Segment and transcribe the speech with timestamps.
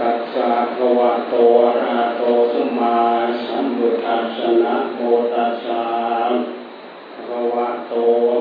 [0.00, 2.22] ตัสสะภะวะโตอะระหะโต
[2.52, 2.96] สัมมา
[3.46, 5.00] สัมพุทธัสสะนะโม
[5.34, 5.82] ตัสสะ
[7.26, 7.94] ภะวะโต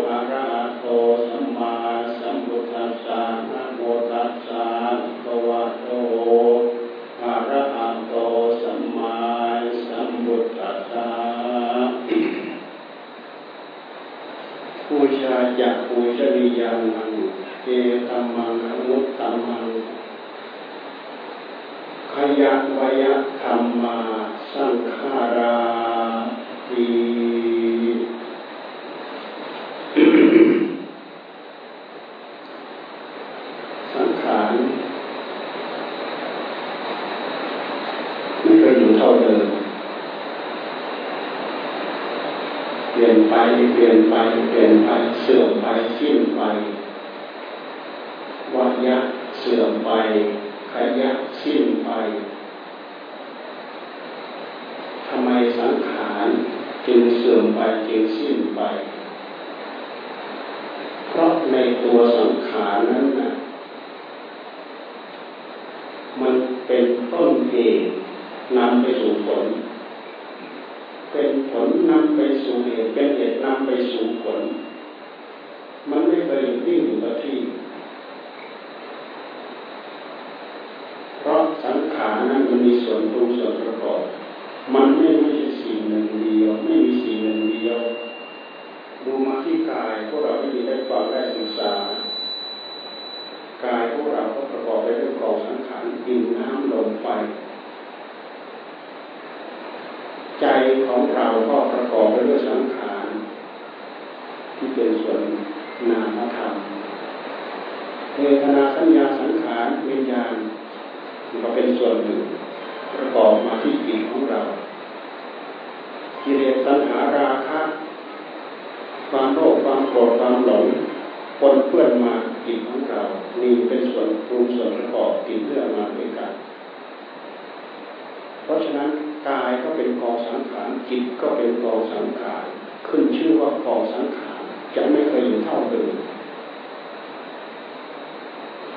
[0.09, 0.87] อะระหะโต
[1.27, 1.75] สัมมา
[2.19, 3.21] สัมพุทธัสสะ
[3.51, 3.81] นะโม
[4.11, 4.65] ตัสสะ
[5.23, 5.89] ภะวะโต
[7.23, 8.15] อะระหะโต
[8.61, 9.17] สัมมา
[9.87, 11.07] สัมพุทธัสสะ
[14.87, 16.79] ผู้ชายจากปุจริยัง
[17.63, 17.69] เอ
[18.07, 19.66] ตัมมังอนุตตัมมัง
[22.41, 23.97] ยะวยะธรรมา
[24.53, 25.57] สังขารา
[26.69, 26.87] ติ
[33.93, 34.53] สังขาร
[38.41, 39.45] ไม่เคยอยู่เท่าเดิม
[42.91, 43.33] เปลี่ยนไป
[43.73, 44.15] เปลี่ยนไป
[44.49, 44.91] เปลี่ยนไป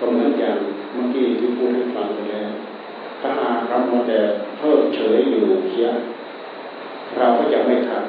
[0.00, 0.56] ก็เหมือนอย่าง
[0.92, 2.50] เมื่อกี้ที่พูดให้ฟังไปแล้ว
[3.20, 4.18] ถ้าหากเราโมแต่
[4.58, 5.88] เพิกเฉยอยู่เสีย
[7.16, 8.04] เราก็จะไม่ทัน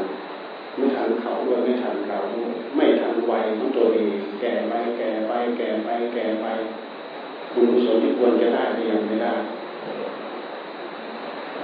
[0.78, 6.46] ไม่ทันเขาด้วยไม่ทันเราด้วยไม่ทันวัยของตัวเองแก่ไปแก่ไปแก่ไปแก่ไป
[7.54, 9.34] บุญกุศลที่ควรจะได้ยังไม่ได้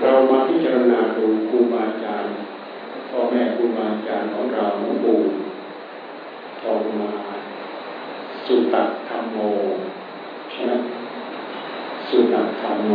[0.01, 2.31] เรามาพิจารณาดูครูบาอาจารย์
[3.09, 5.19] พ่อแม่ครูบาอาจารย์ของเราหลวงปู่
[6.61, 7.11] ทองมา
[8.45, 9.37] สุตตะธรรมโม
[10.57, 10.75] ใช่
[12.09, 12.93] สุนัขธรรมโม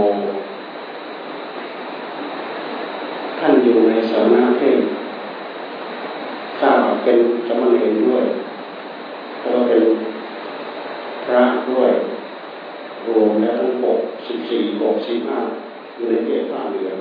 [3.39, 4.81] ท่านอยู่ในสำนักเทศ
[6.59, 6.71] ถ้า
[7.05, 8.25] เป็นจสมณีด้วย
[9.41, 9.83] แล้วเป็น
[11.25, 11.93] พระด้วย
[13.07, 15.39] รวมแล้วทั้งหกสิบสี่หกสิบห้า
[15.95, 16.99] อยู่ในเกศผ้าเหลือง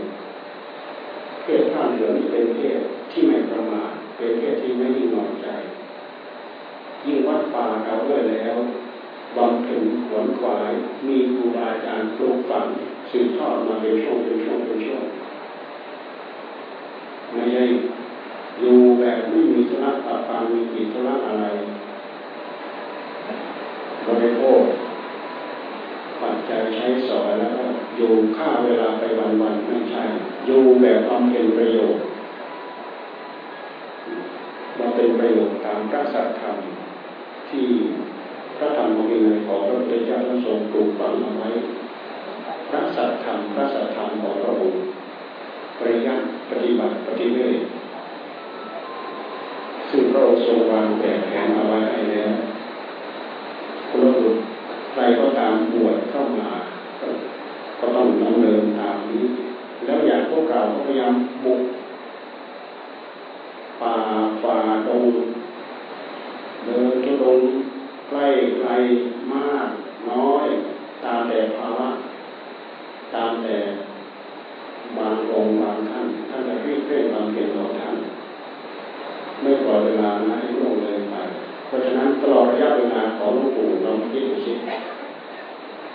[1.46, 2.80] เกศผ้าเหลืองนี่เป็นเทศ
[3.12, 5.48] ที่ไม่ประมาทเป็นเทศที่ไม่ยิ่งนอนใจ
[7.06, 8.56] ยิ่งวัดป่าเขาด้วยแล้ว
[9.38, 10.72] บำเพ็ญ ขวนขวาย
[11.08, 12.66] มีครูบาอาจารย์ปลูกฝัง
[13.12, 15.04] สืบทอดมาเป็นช่วงเป็นช่วงเป็นช่วง
[17.34, 17.64] ไม่ใช่
[18.60, 21.44] อยู่แบบไม่มีธุระปะปังมีกิจธุระอะไร
[24.08, 24.62] บริโภค
[26.22, 27.64] ปัจจัยใช้สอยแล้วก็
[27.98, 29.04] อยู่ค่าเวลาไป
[29.42, 30.04] วันๆไม่ใช่
[30.46, 32.02] อยู่แบบความเป็นประโยชน์
[34.80, 36.56] มาเป็นประโยชน์ตามพระสัจธรรม
[37.50, 37.70] ที่
[38.62, 41.50] ระธรรมวินัยของพระพุทธเจ้าท่านทรงปลูกฝังเอาไว้
[42.70, 44.82] พระสัจธรรมพระสัจธรรมของพระองค์
[45.78, 47.62] ปริยัติปฏิบัติปฏิเวท
[49.90, 52.34] ซึ่งพระองค์ทรงวางแบบแผนเอาไว้ให้แล้ว
[53.90, 54.40] คุณบุตร
[54.92, 56.50] ใครก็ตามบวชเข้ามา
[57.80, 59.26] ก็ต้องดำเนินตามนี้
[59.86, 61.14] แล้วอย่างพวกเราก็พยายาม
[61.44, 61.62] บุก
[63.82, 63.96] ป่า
[64.42, 65.06] ฝ่าดง
[66.66, 67.40] เดินทุดง
[68.12, 68.28] ใกล้
[68.62, 68.72] ไกล
[69.34, 69.70] มาก
[70.10, 70.46] น้อย
[71.04, 71.88] ตามแต่ภาวะ
[73.14, 73.58] ตามแต่
[74.98, 77.96] บางองค์บางท่านท่านจะรีบเร่งบางเพียงของท่าน
[79.42, 81.16] ไม่ปล่อยเวลานะให้ล่วงเลยไป
[81.66, 84.54] เพราะฉะนั้นตลอดระยะเวลาของหลวงปู่เราคิดดูสิ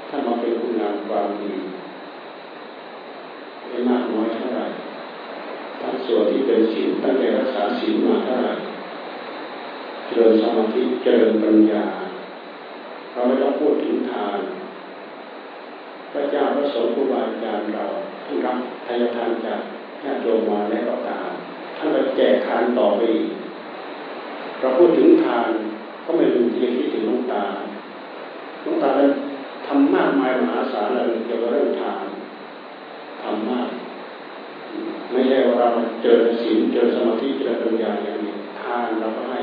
[0.08, 1.52] ท่านมาเป็นคุณงามความดี
[3.68, 4.64] ไม่มากน้อยเท่าไหร่
[5.80, 8.52] ทั้งส่วนที่เป็นศีลตั้งแต่รักษาศีลมาเท่าไหร่
[10.06, 11.85] เจริญสมาธิเจริญปัญญา
[13.12, 14.38] เราไม่ต้องพูดถึงทาน
[16.12, 17.85] พระเจ้าพระสงฆ์ครูบาอาจารย์เรา
[18.25, 18.56] ท่านรับ
[18.87, 19.61] ทายทานจาก
[20.05, 21.31] ญาติโยมมาแล้วก็ตาม
[21.76, 23.00] ท่านก็แจกทานต่อไป
[24.61, 25.49] เราพูดถึงทาน
[26.05, 27.44] ก็ไม่ลืมที่จะคิดถึงลุงตา
[28.64, 29.11] ลุงตานั้น
[29.67, 32.05] ทำมากมายมหาศาลเลยเกี่ยวกับเรื่องทาน
[33.23, 33.69] ทำมาก
[35.11, 35.69] ไม่ใช่ว่าเรา
[36.02, 39.41] เจอศีลเจอสมาธิเจอปัญญาอย่างนี้ทานเราก็ให้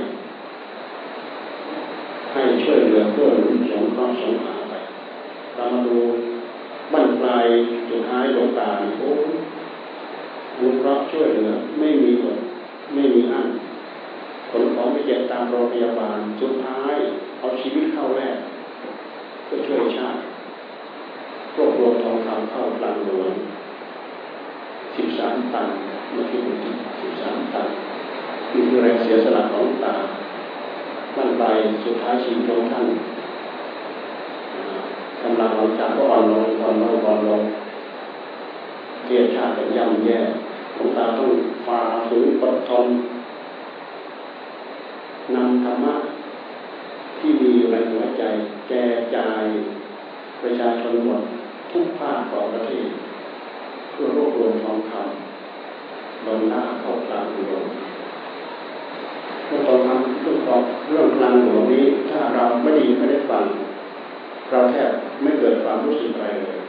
[2.64, 4.74] ช่วยเหลือเพื่อหนุนสงเคราะห์สงหาไป
[5.56, 5.98] เรามาดู
[6.94, 7.46] บั้นปลาย
[7.90, 8.70] สุดท้ายหลวงตา
[9.00, 9.12] โอ้
[10.60, 12.38] บุญรับช่วยเหลือไม่มีหมด
[12.94, 13.48] ไม่มีอัน
[14.50, 16.96] ผลของไปเจ็บตามโรงพยาบาลสุดท้าย
[17.40, 18.38] เอาชีวิตเข้าแรก
[19.46, 20.20] เพื่อช่วยชาติ
[21.56, 23.30] รวบรวมทองคำเข้ากลางหลวง
[24.96, 25.68] สิบสามตัน
[26.14, 26.40] เมื่อกี้
[27.02, 27.68] สิบสามตัน
[28.52, 29.96] นี่คือแรงเสียสละของตา
[31.18, 31.44] บั้นป
[31.84, 32.88] สุดท้ายชีวิตของท่าน
[35.22, 37.42] กำลังหลังจากก็อ่อนลงอ่อนลงอ่อนลง
[39.06, 40.20] เกียรติชาติย่ำแย่
[40.76, 41.30] หลวงตาต้อง
[41.66, 42.86] ฝ่าฝืนอดทน
[45.36, 45.94] นำธรรมะ
[47.20, 48.24] ที่มีอยู่ในหัวใจ
[48.70, 49.44] แจกจ่าย
[50.42, 51.22] ประชาชนหมด
[51.72, 52.88] ทุกภาคของประเทศ
[53.92, 57.64] เพื่อรวบรวมทองคำลงหน้าเข้ากลางหลวง
[59.48, 63.44] เรื่องทองคำเรื่องของเรื่องกลางหลวงนี้ ถ้าเราไม่ดีไม่ได้ฟัง
[64.52, 64.90] เราแทบ
[65.22, 66.60] ไม่เกิดความรู้สึกอะไรเลย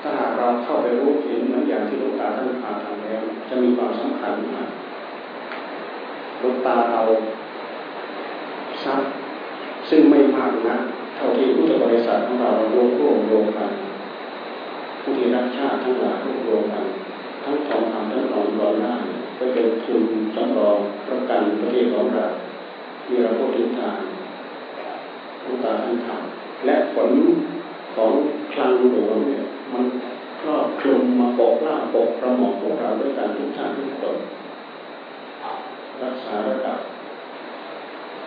[0.00, 4.68] ถ้าหากเราเข้าไปรู้เห็นเหมือนอย่างที่หลวงตาท่านพาทำแล้ว จะมีความสำคัญมาก
[6.38, 7.02] หลวงตาเอา
[8.84, 9.08] ทรัพย์
[9.90, 10.76] ซึ่งไม่มากนะ
[11.16, 13.70] เท่าที่พุทธบริษัทของเรารวมรวมรวมกัน
[15.00, 16.84] ผู้ที่รักชาติทั้งหลายรวมรวมกัน
[17.44, 18.94] ทั้งทองคำทั้งทองร้อนหน้า
[19.38, 20.78] ก็เป็นทุนสำรอง
[21.08, 22.26] ประกันประเทศของเรา
[23.04, 23.98] ที่เราพูดถึงทาง
[25.40, 27.10] หลวงตาท่านทำและผล
[27.94, 28.12] ของ
[28.52, 29.84] คลังหลวงเนี่ยมัน
[30.40, 34.16] ครอบคลุมมาปกล่าปกประหมอกของเราด้วยการทุกชาติทุกคน
[36.02, 36.78] รักษาระดับ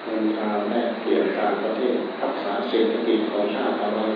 [0.04, 4.08] เงินทางแลกเปลี่ยนต่างประเทศรักษาเศรษฐกิจของชาติเอาไว้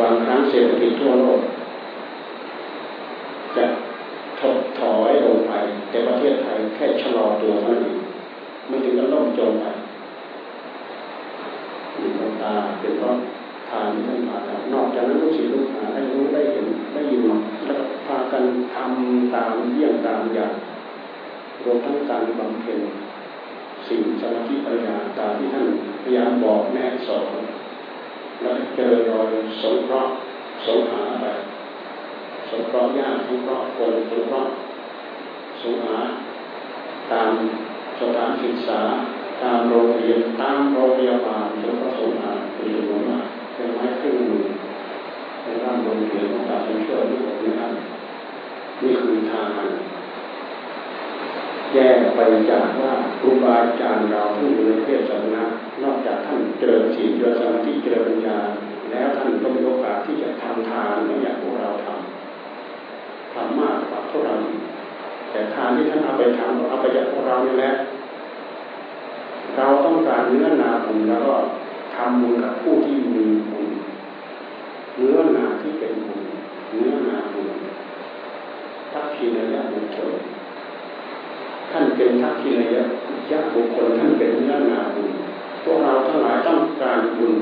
[0.00, 1.40] บางครั้งเศรษฐกิจทั่วโลก
[3.56, 3.64] จะ
[4.40, 5.52] ถดถอยลงไป
[5.92, 7.94] แต่ประเทศไทยแค่ชะลอตัวเท่านั้น
[8.68, 9.64] ไม่ถึงกับล่มจมไป
[11.98, 13.16] มีดวงตาเป็นเพราะ
[13.70, 17.22] ทานที่ท่านพาทำนอกจากนั้นลูกศิษย์ลูกหาได้รู้ได้เห็นได้ยิน
[17.64, 18.44] แล้วก็พากัน
[18.74, 20.52] ทำตามเยี่ยงตามอย่าง
[21.64, 22.80] รวมทั้งการบำเพ็ญ
[23.88, 25.66] สิ่งสมาธิปัญญาตามที่ท่าน
[26.02, 27.26] พยายามบอกแม่สอน
[28.40, 29.28] แล้วเจริญรอย
[29.62, 30.14] สงเคราะห์
[30.66, 31.24] สงหาไป
[32.50, 34.52] สงเคราะห์ญาติสงเคราะห์คนสงเคราะห์
[35.62, 35.98] สงหา
[37.12, 37.30] ตาม
[38.00, 38.80] สถานศึกษา
[39.42, 44.44] ตามโรงเรียนตามโรงพยาบาลสงเคราะห์สงหาเป็นจำนวนมากเป็นไม้ขึ้นมือ
[45.42, 47.72] ในร่างโรงเรียนของการช่วยลูกของท่าน
[48.82, 48.90] มี
[51.74, 55.44] แยกไปจากว่าครูบาอาจารย์เราที่อยู่ในเพศสมณะ
[55.82, 58.38] นอกจากท่านเจริญศีลเจริญสมาธิเจริญปัญญา
[58.90, 64.34] แล้วท่านก็มีโอกาสที่จะทำทานเหมือนอย่างพวกเราทำทำมากกว่าพวกเรา
[65.32, 67.72] แต่ทานที่ท่านเอาไปทำเอาไปจากพวกเรานี่แหละ
[69.56, 71.34] เราต้องการเนื้อนาบุญแล้วก็
[71.94, 73.68] ทำบุญกับผู้ที่มีบุญ
[74.96, 76.22] เนื้อนาที่เป็นบุญ
[76.76, 77.48] เนื้อนาบุญ
[78.92, 80.12] ทักขีนยะบุคคล
[81.70, 82.84] ท่านเป็นทักขีนยะ
[83.30, 85.10] ยะบุคคลท่านเป็นเนื้อนาบุญ
[85.64, 87.34] พวกเราทั้งหลายต้องการบุญ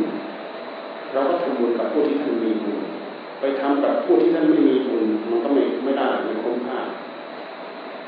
[1.12, 2.78] เราก็ทำบุญกับผู้ที่ท่านมีบุญ
[3.40, 6.78] ไปทำกับผู้ที่ท่านไม่มีบุญมันก็ไม่ไม่ได้ไม่คุ้มค่า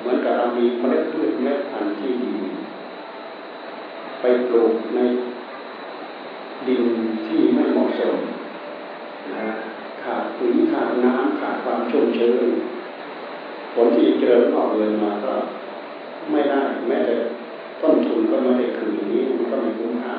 [0.02, 2.32] เหมือนกับเรามีเมล็ดพืชเมล็ดพันธุ์ที่ดี
[4.20, 5.00] ไปปลูกใน
[6.66, 6.84] ดิน
[7.26, 8.16] ที่ไม่เหมาะสม
[9.34, 9.48] นะ
[10.02, 12.48] ขาดปุ๋ยขาดน้ำขาดความชุ่มชื้น
[13.74, 15.34] ผลที่เจริญออกเลยมาก็
[16.30, 17.16] ไม่ได้แม้แต่
[17.82, 20.14] ต้นทุนก็ไม่ได้คืนนี้มันก็ไม่คุ้มค่า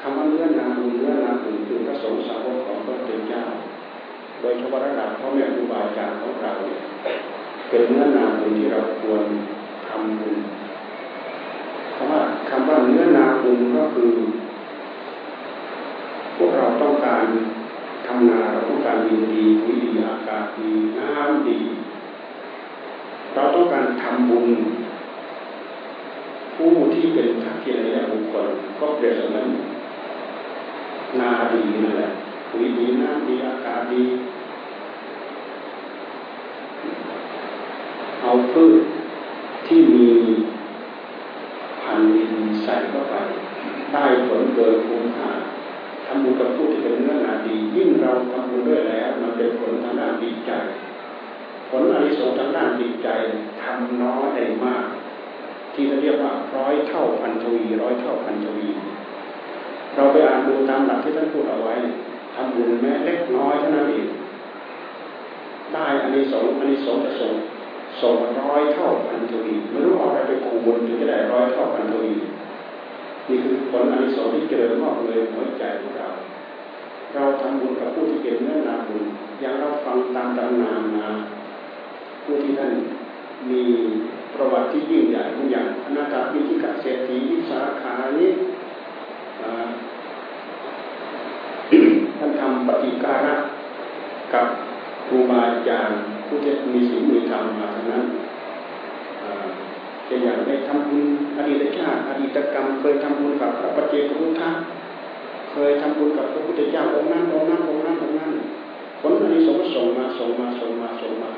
[0.00, 2.96] คำว่าเนื้อนาบุญเนื้อนาบุญคือพระสงฆ์สาวกของพระ
[3.28, 3.42] เจ้า
[4.40, 6.80] โดยเฉพาะระดับพ่อแม่ครูบาอาจารย์ของเราเนี่ย
[7.68, 9.24] เป็นเนื้อนาบุญที่เราควร
[9.88, 10.36] ทำบุญ
[11.94, 14.12] คำว่าคำว่าเนื้อนาบุญก็คือ
[16.36, 17.24] พวกเราต้องการ
[18.06, 21.58] ทำนาเราต้องการดินดีปุ๋ยดีอากาศดีน้ำดี
[23.34, 24.46] เราต้องการทำบุญ
[26.54, 28.46] ผู้ที่เป็นทักษิณยบุคคล
[28.80, 29.48] ก็เปรียบเสมือน
[31.20, 32.10] นาดีนั่นแหละ
[32.50, 34.02] ปุ๋ยดีน้ำดีอากาศดี
[38.24, 38.82] เอาพืช
[39.66, 40.08] ที่มี
[41.80, 43.14] พันธุ์ดินใส่เข้าไป
[43.92, 45.30] ได้ผลเกินคุ้มค่า
[46.06, 50.50] ทำบุญกับผู้ที่เป็นเนื้อนาดียิ่งเราทำบุญด้วยแล้ว มันเป็นผลทางด้านจิตใจ
[51.70, 53.08] ผลอริสงทางด้านจิตใจ
[53.62, 54.86] ทำน้อยได้มาก
[55.74, 58.68] ที่เรียกว่าร้อยเท่าพันทวีร้อยเท่าพันทวี
[59.94, 61.74] เราไปอ่านดูตามหลักที่ท่านพูดเอาไว้
[62.34, 64.08] ทำบุญแม้เล็กน้อยเท่านั้นเอง
[65.74, 67.34] ได้อันนี้สองอันนี้สองจะส่ง
[68.02, 72.14] สองร้อยเท่าพันทวีไม่รู้เอาอะไรไปคูณถึงจะได้ร้อยเท่าพันทวี
[73.28, 76.08] นี่คือผลอันที่สองที่เจริญมากเลยหัวใจของเรา
[77.14, 79.04] เราทำบุญกับผู้ที่เป็นเนื้อนาบุญ
[79.40, 81.08] อย่างเราฟังตามตำนานมา
[82.24, 82.72] ผู้ที่ท่าน
[83.50, 83.62] มี
[84.34, 88.30] ประวัติที่ยิ่งใหญ่ทุกอย่างอนาถาพิธิกาเศรษฐีวิสาขานี้
[92.18, 93.34] ท่านทำปฏิการะ
[94.32, 94.46] กับ
[95.06, 98.04] ครูบาอาจารย์ู้ที่มีศีลมีธรรมมาทั้งนั้น
[100.04, 104.50] เช่นอย่างได้ทำบุญอดีตชาติอดีตกรรม เคยทำบุญกับพระปฏิเจกพุทธะ
[105.52, 108.32] เคยทำบุญกับพระพุทธเจ้าองค์นั้นองค์นั้นองค์นั้นองค์นั้น
[109.00, 111.30] ผลอันนี้สงส่งมาส่งมาส่งมาส่งมา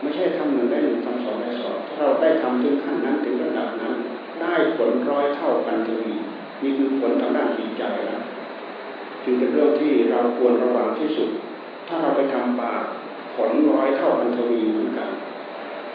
[0.00, 3.94] ไม่ใช่ทำหนึ่งได้หนึ่งทำสองได้สองถ้าเราได้ทำถึงขั้นนั้นถึงระดับนั้น
[4.40, 6.12] ได้ผลร้อยเท่ากันทวี
[6.62, 8.20] นี่คือผลทางด้านจิตใจนะ
[9.24, 11.28] จึงเป็นเรื่องที่เราควรระวังที่สุด
[11.88, 12.84] ถ้าเราไปทำบาป
[13.34, 15.10] ผลร้อยเท่าพันทวีเหมือนกัน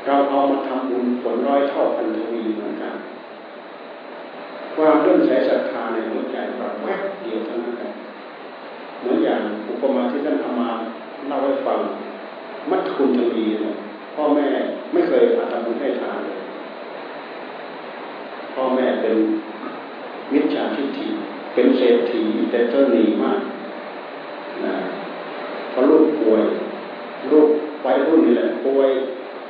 [0.05, 2.95] เราเอามาทำบุญผลร้อยเท่าพันทวีเหมือนกัน
[4.75, 7.83] ความเรื่องใส่ศรัทธาในหัวใจเราแวบเดียวเท่านั้นเอ
[8.99, 10.69] เหมือนอย่างอุปมาที่ท่านเอามา
[11.27, 11.79] เล่าให้ฟัง
[12.69, 13.73] มัดคุณทวีนะ
[14.15, 14.47] พ่อแม่
[14.93, 16.39] ไม่เคยอาทำบุญให้ทานเลย
[18.53, 19.15] พ่อแม่เป็น
[20.33, 21.07] มิจฉาทิฏฐิ
[21.53, 23.39] เป็นเศรษฐีแต่เจ้าหนีมาก
[24.65, 24.75] นะ
[25.71, 26.43] พอลูกป่วย
[27.31, 27.47] ลูก
[27.85, 28.89] วัยรุ่นนี่แหละป่วย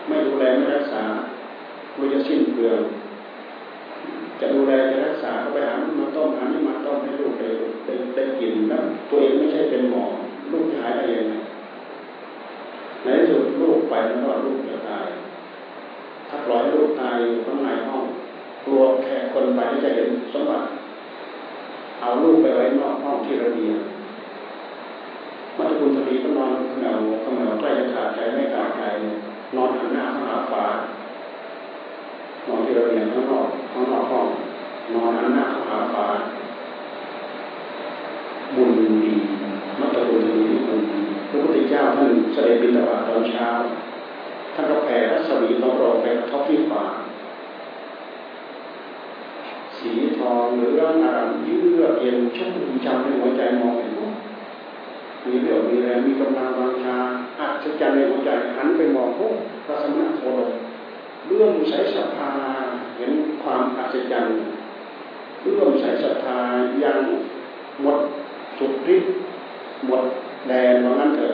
[0.07, 1.03] ไม่ดูแลไม่รักษา
[1.95, 2.79] ไม่จะสิ้นเปลือง
[4.39, 7.49] จะดูแลจะรักษาก็ไปหามาต้มหานี่มาต้มให้ลูกได้
[7.85, 10.03] ได้ได้กินแล้วตัวเองไม่ใช่เป็นหมอ
[10.51, 11.33] ลูกจะหายได้ยังไง
[13.03, 15.05] ในที่สุดลูกไปแล้วก็ลูกจะตาย
[16.29, 18.03] ถ้าปล่อยให้ลูกตายอยู่ข้างในห้อง
[18.65, 20.65] กลัวแค่คนไปจะเห็นสมบัติ
[22.01, 23.77] เอาลูกไปไว้นอกห้องที่ระเบียง
[25.59, 26.93] มัตคุณทวีก็นอนเหงา
[27.35, 28.81] เหงาใกล้จะขาดใจไม่ขาดใจ
[29.55, 30.63] นอนหันหน้าเข้าหาฟ้า
[32.47, 34.27] นอนที่ระเบียงข้างนอกข้างนอกห้อง
[34.93, 36.05] นอนหันหน้าเข้าหาฟ้า
[38.55, 38.71] บุญ
[39.03, 39.13] ดี
[39.79, 40.99] มัตคุณทวีบุญดี
[41.29, 43.47] พระพุทธเจ้าท่านเสด็จบิณฑบาตตอนเช้า
[44.53, 46.83] ท่านก็แผ่รัศมีลงรองไปกระทบที่ฟ้า
[49.77, 52.53] สีทองเหลืองอารามเยือกเย็นชุ่ม
[52.85, 53.88] จำในหัวใจมองเห็น
[55.29, 56.97] มีเรื่องมีแรงมีกำลังวังชา
[57.39, 59.27] อัศจรรย์ในหัวใจหันไปมองโอ้
[59.65, 60.49] พระสมณโคดม
[61.27, 62.31] เรื่องใส่ศรัทธา
[62.97, 63.11] เห็น
[63.43, 64.35] ความอัศจรรย์
[65.43, 66.37] เรื่องใส่ศรัทธา
[66.83, 66.99] ยัง
[67.81, 67.97] หมด
[68.57, 69.11] สุดฤทธิ์
[69.85, 70.01] หมด
[70.47, 71.33] แดนว่างั้นเถอะ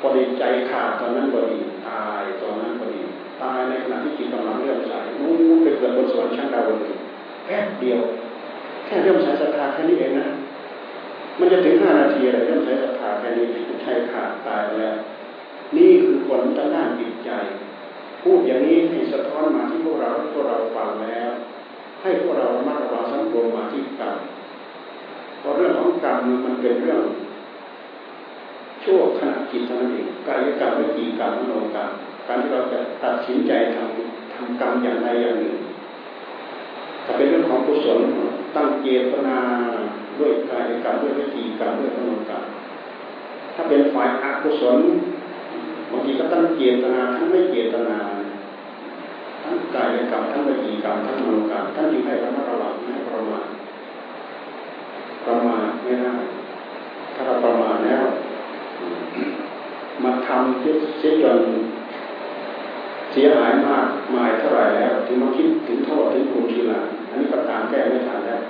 [0.00, 3.00] พอดีใจขาดตอนนั้นพอดีตายตอนนั้นพอดี
[3.42, 6.78] ตายในขณะที่จิตกำลังเลื่อมใสนู้นไปเกิดบนสวรรค์ชั้นดาวดึง
[7.46, 8.00] แค่เดียว
[8.86, 10.26] แค่เลื่อมใสศรัทธาแค่นี้เองนะ
[11.40, 13.46] มันจะถึงห้านาทีอะไรเลื่อมใสศรัทธาแค่นี้
[13.82, 14.96] ใช่ขาดตายแล้ว
[15.76, 17.30] นี่คือผลทางด้านจิตใจ
[18.22, 21.30] พูดอย่างนี้ให้สะท้อนมาที่พวกเราพวกเราฟังแล้ว
[22.02, 24.16] ให้พวกเราระมัดระวังสังรวมมาที่กรรม
[25.38, 27.02] เพราะเรื่องของกรรมมันเป็นเรื่อง
[28.82, 31.90] ชั่วขณะจิตเท่านั้นเองกายกรรมวิจีกรรมมโนกรรม
[32.26, 35.56] การที่เราจะตัดสินใจทำทำกรรมอย่างใดอย่างหนึ่ง
[37.04, 37.98] ถ้าเป็นเรื่องของกุศล
[38.56, 39.38] ตั้งเจตนา
[40.20, 42.42] ด้วยกายกรรมด้วยวิจีกรรมด้วยมโนกรรม
[43.54, 44.78] ถ้าเป็นฝ่ายอกุศล
[45.90, 47.98] บางทีก็ตั้งเจตนาทั้งไม่เจตนา
[49.42, 53.48] ทั้งกายกรรมทั้งวิจีกรรมทั้งมโนกรรมท่านจึงให้ระมัดระวังไม่ประมาท
[55.24, 56.14] ประมาทไม่ได้
[57.14, 58.04] ถ้าเราประมาทแล้ว
[60.04, 61.40] มาทำเสียจน
[63.12, 68.40] เสียหายมากมายเท่าไหร่แล้ว ถึงมาคิดถึงโทษถึงคุณทีหลังอันนี้ประการแก้ไม่ทันแล้ว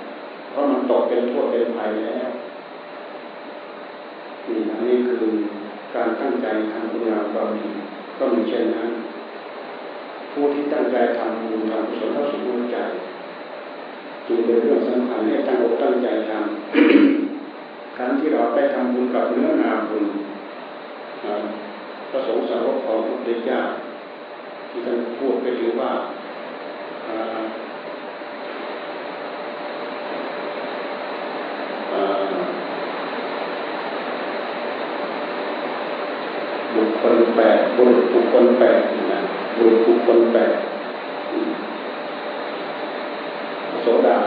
[0.51, 2.29] เพราะมันตกเป็นโทษเป็นภัยแล้ว
[4.47, 5.23] นี่อันนี้คือ
[5.95, 7.67] การตั้งใจทำคุณงามความดี
[8.17, 8.89] ก็มีเช่นนั้น
[10.31, 12.77] ผู้ที่ตั้งใจทำบุญทำกุศลเข้าสู่หัวใจ
[14.27, 20.05] จึงเป็นเรื่องสำคัญให้ตั้งอกตั้งใจทำการที่เราไปทำบุญกับเนื้อนาบุญ
[22.09, 23.59] พระสงฆ์สาวกของพระพุทธเจ้า
[24.69, 25.91] ที่ท่านพูดไปถึงว่า
[36.75, 38.79] บุ คคลแปดบุรุษบุคคลแปด
[39.11, 39.19] นะ
[39.57, 40.53] บุรุษบุคคลแปด
[43.81, 44.17] โสดา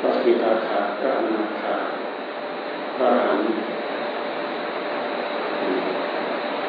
[0.00, 1.74] พระสกิทาคาพระอนาคา
[2.96, 3.56] พระอรหันต์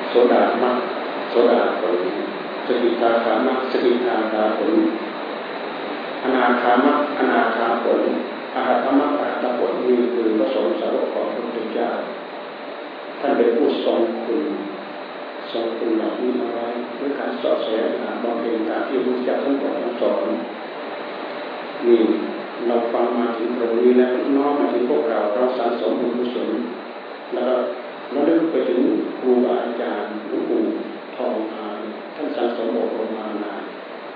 [0.10, 0.78] โสดามัก
[1.30, 1.96] โสดาผล
[2.68, 4.74] สกิทาคามะสกิทาคาผล
[6.24, 8.02] อนาคามะอนาคาผล
[8.56, 11.90] อาหัตมะอาหัตผลนี่คือพระสงฆ์สาวกของพระพุทธเจ้า
[13.20, 14.44] ท่านเป็นผู้ทรงคุณ
[15.52, 16.68] ทรงคุณเหล่านี้มาไว้
[17.00, 20.28] ด้วยการสอดแสดงหาบำเพ็ญตามที่พระพุทธเจ้าท่านบอกท่านสอน
[21.88, 22.02] นี่
[22.68, 26.50] เราฟังมาถึงตรงนี้แล้วน้อมมาถึงพวกเราเราสะสมบุญกุศล
[27.34, 27.46] แล้ว
[28.12, 28.82] เราเลึกไปถึง
[29.20, 30.62] ครูบาอาจารย์หลวงปู่
[31.16, 31.66] ทองมา
[32.16, 33.64] ท่านสั่งสมอบรมมานาน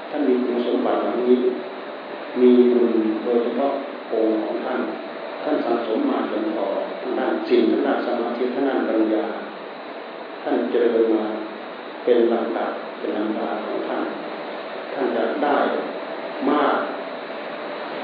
[0.09, 1.35] ท่านมีคุณสมบัติเหล่านี้
[2.41, 2.91] มีบุญ
[3.23, 3.71] โดยเฉพาะ
[4.09, 4.79] โองของท่าน
[5.43, 6.65] ท่านสั่งสมมาจนพอ
[7.01, 9.25] ทางด้านสิ่งทางด้านสมาธิทางด้านปัญญา
[10.43, 11.25] ท่านเจริญมา
[12.03, 14.03] เป็นลำดับเป็นลำดับของท่าน
[14.93, 15.57] ท่านจะได้
[16.49, 16.75] มาก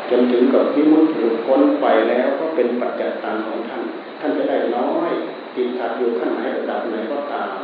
[0.10, 3.84] จนถึงกับวิมุตติหลุดพ้นไปแล้วก็เป็นปัจจัยตังของท่าน
[4.20, 5.12] ท่านจะได้น้อย
[5.56, 7.56] ติดขัดอยู่ขั้นไหนระดับไหนก็ตาม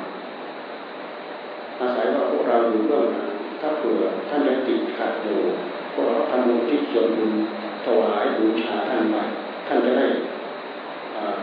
[1.80, 3.30] อาศัยว่าพวกเราอยู่เบื้องหลัง
[3.62, 5.40] ถ้าเผื่อท่านยังติดขัดอยู่
[5.94, 7.32] พวกเราทำบุญที่ส่วนบุญ
[7.86, 9.16] ถวายบูชาท่านไป
[9.68, 10.06] ท่านจะได้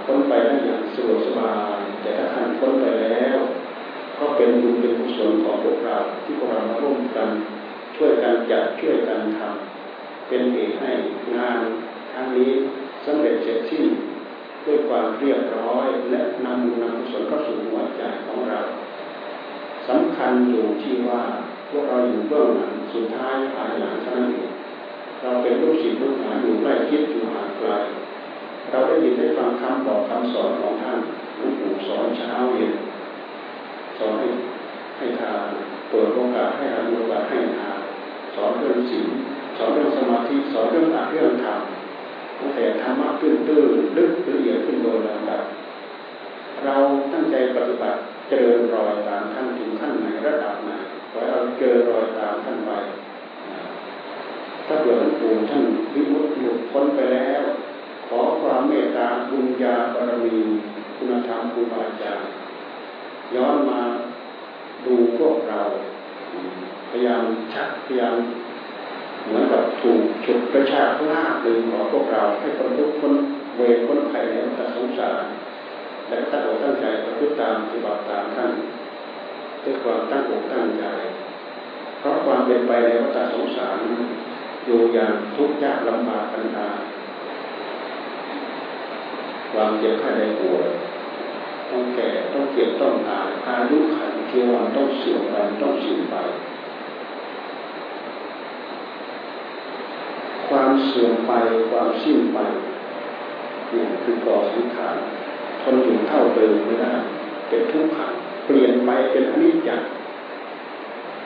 [0.04, 3.38] พ้นไปได้อย่างสะดวกสบายแต่ถ้าท่านพ้นไปแล้ว
[4.18, 7.28] ก็เป็นบุญเป็นกุศลของพวกเราที่พวกเรามาร่วมกัน
[7.96, 10.90] ช่วยกันจัดช่วยกันทำเป็นเหตุให้
[11.36, 11.60] งาน
[12.12, 12.52] ครั้งนี้
[13.04, 13.86] สำเร็จเสร็จสิ้น
[14.66, 18.60] ด้วยความเรียบร้อยและนำบุญนำกุศลเข้าสู่หัวใจของเรา
[19.88, 21.22] สำคัญอยู่ที่ว่า
[21.70, 24.50] พวกเราอยู่เบื้องหลังสุดท้ายภายหลังเท่านั้นเอง
[25.22, 27.70] เราเป็นลูกศิษย์ลูกหาอยู่ใกล้คิดอยู่ห่างไกล
[28.72, 30.98] เราได้ยินได้ฟังคำบอกคำสอนของท่าน
[31.36, 32.72] หลวงปู่สอนเช้าเย็น
[33.98, 34.26] สอนให้
[34.96, 35.48] ให้ทาน
[35.90, 37.78] เปิดโอกาสให้เราโอกาสให้ทาน
[38.34, 39.08] สอนเรื่องศีล
[39.56, 41.60] สอนเรื่องสมาธิสอนเรื่องอัดเรื่องธรรม
[42.38, 45.42] ตั้งแต่ธรรมะตื้นตื้นลึกละเอียดขึ้นโดยลำดับ
[46.64, 46.76] เรา
[47.12, 50.70] ตั้งใจปฏิบัติเจริญรอยตามท่านถึงขั้นไหนระดับไหน
[51.10, 52.70] ขอให้เราเจริญรอยตามท่านไป
[54.66, 55.62] ถ้าเกิดหลวงปู่ท่าน
[55.94, 60.38] วิมุตติหลุดพ้นไปแล้วามบุญญาบารมี
[60.96, 62.28] คุณธรรมครูบาอาจารย์
[63.34, 63.80] ย้อนมา
[64.86, 65.62] ดูพวกเรา
[66.90, 67.22] พยายาม
[67.54, 68.14] ชักพยายาม
[69.24, 73.14] เหมือนกับถูกฉุดกระชากลากดึงของพวกเราให้คนทุกคน
[73.56, 75.22] เวรคนไข้แล้วแต่สงสาร
[76.08, 78.52] และตั้งอกตั้งใจประพฤติตามปฏิบัติตามท่าน
[79.62, 80.84] ด้วยความตั้งอกตั้งใจ
[81.98, 83.78] เพราะความเป็นไปในวัฏสงสาร
[84.66, 86.68] อยู่อย่างทุกข์ยากลำบากกันดา
[89.52, 90.68] ความเจ็บไข้ได้ป่วย
[91.70, 96.16] ต้องแก่ต้องเจ็บต้องตายอายุขันเที่วันต้องเสื่อมไปต้องสิ้นไป
[100.48, 101.32] ความเสื่อมไป
[101.70, 102.38] ความสิ้นไป
[103.72, 104.96] นี่คือก่อสังขาร
[105.62, 106.92] ทนอยู่เท่าเดิมไม่ได้
[107.48, 108.12] เป็นทุกข์ขัง
[108.46, 109.88] เปลี่ยนไปเป็นอนิจจ์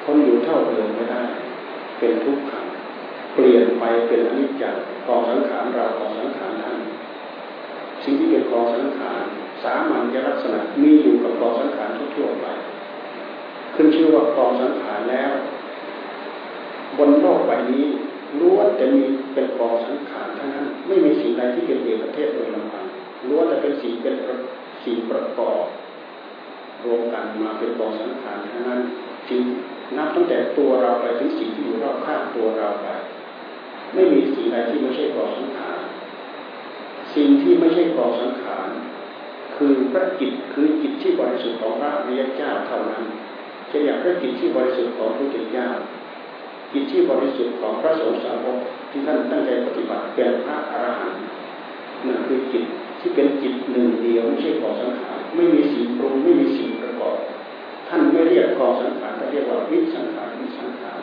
[0.05, 1.23] คนอยู่เท่าเดิมไม่ได้
[1.99, 2.67] เป็นทุกข์ขัง
[3.35, 6.66] เปลี่ยนไปเป็นอนิจจ์กองสังขารเรากองสังขารท่า
[8.07, 9.25] สิ่งที่เป็นกองสังขาร
[9.65, 12.47] สามัญลักษณะมีอยู่กับกองสังขารทั่วไป
[13.75, 15.33] ขึ้นชื่อว่ากองสังขารแล้ว
[16.99, 17.87] บนโลกใบนี้
[18.41, 19.03] ล้วนจะมี
[19.35, 22.85] เป็นกองสังขารทั้งนั้น ไม่มีสิ่งใดที่เป็นเอกเทศโดยลำพัง
[23.29, 24.15] ล้วนจะเป็นสิ่งเป็น
[24.85, 25.65] สิ่งประกอบ
[26.85, 28.81] รวมกันมาเป็นกองสังขารทั้งนั้น
[29.29, 29.43] จึง
[29.97, 32.89] นับตั้งแต่ตัวเราไปถึงสิ่งที่อยู่รอบข้างตัวเราไป
[33.95, 35.79] ไม่มีสิ่งใดที่ไม่ใช่กองสังขาร
[37.17, 38.69] สิ่งที่ไม่ใช่กองสังขาร
[39.57, 43.05] คือพระจิตคือจิตที่บริสุทธิ์ของพระอริยเจ้าเท่านั้น
[43.71, 45.69] จะอย่ากพระจิตที่บริสุทธิ์ของพระเจ้า
[46.73, 48.59] จิตที่บริสุทธิ์ของพระสงฆ์สาวก
[48.91, 51.23] ที่ท่านตั้งใจปฏิบัติเป็นพระอรหันต์
[52.07, 52.65] นั่นคือจิต
[53.01, 57.17] ที่เป็นจิตหนึ่งเดียวไม่ใช่กองสังขารไม่มีสิ่งปรุงไม่มีสิ่งประกอบ
[57.89, 61.01] ท่านไม่เรียกกองสังขารท่านเรียกว่าวิสังขารวิสังขาร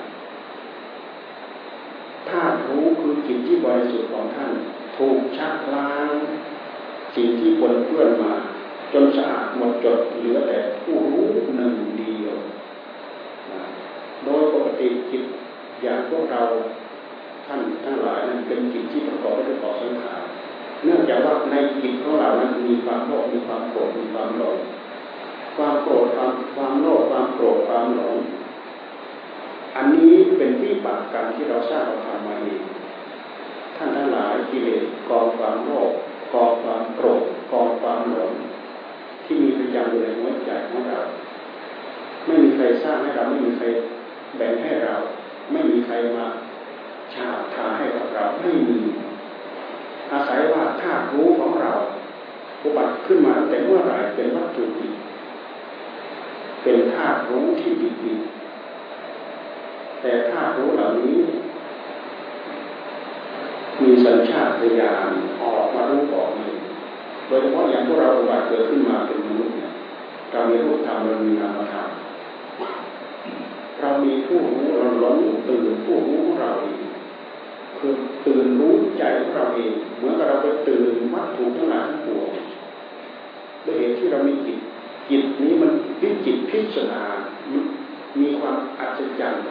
[2.29, 4.51] ธาตุรู้คือจิตที่บริสุทธิ์ของท่าน
[4.97, 6.09] ถูกชักล้าง
[7.15, 8.33] สิ่งที่ปนเปื้อนมา
[8.93, 11.25] จนสะอาดหมดจดเหลือแต่ผู้รู้
[11.57, 12.35] หนึ่งเดียว
[14.23, 15.23] โดยปกติจิต
[15.81, 16.41] อย่างพวกเรา
[17.45, 20.23] ท่านทั้งหลายนั้นเป็นจิตที่ประกอบด้วยกองสังขาร
[20.83, 24.57] เนื่องจากว่าในจิตของเรานั้นมีความโลภมีความโกรธมีความหลง
[25.57, 28.17] ความโกรธความความโลภความโกรธความหลง
[29.75, 32.61] อันนี้เป็นวิบากกรรมที่เราสร้างเราทำมาเอง
[33.75, 35.91] ท่านทั้งหลาย กิเลสกองความโลภ
[36.33, 38.33] กองความโกรธกองความหลง
[39.23, 40.99] ที่มีประจำอยู่ในหัวใจของเรา
[42.25, 43.65] ไม่มีใครสร้างให้เราไม่มีใคร
[44.37, 44.95] แบ่งให้เรา
[45.51, 46.25] ไม่มีใครมา
[47.13, 48.79] ชาทาให้กับเราไม่มี
[50.11, 51.73] อาศัยว่าธาตุรู้ของเรา
[52.63, 54.93] อุบัติขึ้นมาแต่เมื่อไหร่เป็นวัตถุดิบ
[56.63, 57.71] เป็นธาตุรู้ที่
[58.03, 61.17] ดีๆแต่ธาตุรู้เหล่านี้
[63.83, 65.09] มีสัญชาตญาณ
[65.41, 66.55] ออกมารู้ก่อนเลย
[67.27, 69.71] โดยเฉพาะอย่างพวกเราอุบัติเกิดขึ้นมาเป็นมนุษย์เนี่ย
[70.31, 71.87] เรามีรูปธรรมเรามีนามธรรม
[73.79, 75.17] เรามีผู้รู้เราหลง
[75.47, 76.81] ตื่นผู้รู้เราเอง
[77.77, 77.93] คือ
[78.25, 82.29] ตื่นรู้ใจของเราเองเหมือนกับเราไปตื่นวัตถุทั้งหลายทั้งปวง
[83.65, 84.57] ด้วยเหตุที่เรามีจิต
[85.09, 87.03] จิตนี้มันพิจิตพิจารณา
[88.19, 89.43] มีความอัศจรรย์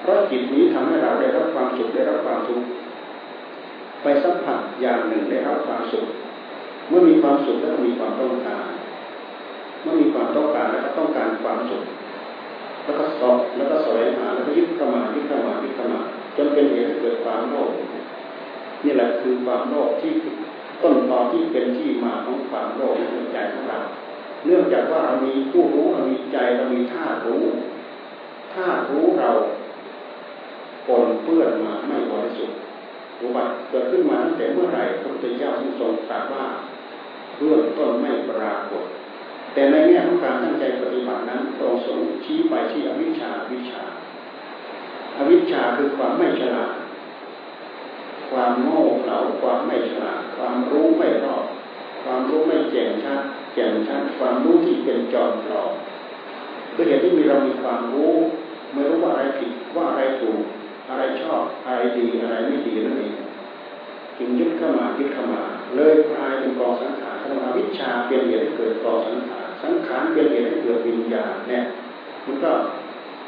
[0.00, 2.66] เพราะจิตนี้ทำให้เราได้รับความสุขได้รับความทุกข์
[4.02, 6.06] ไปสัมผัสอย่างหนึ่งได้รับความสุข
[6.88, 8.68] เมื่อมีความสุขแล้วมีความต้องการ
[9.82, 11.82] เมื่อมีความต้องการแล้วก็ต้องการความสุข
[12.84, 16.00] แล้วก็สอบแล้วก็แสวงหาแล้วก็ยึดเข้ามายึดเข้ามายึดเข้ามา
[16.36, 17.70] จนเป็นเหตุให้เกิดความโลภ
[18.84, 20.12] นี่แหละคือความโลภที่
[20.82, 23.78] ต้นตอที่เป็นที่มาของความโลภในใจของเรา
[24.44, 27.42] เนื่องจากว่าเรามีผู้รู้เรามีใจเรามีธารู้
[28.54, 29.30] ธารู้เรา
[30.86, 32.58] ปนเปื้อนมาไม่บริสุทธิ์
[33.22, 36.46] อุบัติเกิดขึ้นมาตั้งแต่เมื่อไหร่พระพุทธเจ้าทรงทรงตรัสว่า
[37.38, 38.84] เรื่องต้นไม่ปรากฏ
[39.52, 43.82] แต่ในแง่ของการตั้งใจปฏิบัตินั้นตรงสงชี้ไปที่อวิชชาวิชา
[45.16, 46.72] อวิชชาคือความไม่ฉลาด
[48.30, 51.44] ความโง่เขลาความไม่ฉลาด ความรู้ไม่รอบ
[52.02, 53.20] ความรู้ไม่แจ่มชัด
[53.54, 55.72] แจ่มชัดความรู้ที่เป็นจอมปลอม
[56.74, 58.14] คือเหตุที่มีเรามีความรู้
[58.72, 60.40] ไม่รู้ว่าอะไรผิดว่าอะไรถูก
[60.90, 63.14] อะไรชอบอะไรดีอะไรไม่ดีนั่นเอง
[64.18, 65.42] จึงยึดเข้ามายึดเข้ามา
[65.76, 71.62] เลยกลายเป็นกองสังขารธรรมวิชาเป็นเหตุให้เกิดกองสังขารสังขารเป็นเหตุให้เกิดวิญญาณเนี่ย
[72.24, 72.50] มันก็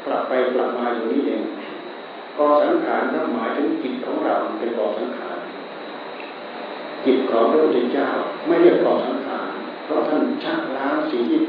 [0.05, 1.43] กลับไปกลับมาอยู่นี่เอง
[2.37, 5.37] กองสังขารนั้นหมายถึงจิตของเราเป็นกองสังขาร
[7.05, 8.07] จิตของพระพุทธเจ้า
[8.47, 9.49] ไม่เรียกกองสังขาร
[9.83, 11.39] เพราะท่านชักล้างสิ่งที่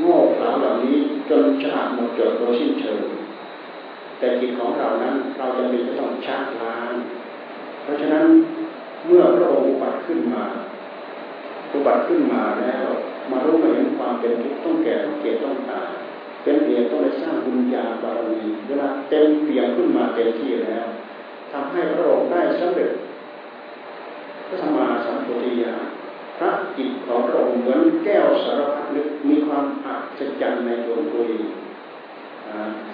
[0.00, 0.96] โง่เขลาเหล่านี้
[1.30, 3.00] จนฉลาดหมดจดโดยสิ้นเชิง
[4.18, 6.92] แต่จิตของเรานั้นเราจะมีจะต้องชักล้าง
[7.82, 8.26] เพราะฉะนั้น
[9.06, 10.44] เมื่อพระองค์อุบัติขึ้นมา
[11.72, 12.86] อุบัติขึ้นมาแล้ว
[13.30, 15.88] มารู้มาเห็นความเป็นทุกข์ต้องแก่ต้องเก็บต้องตาย
[16.42, 20.86] เป็นเหตุต้องได้สร้างบุญญาบารมีเวลาเต็มเปี่ยมขึ้นมาเต็มที่แล้ว
[21.52, 22.92] ทำให้พระองค์ได้สำเร็จ
[24.48, 25.74] พระธรรมาสัมพุทธิญา
[26.38, 31.46] พระจิตของพระองค์เหมือนแก้วสารพัดนึกมีความอัศจรรย์ในตัวตัวเอง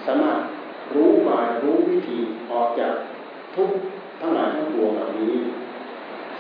[0.05, 0.39] สามารถ
[0.95, 2.19] รู้บายรู้วิธี
[2.51, 2.95] ออกจาก
[3.57, 3.71] ทุก
[4.21, 5.35] ทั้งหลายทั้งปวงเหล่านี้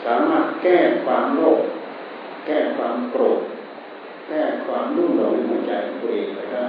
[0.04, 1.60] สามารถแก้ความโลภ
[2.46, 3.40] แก้ความโกรธ
[4.28, 6.64] แก้ความรุ่มหลงในหัวใจของตัวเองไปได้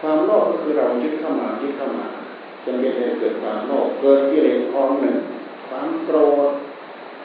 [0.00, 2.06] ความโลภก็คือเรายึดเข้ามายึดเข้ามา
[2.64, 5.16] จนเป็นเหตุเกิดความโลภเกิดกิเลสคลองหนึ่ง
[5.68, 6.48] ความโกรธ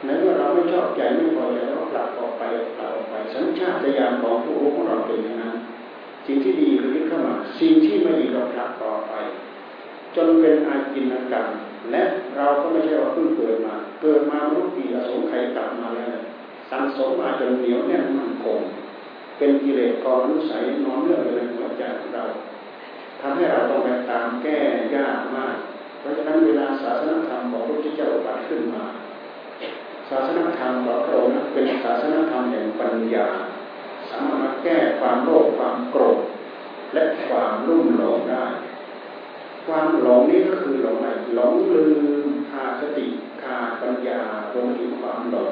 [0.05, 2.43] ในเมื่อเราไม่ชอบใจไม่พอใจเรากลับออกไป
[2.77, 5.55] กลับออกไปสัญชาตญาณของผู้รู้ของเราเป็นอย่างนั้น
[6.25, 9.13] สิ่งที่ดีเรายึดเข้ามา สิ่งที่ไม่ดีเราผลักต่อไป
[10.15, 11.47] จนเป็นอาจินกรรม
[11.91, 12.03] และ
[12.37, 16.17] เราก็ไม่ใช่ว่าเพิ่งเกิดมา เกิดมาไม่รู้กี่อสงไขยกลับมาแล้ว
[16.71, 18.59] สังสมมาจนเหนียวแน่นมั่นคง
[19.37, 22.23] เป็นกิเลสกองนุสัยนอนเนื่องอยู่ในหัวใจของเรา
[23.21, 24.57] ทำให้เราต้องไปตามแก้
[24.95, 25.55] ยากมาก
[25.99, 28.83] เพราะฉะนั้นเวลาศาสนธรรมของพระพุทธเจ้าบัตขึ้นมา
[30.09, 33.27] ศาสนธรรมของพระองค์เป็นศาสนธรรมแห่งปัญญา
[34.31, 36.21] มารถแก้ความโลภความโกรธ
[36.93, 38.45] และความรุ่มหลงได้
[39.65, 41.87] ความหลงนี้ก็คือหลงอะไรหลงลื
[42.25, 43.07] มขาดสติ
[43.43, 44.21] ขาดปัญญา
[44.53, 45.51] รวมถึงความหลง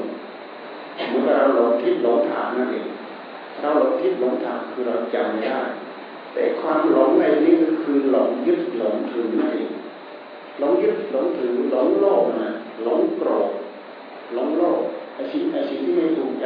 [1.09, 2.87] เมื่อเราหลงทิศหลงฐานนั่นเอง
[3.59, 5.61] เราหลงทิศหลงทางคือเราจำไม่ได้
[6.33, 9.69] แต่ความหลงในนี้ก็คือหลงยึดหลงถือนั่นเอง
[10.59, 12.51] หลงยึดหลงถือหลงโลภนะ
[12.83, 13.49] หลงโกรธ
[14.33, 14.79] หลงโลภ
[15.19, 16.45] ไอ้สิ่งไอ้สิ่งที่ไม่ถูกใจ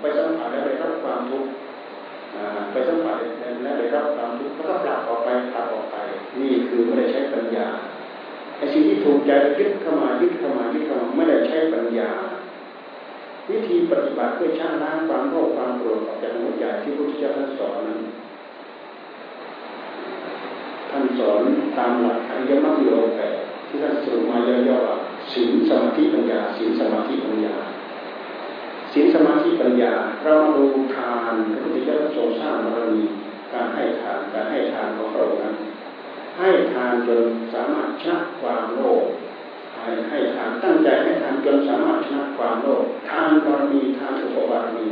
[0.00, 1.48] ไปสัมผัสแล้วได้รับความทุกข์
[2.72, 3.16] ไปสัมผัส
[3.62, 5.96] แล้วได้รับความทุกข์แล้วก็ปรับออกไปปรับออกไป
[6.40, 7.66] นี่คือไม่ได้ใช้ปัญญา
[8.58, 12.10] ไอ้สิ่งที่ถูกใจยึดเข้ามายึดเข้ามายึดเข้ามาไม่ได้ใช้ปัญญา
[13.50, 18.00] วิธีปฏิบัติเพื่อช่างล้างความโลภความโกรธออกจากหัวใจที่พระพุทธเจ้าท่านสอนนั้น
[20.90, 21.40] ท่านสอน
[21.78, 23.32] ตามหลักอริยมรรคโลแปด
[23.68, 24.71] ที่ท่านสรุปมาย่อ
[29.80, 33.04] ญาเรามาดูทานพระพุทธเจ้าทรงสร้างบารมี
[33.52, 35.54] การให้ทานการให้ทานของพระองค์นั้น
[36.38, 39.04] ให้ทานจนสามารถชนะความโลภ
[39.76, 44.86] ให้ให้ทานตั้งใจให้ทานจนสามารถชนะความโลภทานบารมีทานอุปบารมี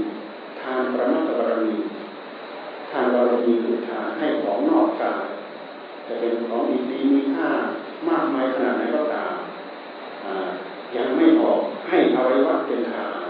[0.61, 1.77] ทานประมัตบารมี
[2.91, 5.25] ทานบารมีคือทานให้ของนอกกาย
[6.07, 7.51] จะเป็นของดีดีมีค่า
[8.09, 9.35] มากมายขนาดไหนก็ตาม
[10.97, 11.53] ยังไม่ออ
[11.89, 13.30] ให้อวัยวะเป็นทาน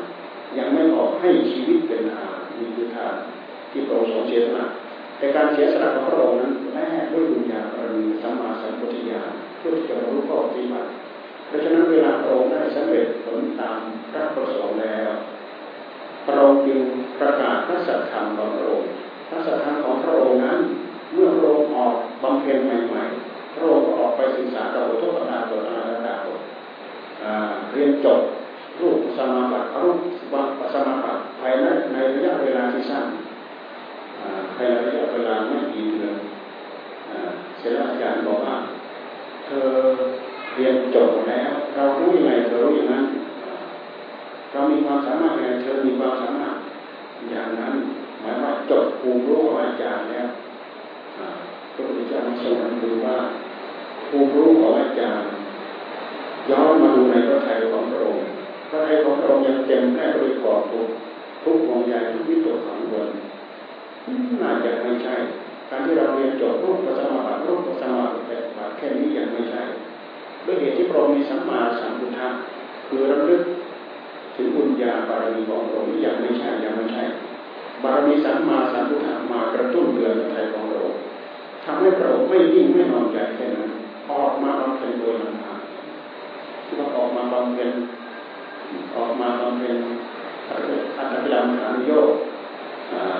[0.59, 3.15] ยังไม่ออกให้ชีวิตเป็นทานนี่คือทาน
[3.71, 4.67] ที่พระองค์ทรงเสียสละ
[5.19, 10.89] แต่การเสียสละของพระองค์นั้นแลกด้วยบุญญาบารมีสัมมาสัมพุทธญาณเพื่อที่จะรู้ข้อปฏิบัติ
[11.47, 13.79] เพราะฉะนั้นเวลาพระองค์ได้สำเร็จผลตาม
[14.11, 15.11] พระประสงค์แล้ว
[16.27, 16.81] พระองค์จึง
[17.21, 18.89] ประกาศพระสัทธรรมของพระองค์
[19.29, 20.59] พระสัทธรรมของพระองค์นั้น
[21.13, 26.15] เมื่อพระองค์ออกบำเพ็ญใหม่ๆพระองค์ก็ออกไปศึกษากับอุทกตาตัวอาราดา
[27.73, 28.21] เรียนจบ
[28.83, 29.99] รูปสมาบัติรูป
[30.75, 33.07] สมาบัติภายในในระยะเวลาที่สั้น
[34.57, 36.16] ภายในระยะเวลาไม่กี่เดือน
[37.59, 38.57] เสร็จแล้วอาจารย์บอกว่า
[39.45, 39.69] เธอ
[40.55, 43.05] เรียนจบแล้ว เรารู้ยังไงเธอรู้อย่างนั้น
[44.53, 46.57] เรามีความสามารถยังไงเธอมีความสามารถ
[47.31, 47.75] อย่างนั้น
[48.21, 50.29] หมายว่าจบภูมิรู้ของอาจารย์แล้ว
[51.75, 53.16] พระพุทธเจ้าทรงดูว่า
[54.09, 55.29] ภูมิรู้ของอาจารย์
[56.51, 58.25] ย้อนมาดูในพระทัยของพระองค์
[58.70, 60.87] พระทัยของพระองค์ยังเต็มแน่ด้วยกอบทุก
[61.42, 63.09] ทุกห่วงใยทุกวิตกขังวน
[64.40, 65.14] น่าจะไม่ใช่
[65.70, 68.02] การที่เราเรียนจบรูปปัสมาบัติรูปปัสมา
[68.56, 69.62] บัติแค่นี้ยังไม่ใช่
[70.44, 72.28] ด้วยเหตุที่พระองค์มีสัมมาสัมพุทธะ
[72.87, 73.42] คือระลึก
[74.37, 77.02] ถึงบุญญาบารมีของพระองค์ยังไม่ใช่ยังไม่ใช่
[77.83, 80.98] บารมีสัมมาสัมพุทธะมากระตุ้นเตือนใจของพระองค์
[81.64, 83.70] ทำให้พระองค์ไม่ยิ่งไม่นอนใจแค่นั้น
[84.12, 85.59] ออกมาบำเพ็ญโดยลำพัง
[86.64, 87.70] ที่ว่าออกมาบำเพ็ญ
[88.96, 89.76] ออกมาบำเพ็ญ
[90.96, 92.12] อัตตกิลมฐานโยก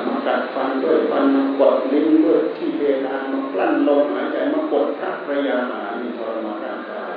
[0.06, 7.12] มากัดฟันด้วยฟันมากดลิ้นด้วยที่เพดานมากลั้นลมหายใจมากดพระระยาหานี่ทรมานร่างกาย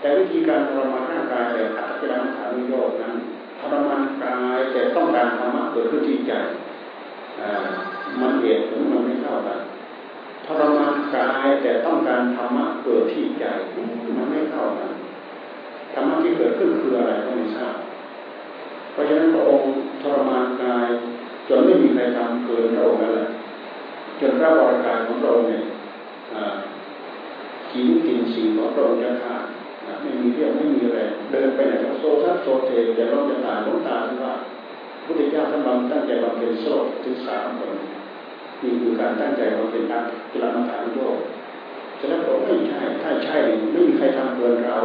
[0.00, 3.14] แต่วิธีการทรมานร่างกายแบบอัตตกิลมฐานโยกนั้น
[3.60, 6.32] ทรมานกายแต่ต้องการธรรมะเกิดขึ้นที่ใจ
[8.20, 9.58] มันเหตุผลมันไม่เท่ากัน
[10.46, 13.44] ทรมานกายแต่ต้องการธรรมะเกิดที่ใจ
[14.16, 14.90] มันไม่เท่ากัน
[16.22, 17.76] ที่เกิดขึ้นคืออะไรก็ไม่ทราบ
[18.92, 19.68] เพราะฉะนั้นพระองค์
[20.02, 20.86] ทรมานกาย
[21.48, 23.28] จนไม่มีใครทำเกินพระองค์นั่นแหละ
[24.20, 25.62] จนพระวรกายของพระองค์เนี่ย
[27.72, 29.44] กินกินสิ่งของพระองค์จะขาด
[30.02, 34.34] ไม่มีเรี่ยวไม่มีแรงเดินไปไหนก็โซซัดโซเทจะร้องจะตายล้มตาที่ว่า
[35.04, 36.66] พุทธเจ้าท่านบำตั้งใจบำเพ็ญโซ
[37.04, 37.74] ถึงสามคน
[38.62, 41.16] นี่คือการตั้งใจบำเพ็ญนักกีฬาฐานโยก
[41.98, 43.36] ฉะนั้นผมไม่ใช่ถ้าใช่
[43.72, 44.78] ไม่มีใครทำเกินเรา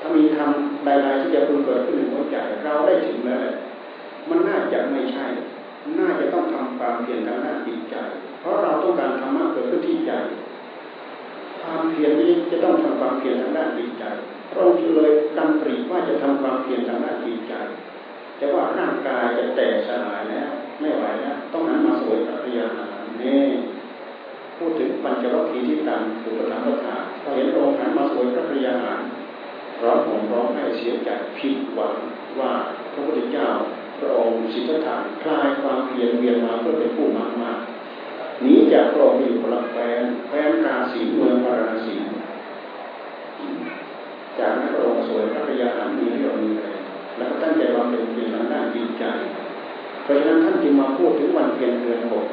[0.00, 3.40] ถ้ามีทำใดๆที่จะพึงเกิดขึ้นในหัวใจเราได้ถึงแล้ว
[4.28, 5.26] มันน่าจะไม่ใช่
[5.98, 7.96] น่าจะต้องทำความเพียรทางด้านจิตใจ
[8.40, 10.12] เพราะเราต้องการธรรมะเกิดขึ้นที่ใจ
[11.62, 14.04] ความเพียรนี้จะต้องทำความเพียรทางด้านจิตใจ
[14.50, 17.54] พระองค์เลยดำริว่าจะทำความเพียรทางด้านจิตใจ
[18.38, 20.48] แต่ว่าร่างกายจะแตกสลายแล้ว
[20.80, 23.42] ไม่ไหวแล้วต้องหันมาสวยพระพิยาหารนี่
[24.56, 29.00] พูดถึงปัญจวัคคีย์ที่ต่างคือประธานพระถาพอเห็นองค์หันมาสวยพระพิยาหาร
[29.82, 31.96] ร้องห่มร้องให้เสียใจผิดหวัง
[32.40, 32.52] ว่า
[32.92, 33.48] พระพุทธเจ้า
[33.98, 37.58] พระองค์สิทธัตถะคลายความเพียรเวียนมาเพื่อเป็นผู้มากมาก
[38.42, 41.96] หนีจากพระองค์อยู่คนละแฟนแฟนกาสีเมืองพาราณสี
[44.38, 46.68] จากนั้นพระองค์สวยพระยาหารมีเรื่องมีอะไร
[47.16, 49.04] แล้วก็ตั้งใจวางเป็นเพียงทางด้านจิตใจ
[50.02, 52.26] เพราะฉะนั้นท่านจึงมาพูดถึงวันเพ็ญเดือนหก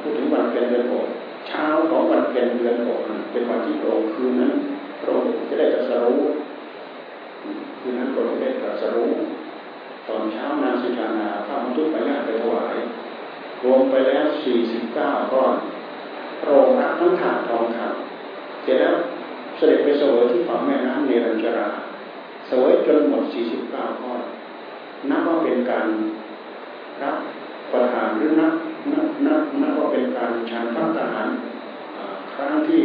[0.00, 1.06] พูดถึงวันเพ็ญเดือนหก
[1.48, 3.00] เช้าของวันเพ็ญเดือนหก
[3.32, 4.52] เป็นวันที่พระองค์คืนนั้น
[5.00, 6.20] พระองค์จะได้ตรัสรู้
[7.80, 9.12] คืนนั้นพระองค์ได้ตรัสรู้
[10.08, 12.76] ตอนเช้านางสิกานาพระมทุปยาไปถวาย
[13.64, 15.54] รวมไปแล้วสี่สิบเก้าก้อน
[16.42, 18.94] พรองรับทั้งถาดทองคำเสร็จแล้ว
[19.56, 21.68] เสด็จไปเสวยที่ฝั่งแม่น้ำเนรัญชรา
[22.46, 24.20] เสวยจนหมดสี่สิบเก้าก้อน
[25.10, 25.86] นับว่าเป็นการ
[27.02, 27.16] รับ
[27.72, 28.52] ประทานหรือนับ
[28.92, 31.28] นับนับนับว่าเป็นการชันพระทหาร
[32.34, 32.80] ครั้งที่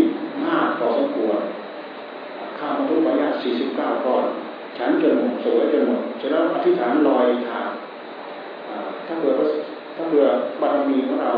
[0.45, 1.39] มากพอสมควร
[2.57, 4.25] ข้าวมทุปยาสี่สิบเก้าก้อน
[4.79, 7.69] ฉันจนหมดสวยจนหมดเสร็จแล้วอธิษฐานลอยถาด
[9.07, 9.33] ถ้าเกิด
[9.95, 11.31] ถ้าเกิดบารมีของเรา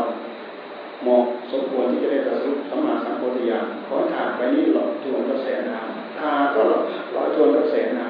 [1.02, 8.08] เหมาะสมควรที่จะได้ประสบสัมมาสัมโพธิญาณขอถาดไปนี้หลอดทวนกระแสน้ำถาก็หลอดหลอดทวนกระแสน้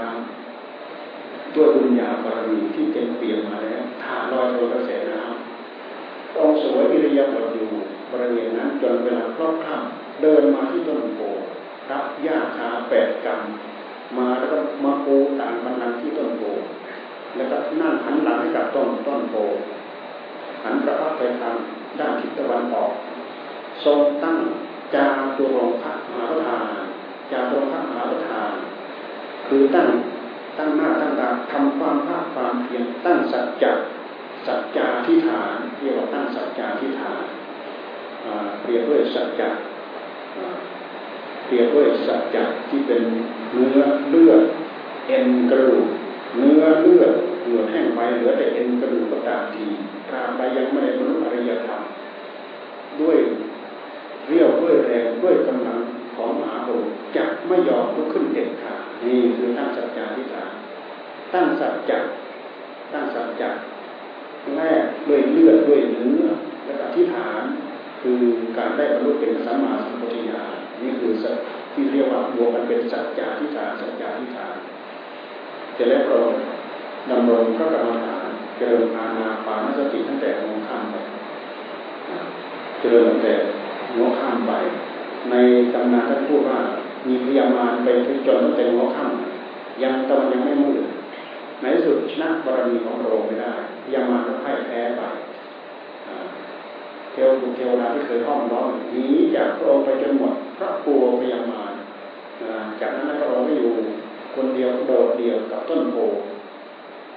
[0.79, 7.71] ำด้วยบุญญาบารมีที่เต็มเปี่ยมมาแล้วถาดลอยทวนกระแสน้ำต้องสวยวิริยะบทอยู่
[8.12, 11.18] บริเวณนั้นจนเวลาครอบค่ำเดินมาที่ต้นโพ
[11.90, 13.40] รับหญ้าคาแปดกรรม
[14.18, 16.42] มาแล้วก็มาปูต่างบันลังที่ต้นโพ
[17.37, 19.35] แล้วก็นั่งหันหลังให้กับต้นต้นโพ
[20.64, 21.55] หันพระพักไปทาง
[21.98, 22.92] ด้านทิศตะวันออก
[23.85, 24.38] ทรงตั้ง
[24.94, 26.64] จาตุรงคมหาประธาน
[27.31, 28.51] จาตุรงคมหาประธาน
[29.46, 29.88] คือตั้ง
[30.59, 33.72] ตั้งหน้าตั้งตาทำความภาคความเพียรตั้งสัจจะ
[34.46, 37.25] สัจจาทิฏฐานเรียกว่าตั้งสัจจาทิฏฐาน
[38.61, 39.48] เปรียบด้วยสัจจะ
[41.46, 43.03] เปรียบด้วยสัจจะที่เป็น
[43.53, 44.43] เนื้อเลือด
[45.07, 45.85] เอ็นกระดูก
[46.38, 47.12] เนื้อเลือด
[47.43, 49.65] เหือแห้งไปเหลือแต่เอ็นกระดูกก็ตามที
[50.09, 51.81] ตราบใดยังไม่ได้บรรลุอริยธรรม
[53.01, 53.17] ด้วย
[54.29, 55.79] เรียวด้วยแรงด้วยกำลัง
[56.15, 60.53] ของมหาบุรุษจะไม่ยอมลุกขึ้นเด็ดขาดนี่คือตั้งสัจจาทิฏฐาน
[61.33, 61.99] ตั้งสัจจะ
[62.93, 63.51] ตั้งสัจจะ
[64.57, 66.25] แรกด้วยเลือดด้วยเนื้อ
[66.65, 67.43] และอธิษฐาน
[68.03, 68.21] คือ
[68.57, 71.37] การได้บรรลุเป็นสัมมาสัมพุทธญาณนี่คือสัจ
[71.73, 74.55] ที่เรียกว่าบวกกันเป็นสัจจาทิฏฐานสัจจาทิฏฐาน
[75.77, 76.19] จะแล้วเรา
[77.11, 80.97] ดำรงพระกรรมฐานเจริญอาณาปานสติตั้งแต่หัวข้ามไป
[82.81, 83.33] เจริญตั้งแต่
[83.95, 84.53] หัวข้ามไป
[85.31, 85.35] ใน
[85.75, 86.59] ตำนานท่านพูดว่า
[87.09, 87.89] มีพยามารไป
[88.27, 89.11] จนตั้งแต่หัวข้าม
[89.83, 90.83] ยังตะวันยังไม่มืด
[91.63, 93.53] ในสุดชนะบารมีของพรงไม่ได้
[93.85, 95.03] พยามารก็พ่ายแพ้ไป
[97.12, 101.72] เทวดเทวดาที่เคยห้อมล้อมหนีจากพระองค์ไปจนหมดพระปัวพยามาร
[102.81, 103.72] จากนั้นพระองค์ก็อยู่
[104.35, 105.96] คนเดียวโดดเดียวกับต้นโพ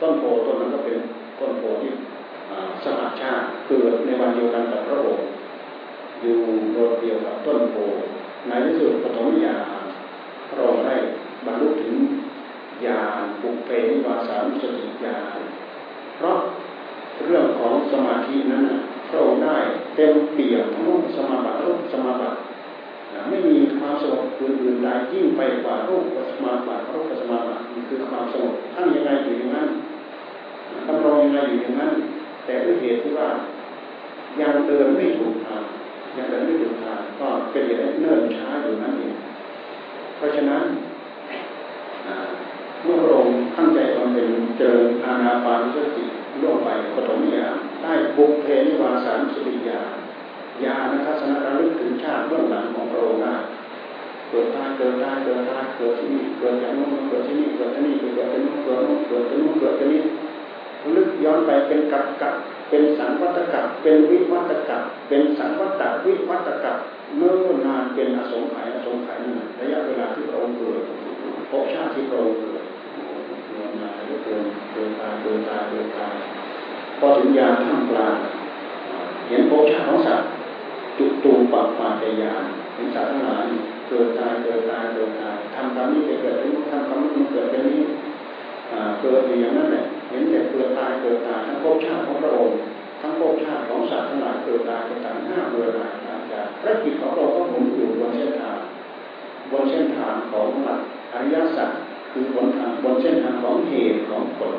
[0.01, 0.97] ต้นโพต้นนั้นก็เป็น
[1.39, 1.91] ต้นโพที่
[2.83, 5.25] สหชาติเกิดในวันเดียวกันกับพระองค์
[6.21, 6.37] อยู่
[6.73, 7.75] โดดเดียวกับต้นโพ
[8.47, 9.81] ในที่สุดปฐมญาณ
[10.49, 10.95] พระองค์ได้
[11.45, 11.95] บรรลุถึง
[12.85, 15.39] ญาณปุกเพนิวาสานุสติญาณ
[16.17, 16.37] เพราะ
[17.23, 18.63] เรื่องของสมาธินั้น
[19.09, 19.57] พระองค์ได้
[19.95, 22.37] เต็มเปี่ยมทั้งสมาบัติรูปสมาบัติ
[23.29, 29.67] ไม่มีความสงบอื่นๆใดยิ่งไปกว่ารูปสมาบัติรูปสมาบัติคือความสงบท่านยังไงอยู่อย่างนั้น
[30.85, 31.91] ทำรองยังไงอยู่อย่างนั้น
[32.45, 33.29] แต่ด้วยเหตุที่ว่า
[34.41, 35.63] ยังเดินไม่ถูกทาง
[36.17, 39.13] ยังเดินไม่ถูกทางก็เป็นอย่างเนิ่นช้าอยู่นั่นเอง
[40.17, 40.63] เพราะฉะนั้น
[42.83, 46.05] เมื่อพระองค์ตั้งใจทำเป็นเจริญอาณาปานสติ
[46.41, 47.64] ล่วงไปปฐมญาณได้
[48.17, 49.97] บุกเพนิวาสารสติญาณ
[50.63, 53.35] ญาณทัศนระลึกถึงชาติเบื้องหลังของพระองค์ได้
[54.29, 60.01] เกิดตายเกิดตายเกิดตายเกิดที่นี่เกิดจากนู้นเกิดที่นี่เกิดที่นี่เกิดที่นู้นเกิดนู้นเกิดที่นู้นเกิดที่นี่
[60.95, 62.33] ลึกย้อนไปเป็นกับกับ
[62.69, 66.77] เป็นสังวัตกับเป็นวิวัตกับเป็นสังวัตวิวัตกับ
[67.17, 67.33] เมื่อ
[67.65, 70.81] นานเป็นอสงไขยอสงไขยนั่ระยะเวลาที่พระองค์เกิด
[71.49, 72.63] ภพชาติที่พระองค์เกิด
[73.47, 74.19] เกิดมาเกิด
[74.71, 76.44] เกิดตายเกิดตายเกิดตาย
[76.99, 78.15] พอถึงยามท่ามกลาง
[79.27, 80.27] เห็นภพชาของสัตว์
[80.97, 82.43] จุตูปัปปาเจยาน
[82.75, 83.45] เห็นสัตว์ทั้งหลาย
[83.87, 87.81] เกิดตายเกิดตายเกิดตายทำกรรมนี้ไปเกิดเป็นทำกรรมนี้เกิดเป็นนี้
[89.01, 92.55] เกิดอย่างนั้นแหละเห็นแต่เกิดตายเกิดตายทั้งภพชาติของพระองค์
[93.01, 98.57] ทั้งภพชาติของสัตว์ทั้งหลายเกิดตายเกิดตายห้าเบื่อหน่ายตามจากพระกิจของเราก็หมุนอยู่บนเส้นทาง
[99.51, 100.79] บนเส้นทางของหลัก
[101.13, 101.69] อริยสัจ
[102.11, 104.55] คือบนทางบนเส้นทางของเหตุของผล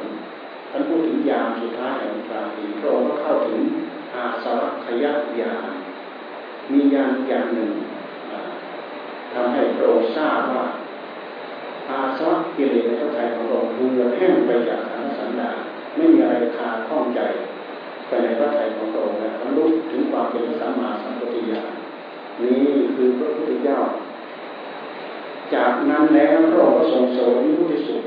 [0.71, 3.63] ท่านพูดถึงยามสุดท้ายแห่งกางปีพระองค์ก็เข้าถึง
[4.15, 5.05] อาสวัคย
[5.41, 5.65] ญาณ
[6.71, 7.71] มียานอย่างหนึ่ง
[9.33, 10.67] ทำให้พระองค์ทราบว่า
[11.91, 15.51] อาสวะกิเลสในพระทัยของเราเหือแห้งไปจากฐานสันดา
[15.97, 17.21] ไม่มีอะไรคาข้องใจ
[18.09, 21.69] ไปในพระทัยของพระองค์นะบรรลุถึงความเป็นสัมมาสัมปวิญญาณ
[22.43, 22.65] นี้
[22.95, 23.79] คือพระพุทธเจ้า
[25.55, 28.03] จากนั้นแล้วพระองค์ก็ทรงสวยวิมุติสุข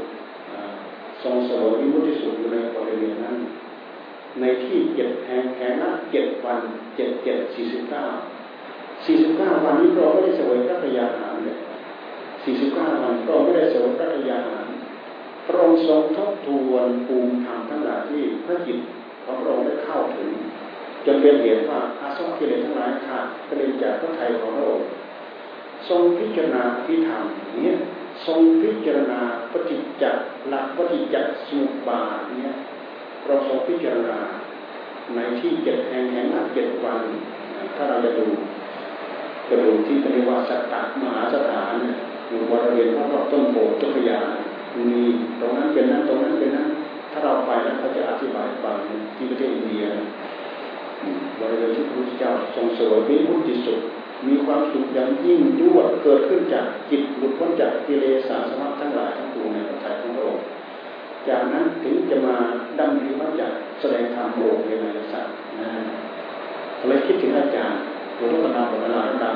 [1.24, 3.36] ทรงเสวยวิมุติสุขอยู่ในบริเวณนั้น
[4.39, 6.59] ในที่เจ็ดแห่งแห่งละเจ็ดวัน
[6.95, 8.05] เจ็ดเจ็ดสี่สิบเก้า
[9.05, 11.57] สี่สิบเก้าวันนี้พระองค์ไม่ได้เสวยพระกยาหารเลย
[12.43, 14.67] สี่สิบเก้าวันพระองค์ไม่ได้เสวยพระกยาหาร
[15.47, 18.80] พระองค์ทรงทบทวนภูมิธรรมทั้งหลายที่พระจิต
[19.24, 20.30] ของพระองค์ได้เข้าถึง
[21.05, 24.88] จนเป็นเหตุว่าอาสวะกิเลสทั้งหลายขาดกระเด็นจากพระทัยของพระองค์
[25.89, 27.24] ทรงพิจารณาพิธรรม
[27.59, 27.74] นี้
[28.26, 29.20] ทรงพิจารณา
[29.51, 30.03] ปฏิจจ
[30.47, 31.15] หลักปฏิจจ
[31.47, 32.55] สมุปบาทเนี่ย
[33.26, 34.20] เราทรงพิจารณา
[35.15, 37.01] ในที่เจ็ดแห่งแห่งละเจ็ดวัน
[37.76, 38.28] ถ้าเราจะดู
[39.49, 41.74] จะดูที่เรียกว่าสัตตมหาสถาน
[42.28, 44.22] อยู่บริเวณรอบต้นโพธิ์ตุกยา
[44.88, 45.01] มี
[45.39, 46.67] ตรงนั้นเป็นนั้นตรงนั้นเป็นนั้น
[47.11, 48.78] ถ้าเราไปแล้วเขาจะอธิบายฟัง
[49.15, 49.86] ที่ประเทศอินเดีย
[51.39, 53.80] บริเวณที่พระพุทธเจ้าทรงสวยมีมุติสุข
[54.28, 60.45] มีความสุขอย่างยิ่งยวดเกิดขึ้นจากจิตหลุดพ้นจากกิเลสสารสมทั้งหลายทั้งปวงในพระทัยของพระองค์
[61.28, 62.36] จากนั้นถึงจะมา
[62.80, 63.47] ดำริว่าจะ
[63.80, 65.70] แสดงธรรมโปรดในในสัตว์นะ
[66.88, 67.80] เลยคิดถึงอาจารย์
[68.17, 69.36] หลวงพ่อตาบอเวลาดัง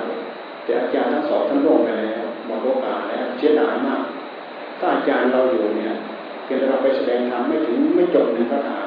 [0.63, 4.01] แต่อาจารย์ทั้งสองท่านร่วงไปแล้วหมดโอกาสแล้วเสียดายมาก
[4.79, 5.93] ถ้าอาจารย์เราอยู่เนี่ย
[6.43, 8.81] เพียงเราไปแสดงธรรมไม่ถึงไม่จบหนึ่งคาถา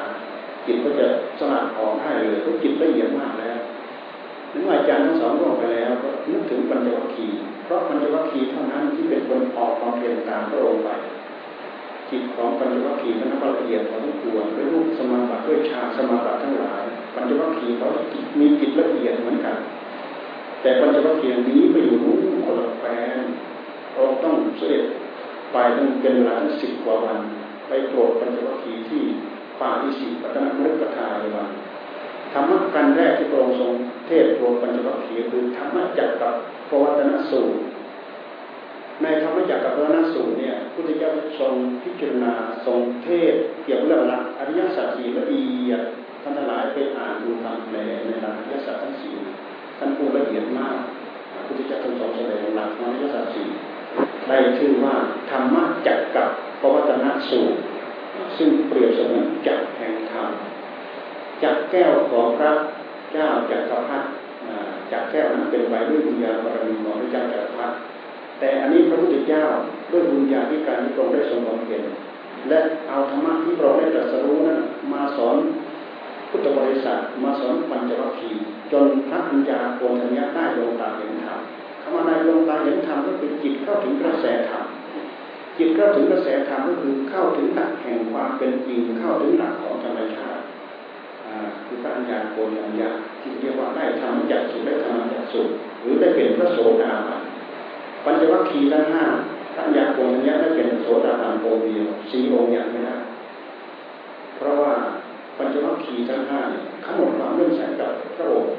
[0.66, 1.06] จิตก็จะ
[1.38, 3.45] สลัดออกให้เลยเพราะจิตละเอียดมากแล้ว
[4.56, 10.90] นึกอาจารย์ทั้งสองร่วงไปแล้วก็นึกถึงปัญจวัคคีย์เพราะปัญจวัคคีย์เท่านั้นที่เป็นคนออกความเพียรตามพระองค์ไป
[12.10, 16.82] จิตของปัญจวัคคีย์มันก็ละเอียดพอสมควรด้วยรูปสมาบัติด้วยฌานสมาบัติทั้งหลาย
[17.14, 17.88] ปัญจวัคคีย์เขา
[18.38, 19.56] มีจิตละเอียดเหมือนกัน
[20.60, 22.84] แต่ปัญจวัคคีย์นี้ไปอยู่นู้นคนละแฟ
[23.16, 23.18] น
[23.94, 24.84] เราต้องเสด็จ
[25.52, 27.18] ไปตั้งเป็นเวลาสิบกว่าวัน
[27.68, 29.02] ไปโปรดปัญจวัคคีย์ที่
[29.60, 31.48] ป่าอิสิปัตนมฤกทายวัน
[32.36, 33.72] รรมะกันแรกที่พระองค์ทรง
[34.06, 36.34] เทศรวมปัญจวัคคีย์คือธรรมะจักกับ
[36.70, 37.58] ปวัตนสูตร
[39.02, 41.10] ในธรรมะจักกับปวัตนสูตรเนี่ยพุทธเจ้า
[41.40, 42.32] ทรงพิจารณา
[42.66, 43.34] ทรงเทศ
[43.64, 45.82] เกี่ยวกับเรื่องหลักอริยสัจสี่ละเอียด
[46.22, 49.14] ท่านทั้งหลายไปอ่านดูทำแปลในหลักอริยสัจทั้งสี่
[49.78, 50.76] ท่านพูดละเอียดมาก
[51.46, 53.48] พุทธเจ้าทรงสอนแสดงหลักอริยสัจสี่
[54.28, 54.94] ได้ชื่อว่า
[55.30, 56.28] ธรรมะจักกับ
[56.60, 57.58] ปวัตนสูตร
[58.38, 60.28] ซึ่งเปรียบเสมือนจักแห่งธรรม
[61.42, 62.52] จักแก้วของพระ
[63.12, 64.08] เจ้าจักรพรรดิ
[64.92, 67.74] จักแก้วนั้นเป็นไว้ด้วยบุญญาบารมีของพระเจ้าจักรพรรดิ
[68.38, 69.44] แต่อันนี้พระพุทธเจ้า
[69.92, 71.82] ด้วยบุญญาที่การที่พระองค์ได้ทรงบำเพ็ญ
[72.48, 72.58] และ
[72.88, 74.60] เอาธรรมะที่พระองค์ได้ตรัสรู้นั้น
[74.92, 75.36] มาสอน
[76.30, 81.40] พุทธบริษัทมาสอนปัญจวัคคีย์จนพระปัญญาโกณทัญญาได้ดวงตาเห็นธรรม
[81.82, 84.64] คำว่าในดวงตาเห็นธรรมก็คือจิตเข้าถึงกระแสธรรม
[85.58, 90.42] จิตเข้าถึงกระแสธรรมก็คือเข้าถึงหลักแห่งความเป็นจริงเข้าถึงหลักของธรรมชาติ
[91.66, 92.88] คือพระัญญาโกณัญญา
[93.20, 95.40] ที่เรียกว่าได้ธรรมจักสุได้ธรรมจักสุ
[95.82, 97.20] หรือได้เป็นพระโสดาบัน
[98.04, 99.04] ปัญจวัคคีย์ทั้งห้า
[99.54, 102.96] พระัญญาโกณัญญาได้เป็นโสดาบันองค์เดียวสี่องค์อย่างไม่ได้
[104.36, 104.72] เพราะว่า
[105.38, 108.52] ปัญจวัคคีย์ทั้งห้าเนี่ยขมดความเลื่อมใสกับพระองค์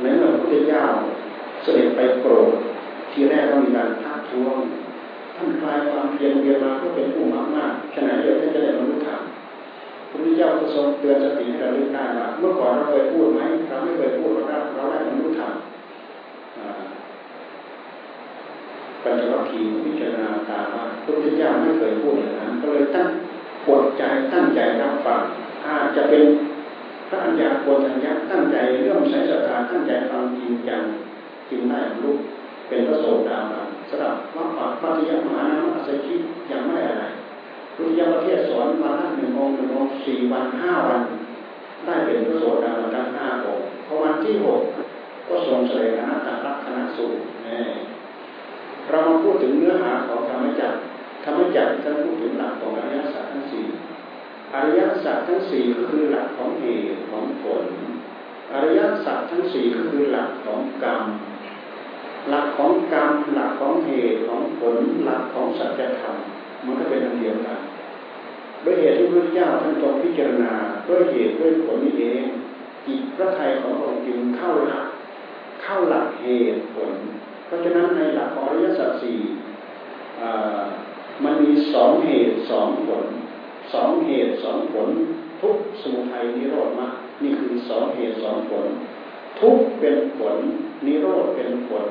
[0.00, 0.84] ในเมื่อพระพุทธเจ้า
[1.62, 2.52] เสด็จไปโปรด
[3.12, 4.56] ทีแรกก็มีการทักท้วง
[5.36, 9.20] ท่านคลายความเพียรเพียรมาก็เป็นผู้มากมากขณะเดียวท่านจะได้บรรลุธรรม
[10.14, 15.52] พระพุทธเจ้าก็ทรงเตือนสติให้เราลือกได้ว่าเมื่อก่อนเราเคยพูดไหมเราไม่เคยพูดเราได้เราได้บรรลุธรรม
[19.02, 23.08] ปัญจวัคคีย์พิจารณาตามว่าพระพุทธเจ้าไม่เคยพูดอย่างนั้นก็เลยตั้ง
[23.66, 24.02] ปวดใจ
[24.32, 25.20] ตั้งใจรับฟัง
[25.66, 26.22] อาจจะเป็น
[27.08, 30.82] พระอัญญาโกณทัญญาตั้งใจเรื่องใช้ศรัทธาตั้งใจฟังจริงจัง
[31.50, 32.12] จึงได้บรรลุ
[32.68, 36.14] เป็นพระโสดาบันสำหรับมรรคปัจจัยมหานามัสชิ
[36.50, 37.04] ยังไม่อะไร
[37.76, 41.02] พุทธิยประเทศสอนมาหนึ่งองหนึ่งองสี่วันห้าวัน
[41.84, 44.60] ได้เป็นพระโสดาบันทั้งห้าองค์พอวันที่หก
[45.28, 47.20] ก็ทรงแสดงอนัตตลักษณะสูตร
[48.88, 50.76] เรามาพูดถึงเนื้อหาของธรรมจักร
[51.24, 53.64] ธรรมจักรท่านพูดถึงหลักของอริยสัจทั้งสี่
[54.54, 57.64] อริยสัจทั้งสี่ก็คือหลักของเหตุของผล
[58.52, 61.02] อริยสัจทั้งสี่ก็คือหลักของกรรม
[62.28, 66.16] หลักของกรรม หลักของเหตุของผล หลักของสัจธรรม
[66.66, 67.60] มันก็เป็นอันเดียวกัน
[68.64, 70.52] ด้วยเหตุที่พระเจ้าท่านทรงพิจารณา
[70.88, 72.24] ด้วยเหตุด้วยผลนี้เอง
[72.86, 74.86] จิตพระไทยของพระองค์จึงเข้าหลัก
[75.62, 76.92] เข้าหลักเหตุผล
[77.46, 79.18] เพราะฉะนั้นในหลักของอริยสัจสี่
[81.24, 83.04] มันมีสองเหตุสองผล
[83.72, 84.88] สองเหตุสองผล
[85.40, 88.66] ทุกสมุทัยนิโรธมากนี่คือสองเหตุสองผล
[89.40, 90.36] ทุกเป็นผล
[90.86, 91.86] นิโรธเป็นผล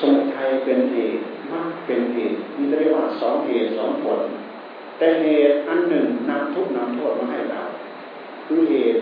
[0.00, 1.22] สมุทัยเป็นเหตุ
[1.52, 4.20] มรรคเป็นเหตุนี่เรียกว่าสองเหตุสองผล
[4.98, 7.62] แต่เหตุอันหนึ่งนำทุกนำโทษมาให้เรา
[8.46, 9.00] คือเหตุ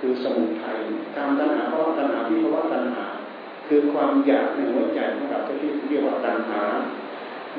[0.00, 0.78] คือสมุทัย
[1.16, 3.04] ตามตัณหาเพราะว่าตัณหาวิภาวะตัณหา
[3.66, 6.60] คือความอยากในหัวใจของเราที่เรียกว่าตัณหา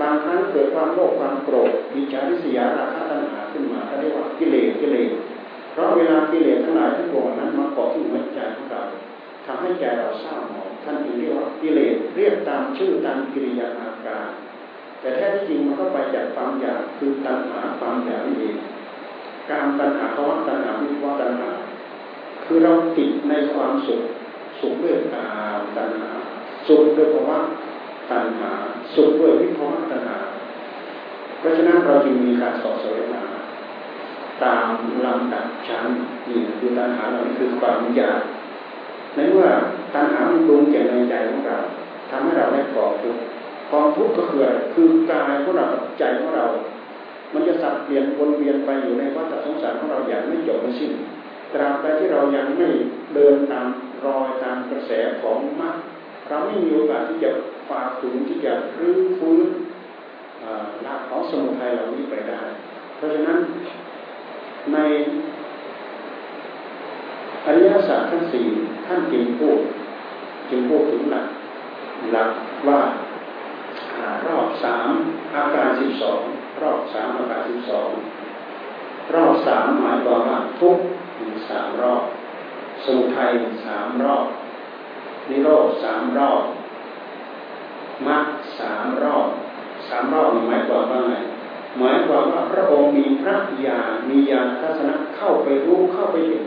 [0.01, 5.11] บางครั้งเกิดความโลภความโกรธวิจาริษยาราคะตัณหาขึ้นมาเขาเรียกว่ากิเลสกิเลส
[5.71, 8.81] เพราะเวลากิเลสทั้งหลายทั้งปวงนั้นมาเกาะที่หัวใจของเรา
[9.47, 14.27] ทำให้ใจเราเศร้าหมองท่านจึงเรียกว่ากิเลสเรียกตามชื่อตามกิริยาอาการ
[14.99, 18.57] แต่แท้ที่จริงมันก็ไปจากความอยากคือตัณหาความอยากนี่เอง
[19.51, 21.49] การตัณหาเพราะตัณหาวิวาตัณหา
[22.45, 24.01] คือเราติดในความสุข
[24.59, 25.27] สุขด้วยกา
[25.59, 26.11] มตัณหา
[26.67, 27.39] สุขด้วยภาวะ
[28.11, 28.51] ตัณหา
[28.95, 30.17] สุขด้วยวิภาวะตัณหา
[31.39, 33.23] เพราะฉะนั้นเราจึงมีการสอบสวนมา
[34.43, 34.67] ตาม
[35.05, 35.87] ลำดับชั้น
[36.27, 38.21] นี่คือตัณหาเราคือความอยาก
[39.17, 39.47] ในเมื่อ
[39.93, 41.57] ตัณหามันปรุงแต่งในใจของเรา
[42.09, 43.21] ทำให้เราได้กองทุกข์
[43.71, 45.67] กองทุกข์ก็คืออะไรคือกายของเรา
[45.99, 46.45] ใจของเรา
[47.33, 50.91] มันจะสับเปลี่ยนวนเวียนไปอยู่ในวัฏสงสารของเราอย่างไม่จบไม่สิ้น
[51.53, 52.69] ตราบใดที่เรายังไม่
[53.13, 53.67] เดินตาม
[54.05, 54.91] รอยตามกระแส
[55.21, 55.75] ของมรรค
[56.29, 57.29] เราไม่มีโอกาสที่จะ
[57.69, 59.47] ฝ่าฝืนที่จะรื้อฟื้น
[60.83, 62.41] หลักของสมุทัยเหล่านี้ไปได้
[62.95, 63.37] เพราะฉะนั้น
[64.73, 64.77] ใน
[67.47, 68.47] อริยสัจทั้งสี่
[68.85, 69.59] ท่านจึงพูด
[70.49, 71.27] จึงพูดถึงหลัก
[72.11, 72.29] หลัก
[72.67, 72.81] ว่า
[74.27, 74.89] รอบสาม
[75.35, 76.21] อาการสิบสอง
[76.61, 77.89] รอบสามอาการสิบสอง
[79.13, 80.77] รอบสามหมายความว่าทุก
[81.49, 82.03] สามรอบ
[82.83, 83.31] สมุทัย
[83.65, 84.25] สามรอบ
[85.29, 86.43] นิโรธสามรอบ
[88.07, 88.25] มรรค
[88.59, 89.27] สามรอบ
[89.87, 91.15] สามรอบหมายความว่าไง
[91.79, 96.45] หมายความว่าพระองค์มีพระญาณมีญาณทัศนะเข้าไปรู้เข้าไปเห็น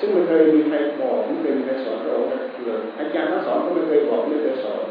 [0.00, 4.84] ซึ่งไม่เคยมีใครบอกไม่เคยมีใครสอนพระองค์เลยอาจารย์ทั้งสอนก็ไม่เคยบอกไม่เคยสอน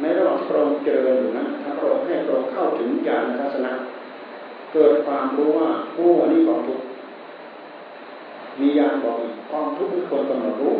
[0.00, 3.72] ในระหว่างพระองค์เจริญอยู่นั้นถ้าพระองค์ให้พระองค์เข้าถึงญาณทัศนะ
[4.72, 6.80] เกิดความรู้ว่าผู้อันนี้กองทุก
[8.60, 10.74] มีญาณบอกอีกกองทุกมีคนกำหนดรู้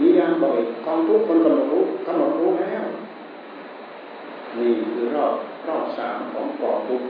[0.00, 2.84] มีญาณบอกอีกกองทุกคนกำหนดรู้กำหนดรู้แล้ว
[4.58, 5.32] นี่คือรอบ
[5.68, 7.00] รอบสามของกองทุก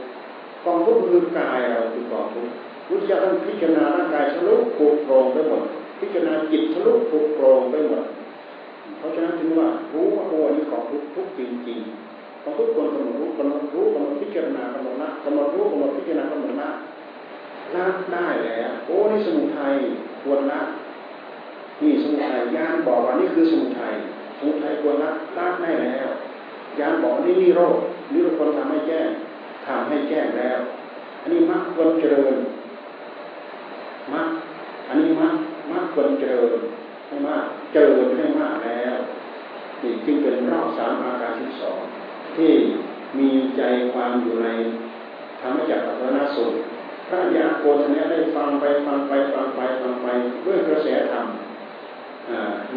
[0.65, 2.49] กองทุกคือกายเราคือกองทุก
[2.87, 5.63] พุทธเจ้าท่านพิจารณาร่างกายทะลุปุโปร่งไปหมด
[6.01, 8.05] พิจารณาจิตทะลุปุโปร่งไปหมด
[8.99, 16.71] เพราะฉะนั้นถึงว่ารู้ว่าโอ้นี้ของทุกทุกจริงๆของทุกคนกำหนดรู้กำหนดรู้กำหนดพิจารณากำหนดละกำหนดรู้กำหนดพิจารณากำหนดละ
[17.75, 19.75] ละได้แล้วโอ้นี่สมุทัย
[20.23, 20.61] ควรละ
[21.83, 23.95] นี่สมุทัยญาณบอกว่านี่คือสมุทัย
[24.39, 26.09] สมุทัยควรละละได้แล้ว
[26.79, 27.77] ญาณบอกนี่นี่โรค
[28.13, 29.09] นี่เป็นคนทำให้แจ้ง
[29.67, 30.59] ทำให้แจ้งแล้ว
[31.21, 32.35] อันนี้มรรคควรเจริญ
[34.13, 34.31] มาก
[34.89, 35.37] อันนี้มาก
[35.71, 36.53] มากควรเจริญ
[37.07, 38.97] ให้มากเจริญให้มากแล้ว
[39.83, 41.79] นี่จึงเป็นรอบสามอาการที่สอง
[42.37, 42.53] ที่
[43.19, 44.49] มีใจความอยู่ใน
[45.41, 46.53] ธรรมจักรพัฒนาสุข
[47.09, 50.07] พระยาโกฏนี้ได้ฟังไปฟังไปฟังไปฟังไป
[50.47, 51.27] ด้วยกระแสธรรม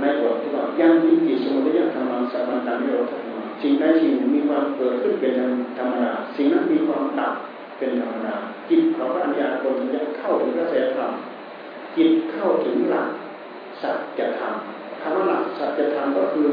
[0.02, 5.32] ในบทที่ว่ายังยิกิสมุทัยธรรมังสัมปันตามิโรธรรมสิ่งใดสิ่งมีความเกิดขึ้นเป็น
[5.78, 7.34] ธรรมดาสิ่งนั้นมีความดับ
[7.78, 8.36] เป็นธรรมดา
[8.70, 11.12] จิตของพระัญญาโกฏนี้เข้าถึงกระแสธรรม
[11.98, 13.10] จิตเข้าถึงหลัก
[13.82, 14.54] สัจธรรม
[15.02, 16.52] คำว่าหลักสัจธรรมก็คือ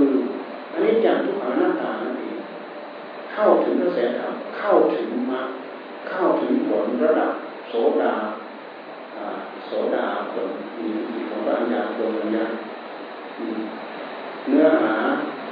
[0.73, 2.37] อันนี้อย่างทุกขังหน้าตานั่นเอง
[3.33, 5.47] เข้าถึงกระแสธรรมเข้าถึงมรรค
[6.11, 7.33] เข้าถึงผลระดับ
[7.69, 8.15] โสดา
[9.67, 10.49] โสดาผล
[10.79, 10.89] มี
[11.29, 12.45] ของพระัญญาโกฏนี้
[14.49, 14.95] เนื้อหา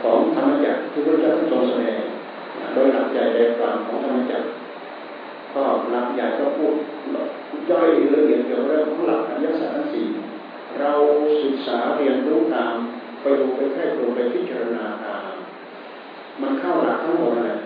[0.02, 2.00] ของธรรมจักรที่พระเจ้าทรงแสดง
[2.72, 4.46] โดยหลักใจใจความของธรรมจักร
[5.54, 6.74] ก็หลักใหญ่ก็พูด
[7.94, 10.06] ยละเอียดเกี่ยวกับเรื่องของหลักอริยสัจสี่
[10.80, 10.92] เรา
[11.42, 12.74] ศึกษาเรียนรู้ตาม
[13.20, 15.22] ไปดูไปแค่ดูไปพิจารณาตาม
[16.40, 17.56] มันเข้าหลักทั้งหมดเลย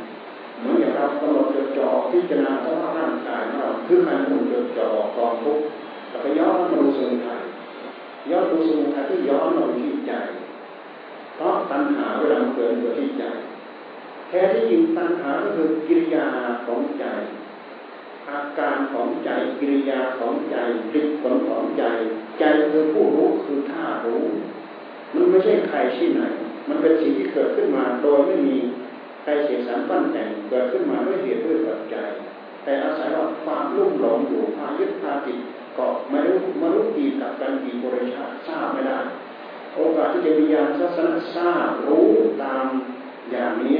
[0.58, 5.64] เหมือนอย่างเรากำหนดจดจ่อพิจารณาสภาพร่างกายของเราคือการกำหนดจดจ่อกองทุกข์
[6.10, 7.40] แล้วก็ย้อนมาดูสมุทัย
[8.30, 10.12] ย้อนดูสมุทัยที่ย้อนมาที่ใจ
[11.36, 13.24] เพราะตัณหาเวลาเกิดอยู่ที่ใจ
[14.28, 16.26] แท้ที่จริงตัณหาก็คือกิริยา
[16.66, 17.04] ของใจ
[18.30, 20.56] อาการของใจกิริยาของใจ
[20.90, 21.84] ผลผลของใจ
[22.38, 24.24] ใจคือผู้รู้คือท่ารู้
[25.14, 26.22] มันไม่ใช่ใครที่ไหน
[26.68, 28.56] มันเป็นสิ่งที่เกิดขึ้นมาโดยไม่มี
[29.22, 32.08] ใครเสียสารปั้นแต่งเกิดขึ้นมาด้วยเหตุด้วยปัจจัย
[32.64, 35.38] แต่อาศัยว่าความรุ่มหลงอยู่พายึดพาติด
[35.74, 38.98] เกาะไม่รู้มารู้กี่กับกันกี่บริชาทราบไม่ได้
[39.76, 42.08] โอกาสที่จะมีญาณทัศนทราบรู้
[42.42, 42.66] ตาม
[43.30, 43.78] อย่างนี้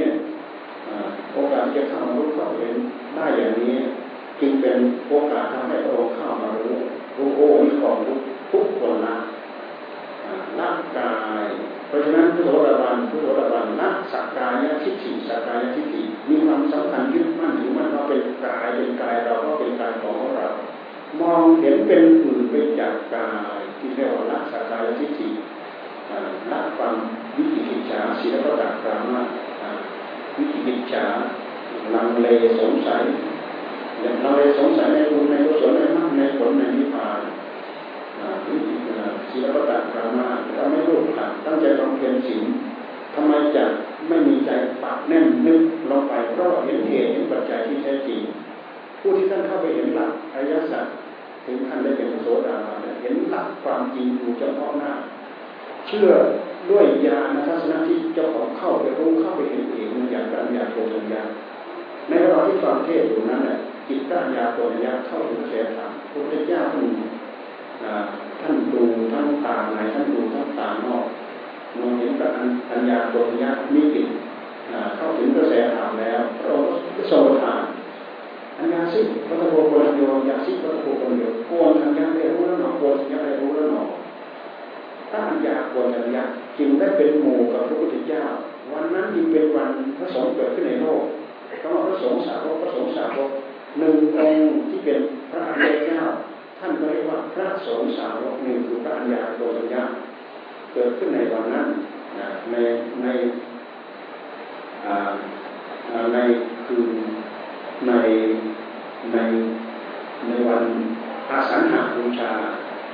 [1.33, 2.73] โอกาสที่จะเข้ามารู้เข้าเห็น
[3.15, 3.75] ได้อย่างนี้
[4.39, 4.77] จึงเป็น
[5.07, 6.77] โอกาสทำให้พระองค์เข้ามารู้
[7.17, 8.17] รู้โอ้มีของรู้
[8.51, 9.15] ทุกคนละ
[10.59, 11.45] ละกาย
[11.87, 20.47] เพราะฉะนั้นพุทโธระบันพุทโธระบันละสักกายทิฏฐิสักกายทิฏฐิมีความสำคัญยึดมั่นถือมั่นว่าเป็นกายเป็นกายเราก็เป็นกายของเรา
[21.21, 25.29] มองเห็นเป็นอื่นไปจากกายที่เรียกว่าละสักกายทิฏฐิ
[26.51, 26.95] ละความ
[27.35, 28.01] วิจิตรชา
[30.67, 31.05] อิจฉา
[31.93, 32.27] ลังเล
[32.59, 33.03] สงสัย
[34.01, 37.21] อย่างลังเลสงสัยในบุญในกุศลในมรรคในผลในนิพพาน
[39.29, 42.45] ศีลปฏิปรามาเราไม่รู้หลักตั้งใจลองเพียรศีล
[43.13, 43.63] ทำไมจะ
[44.07, 44.49] ไม่มีใจ
[44.83, 48.21] ปักแน่นนึกลงไปเพราะเห็นเหตุเห็นปัจจัยที่แท้จริง
[48.99, 50.85] ผู้ที่ท่านเข้าไปเห็นหลักอริยสัจ
[51.45, 54.91] ถึงท่านได้เป็นโสดาบันเห็นหลักความจริงอยู่เฉพาะหน้า
[55.87, 56.09] เชื่อ
[56.69, 61.23] ด้วยญาณทัศนะที่เจ้าของเข้าไปรู้เข้าไปเห็นเองอย่างปัญญาโกฏญา
[62.09, 66.85] ในระหว่างที่ฟังเทศอยู่นั้นแหละจิตปัญญาโกฏญาเข้าถึงเสียธรรมพระพุทธเจ้าท่าน
[68.41, 68.83] ท่านดู
[69.13, 71.05] ทั้งตาในท่านดูทั้งตานอก
[71.77, 72.29] มองเห็นกับ
[72.69, 74.01] ปัญญาโกฏญามีจิ
[74.97, 77.55] เข้าถึงกระแสธรรมแล้วพระองค์ก็ทรงทา
[78.57, 83.83] อัญญาสิพระโพธิโยยาสิพระโพธิโยโกนทัญญาได้รู้แล้วหนอโกนทัญญาได้รู้แล้วหนอ
[85.09, 86.23] ถ้าอัญญาโกนทัญญา
[86.57, 88.23] จึงได้เป็นหมู่กับพระพุทธเจ้า
[88.71, 91.01] วันนั้นจึงเป็นวันพระสงฆ์เกิดขึ้นในโลก
[91.61, 93.29] คำว่าพระสงฆ์สาวกพระสงฆ์สาวก
[93.79, 94.99] หนึ่งองค์ที่เป็น
[95.31, 96.01] พระอริยเจ้า
[96.59, 99.83] ท่านก็เรียกว่าพระสงฆ์สาวกหนึ่งคือพระอัญญาโกนทัญา
[100.73, 101.67] เกิดขึ้นในวันนั้น
[102.51, 102.55] ใน
[103.03, 103.07] ใน
[106.13, 106.17] ใน
[106.65, 106.89] คืน
[107.87, 107.93] ใน
[109.13, 109.17] ใน
[110.27, 110.63] ในวัน
[111.31, 112.31] อาสันหาบูชา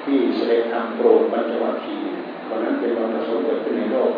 [0.03, 1.97] ที่แสดงธรรมโปรดบรรจวัคคี
[2.49, 4.11] วันนั้นเป็นวันพระสงฆ์เกิดขึ้นในโลก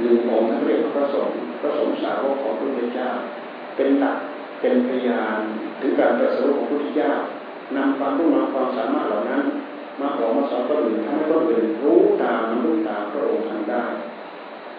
[0.00, 3.08] หนึ่งองค์ท่านเรียกพระสงฆ์พระสงฆ์สาวกของพระพุทธเจ้า
[3.76, 4.18] เป็นหลัก
[4.60, 5.38] เป็นพยาน
[5.80, 7.12] ถึงการตรัสรู้ของพระพุทธเจ้า
[7.76, 9.42] นำความรู้นำความสามารถเหล่านั้น
[10.00, 13.84] มาบอกมาสอนคนอื่นทำให้คนอื่นรู้ตามรู้ตามพระองค์ทำได้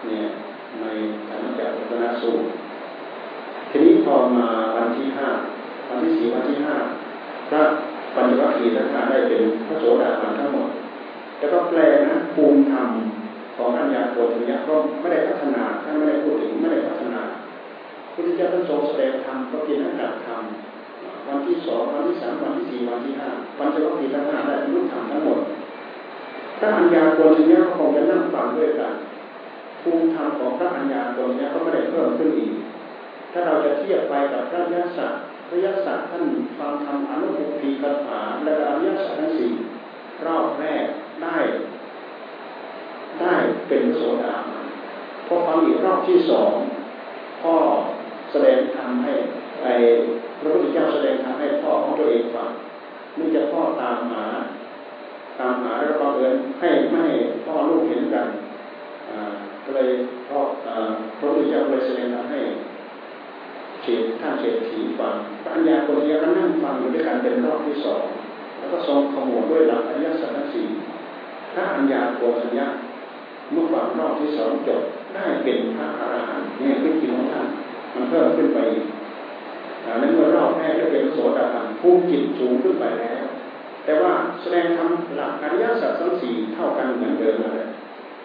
[0.06, 0.28] เนี่ย
[0.82, 0.86] ใน
[1.28, 2.46] ฐานะจากพัฒนาสูตร
[3.70, 5.28] ทีนี้พอมาวันที่ห้า
[5.90, 6.76] วันที่สี่วันที่ห้า
[7.50, 7.62] พระ
[8.16, 10.70] ปัญจวัคคีย์ทั้งห้าได้เป็นพระโสดาบันทั้งหมด
[11.38, 12.90] แล้วก็แปลนะภูมิธรรม
[13.60, 17.22] ของอัญญาโกฏญญาก็ไม่ได้พัฒนาท่านไม่ได้พูดถึงไม่ได้พัฒนา
[18.14, 20.42] พุทธเจ้าท่านทรงแสดงธรรมก็เพียงนักการธรรม
[21.28, 25.40] วันที่สองวันที่สามวันที่สี่วันที่ห้าปัญจวัคคีทั้งห้าได้บรรลุธรรมทั้งหมด
[26.60, 28.94] ถ้าอัญญาโกฏญญาก็คงจะนั่งฟังด้วยกัน
[29.82, 32.52] ภูมิธรรมของพระอัญญาตัวนี้ก็ไม่ได้เพิ่มขึ้นอีก
[33.32, 35.00] ถ้าเราจะเทียบไปกับพระยศ
[35.50, 36.24] พระยศท่าน
[36.60, 39.52] ฟังธรรมอนุปปีคาถาและอริยสัจทั้งสี่
[40.26, 40.86] รอบแรก
[41.24, 41.38] ได้
[43.22, 43.36] ได้
[43.68, 44.36] เป็นโสดา
[45.28, 46.54] พอฟังอีกรอบที่สอง
[47.42, 47.56] พ่อ
[48.32, 49.14] แสดงธรรมให้
[49.64, 49.68] ไอ
[50.40, 52.50] พระพุทธเจ้าแสดงธรรมให้พ่อของตัวเองฟัง
[53.18, 54.26] นี่จะพ่อตามหา
[55.40, 57.06] ตามหาแล้วก็เอินให้ไม่
[57.46, 58.28] พ่อลูกเห็นกัน
[59.64, 59.90] ก็เลย
[60.26, 60.46] เพราะ
[61.18, 62.42] พระพุทธเจ้าเลยแสดงทำให้
[63.82, 68.06] เฉดท่านเฉดถีฟังปัญญาคนเดียวก็นั่งฟังอยู่ด้วยกันเป็นรอบที่สอง
[68.58, 70.68] แล้วก็ทรงขโมวดด้วยหลักอริยสัจสี่
[71.54, 72.68] ถ้าปัญญาโกสัญญา
[73.52, 74.82] เมื่อฟังรอบที่สองจบ
[75.14, 77.48] ได้เป็นพระอรหันต์เนี่ยขึ้นจริงของท่าน
[77.94, 78.60] มันเพิ่มขึ้นไป
[79.86, 83.24] นั้นเมื่อรอบแรกได้เป็นโสดาบันภูมิจิตสูงขึ้นไปแล้ว
[83.86, 87.68] แต่ว่าแสดงทำหลักอริยสัจทั้งสี่เท่ากันเหมือนเดิมเลย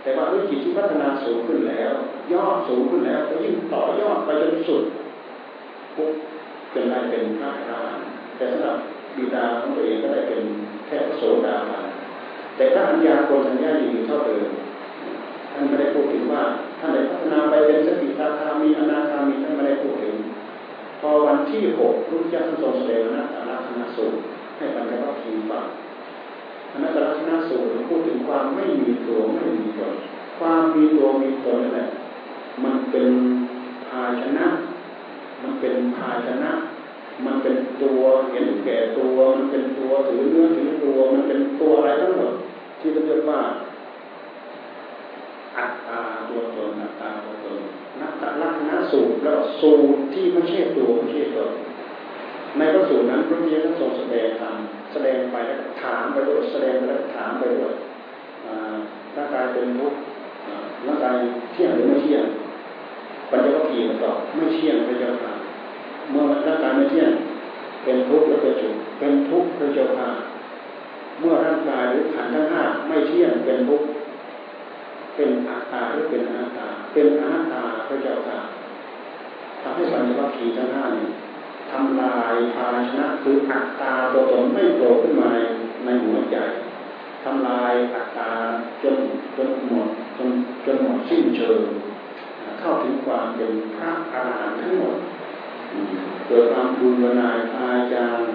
[0.03, 1.93] แต่ว่าด้วยจิตที่พัฒนาสูงขึ้นแล้ว
[2.33, 4.83] ยอดสูงขึ้นแล้วก็ยิ่งต่อยอดไปจนสุด
[5.97, 6.12] ปุ๊บ
[6.75, 8.07] จนได้เป็นพระอรหันต์
[8.37, 8.77] แต่สำหรับ
[9.16, 10.43] บิดาของตัวเองก็ได้เป็น
[10.87, 11.85] แค่พระโสดาบัน
[12.57, 14.47] แต่ถ้าอัญญาโกณัญญาอยู่เท่าเดิม
[15.55, 16.43] ท่านไม่ได้พูดถึงว่า
[16.79, 20.15] ท่านได้พัฒนาไปเป็นสกิทาคามีอนาคามีท่านไม่ได้พูดถึง
[21.01, 24.17] พอวันที่หกพระเจ้าท่านทรงแสดงนะอนาคนาสูตร
[24.59, 25.65] ให้ปัญญาวัคคีฟัง
[26.73, 29.95] อนัตตลักษณะสูตรพูดถึงความไม่มีตัวไม่มีตน
[30.39, 31.87] ความมีตัวมีตนนั่นแหละ
[32.65, 33.09] มันเป็น
[33.87, 34.47] ภาชนะ
[35.43, 36.51] มันเป็นภาชนะ
[37.25, 42.33] มันเป็นตัวเห็นแก่ตัว มันเป็นตัวถือเนื้อถือตัว มันเป็นตัวอะไรทั้งหมด
[42.81, 43.41] ที่เรียกว่า
[45.59, 47.61] อัตตาตัวตนอัตตาตัวตน
[48.01, 51.51] นัตตลักษณะสูตรแล้วสูตรที่ไม่ใช่ตัวไม่ใช่ตน
[52.59, 54.55] ในพระสูตรนั้นพระพุทธเจ้าทรงแสดงธรรม
[54.93, 57.75] แสดงไปแล้วถามไปด้วยแสดงไปแล้วถามไปด้วย
[59.17, 59.99] ร่างกายเป็นทุกข์
[60.87, 61.15] ร่างกาย
[61.53, 62.25] เที่ยงหรือไม่เที่ยง
[63.31, 65.33] ปัญญาวัคคีย์ตอบไม่เที่ยงพระเจ้าค่ะ
[66.11, 67.11] เมื่อร่างกายไม่เที่ยง
[67.85, 70.09] เป็นทุกข์แล้วเป็นจุเป็นทุกข์พระเจ้าค่ะ
[71.21, 73.87] เมื่อร่างกายหรือขันธ์ทั้งห้าไม่เที่ยงเป็นทุกข์
[75.17, 78.39] เป็นอัตตาหรือเป็นอนัตตา เป็นอนัตตาพระเจ้าค่ะ
[79.62, 81.07] ทำให้ปัญญาวัคคีทั้งห้านี่
[81.71, 85.39] ทำลายภาชนะคืออัตตาตัวตนไม่โผล่ขึ้นมาใน
[85.85, 86.37] ในหัวใจ
[87.25, 88.31] ทำลายอัตตา
[88.83, 88.97] จน
[89.37, 90.31] จนหมดจน
[90.65, 91.61] จนหมดสิ้นเชิง
[92.61, 94.97] เข้าถึงความเป็นพระอรหันต์ทั้งหมด
[96.27, 98.29] เกิดความบูรณาพาจารย์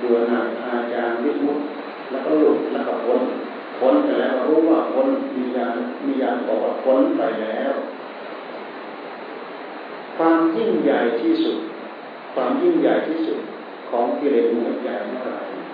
[0.00, 1.58] บูรณาพาจารย์วิมุต
[2.10, 3.22] แล้วก็หลุดแล้วก็พ้น
[3.78, 7.74] พ้นไปแล้วรู้ว่าพ้นมียานมียานบอกว่าพ้นไปแล้ว
[10.16, 11.58] ความยิ่งใหญ่ที่สุด
[12.34, 13.38] ความยิ่งใหญ่ที่สุด
[13.90, 15.28] ของกิเลสหัวใจของเร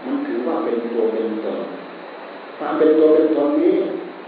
[0.05, 1.61] มันถือว่าเป็นตัวเป็นตน
[2.59, 3.75] ความเป็นตัวเป็นตนนี้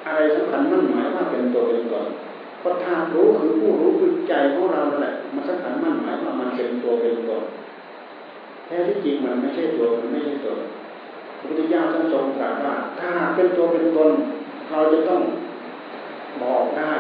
[0.07, 2.05] อะไรสำคัญมั่นหมายว่าเป็นตัวเป็นตน
[2.59, 7.43] เพราะธาตุรู้คือผู้รู้คือใจของเราแหละมันสำคัญมั่นหมายว่ามันเป็นตัวเป็นตน
[8.67, 10.59] แท้ที่จริงมันไม่ใช่ตัวมันไม่ใช่ตน
[11.43, 14.13] ระพุทธเจ้าท่านทรงตรัสว่าถ้าเป็นตัวเป็นตน
[14.71, 15.21] เราจะต้อง
[16.43, 16.93] บอกได้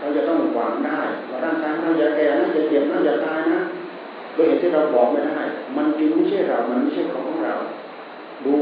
[0.00, 3.60] เราจะต้องหวังได้ว่าร่างกายเราจะแก่นะจะเจ็บนะจะตายนะ
[4.34, 5.40] โดยเหตุที่เราบอกไม่ได้
[5.76, 7.54] มันจริงไม่ใช่เรา มันไม่ใช่ของเรา
[8.44, 8.54] ดู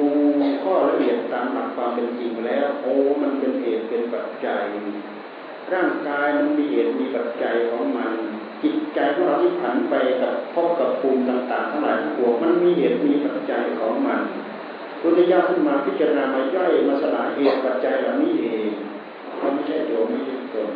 [0.63, 4.65] ข้อละเอียดตามหลักความเป็นจริงแล้ว โอ้มันเป็นเหตุเป็นปัจจัย
[5.73, 8.13] ร่างกายมันมีเหตุมีปัจจัยของมัน
[8.63, 14.21] จิตใจของเราที่ผันไปกับพบกับภูมิต่างๆทั้งหลายทั้งปวงมันมีเหตุมีปัจจัยของมัน
[15.01, 18.69] พุทธเจ้าขึ้นมาพิจารณามาย่อยมาสลายเหตุปัจจัยเหล่านี้เอง
[19.41, 20.71] มันไม่ใช่ตัวไม่ใช่ตน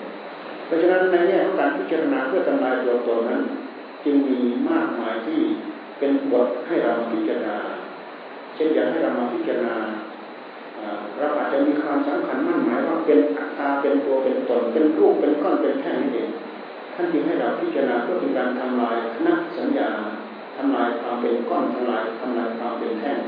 [0.66, 3.40] เพราะฉะนั้นในแง่ของการพิจารณาเพื่อทำลายตัวตนนั้น
[4.04, 4.38] จึงมี
[4.70, 5.40] มากมายที่
[5.98, 7.56] เป็นบทให้เราพิจารณา
[8.54, 9.76] เช่นอย่างให้เรามาพิจารณา
[11.18, 16.28] เราอาจจะมีความสำคัญมั่นหมายว่าเป็นอัตตาเป็นตัวเป็นตนเป็นรูปเป็นก้อนเป็นแท่งนี่เอง
[16.94, 18.96] ท่านจึงให้เราพิจารณาเพื่อเป็นการทำลาย
[19.26, 19.90] นักสัญญา
[20.56, 23.18] ทำลายความเป็นก้อนทำลายทำลายความเป็นแท่ง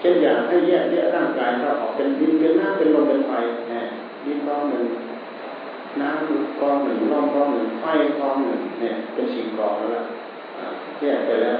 [0.00, 3.32] เช่นอย่างให้แยกแยกร่างกายเราออกเป็นดินเป็นน้ำเป็นลมเป็นไฟ
[3.68, 3.74] แหม
[4.24, 4.84] ดินกอนหนึ่ง
[6.00, 7.84] น้ำกองหนึ่งลมกองหนึ่งไฟ
[8.18, 10.04] กองหนึ่งเนี่ยเป็นสี่กองแล้ว
[11.00, 11.58] แยกไปแล้ว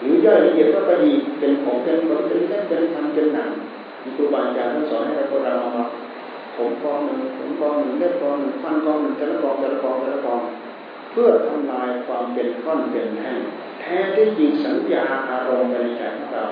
[0.00, 3.50] หรือย่อยละเอียดก็ไปอีกเป็นของเป็นบทเป็นเล่นเป็นทำเป็นหนัง
[4.02, 5.84] มีครูบาอาจารย์ท่านสอนให้เราพวกเราเอามา
[6.56, 10.40] ผมกองหนึ่งผมกองหนึ่งเล็บกองหนึ่งฟันกองหนึ่งแต่ละกองแต่ละกองแต่ละกอง
[11.10, 13.38] เพื่อทำลายความเป็นก้อนเป็นแท่ง
[13.80, 16.44] แท้ที่จริงสัญญาอารมณ์ในใจของเรา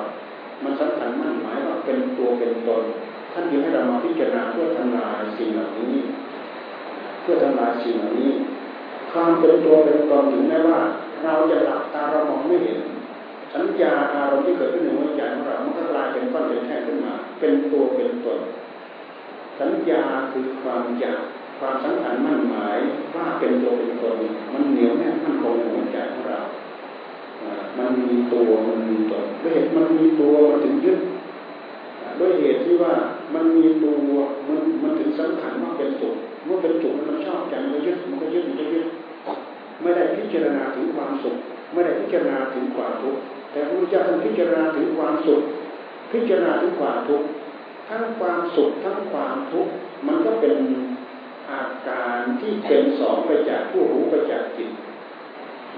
[0.62, 2.82] มันสำคัญมั่นหมายว่าเป็นตัวเป็นตน
[3.32, 5.94] ท่านจึงให้เรามาพิจารณาเพื่อทำลายสิ่งเหล่านี้
[7.22, 8.30] เพื่อทำลายสิ่งเหล่านี้
[9.12, 10.78] ความเป็นตัวเป็นตนถึงแม้ว่า
[11.24, 12.78] เราจะหลับตาเรามองไม่เห็น
[13.54, 18.38] สัญญาอารมณ์ที่เกิดขึ้นในหัวใจของเรามันก็กลายเป็นก้อนเป็นแท่งขึ้นมา เป็นตัวเป็นตน
[19.60, 21.20] สัญญาคือความอยาก
[21.58, 22.76] ความสำคัญมั่นหมาย
[23.14, 24.16] ว่าเป็นตัวเป็นตน
[24.52, 26.40] มันเหนียวแน่นมั่นคงในหัวใจของเรา
[27.78, 31.00] มันมีตัวมันมีตนด้วยเหตุมันมีตัวมันถึงยึด
[32.18, 32.94] ด้วยเหตุที่ว่า
[33.34, 33.94] มันมีตัว
[34.48, 38.86] มันมันถึงสำคัญว่าเป็นสุขเมื่อเป็นสุขมันชอบใจมันก็ยึดมันก็ยึดมันก็ยึด
[39.82, 41.36] ไม่ได้พิจารณาถึงความสุข
[41.72, 43.20] ไม่ได้พิจารณาถึงความทุกข์
[43.52, 45.42] แต่พระพุทธเจ้าท่านพิจารณาถึงความสุข
[46.12, 47.26] พิจารณาถึงความทุกข์
[47.88, 49.72] ทั้งความสุขทั้งความทุกข์
[50.06, 50.56] มันก็เป็น
[51.50, 54.70] อาการที่เป็นสองไปจากผู้รู้ไปจากจิต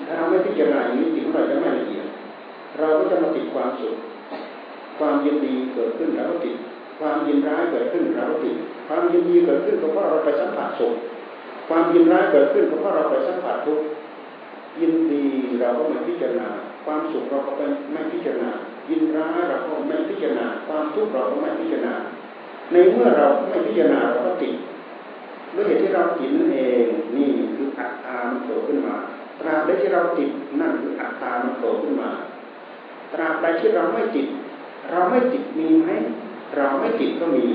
[0.07, 2.07] ถ้าเราไม่พิจารณาอย่างนี้จิตของเราจะไม่ละเอียด
[2.79, 3.97] เราก็จะมาติดความสุข
[4.99, 6.57] ความยินดีเกิดขึ้นเราก็ติด
[6.99, 8.57] ความยินร้ายเกิดขึ้นเราก็ติด
[8.89, 10.95] ความยินดีเกิดขึ้นก็เพราะเราไปสัมผัสสุข
[11.69, 13.85] ความยินร้ายเกิดขึ้นก็เพราะเราไปสัมผัสทุกข์
[14.81, 15.25] ยินดี
[15.61, 16.49] เราก็ไม่พิจารณา
[16.85, 17.51] ความสุขเราก็
[17.93, 18.51] ไม่พิจารณา
[18.91, 21.95] ยินร้ายเราก็ไม่พิจารณา ความทุกข์เราก็ไม่พิจารณา
[22.73, 24.55] ในเมื่อเราไม่พิจารณาเราก็ติด
[25.55, 26.87] ด้วยเหตุที่เราติดนั่นเอง
[27.17, 28.97] นี่คืออัตตามันโผล่ขึ้นมา
[29.41, 30.31] ตราบใดที่เราติด
[30.61, 32.11] นั่นคืออัตตามันโผล่ขึ้นมา
[33.13, 34.27] ตราบใดที่เราไม่ติด
[34.91, 35.91] เราไม่ติดมีไหม
[36.57, 37.47] เราไม่ติดก็มี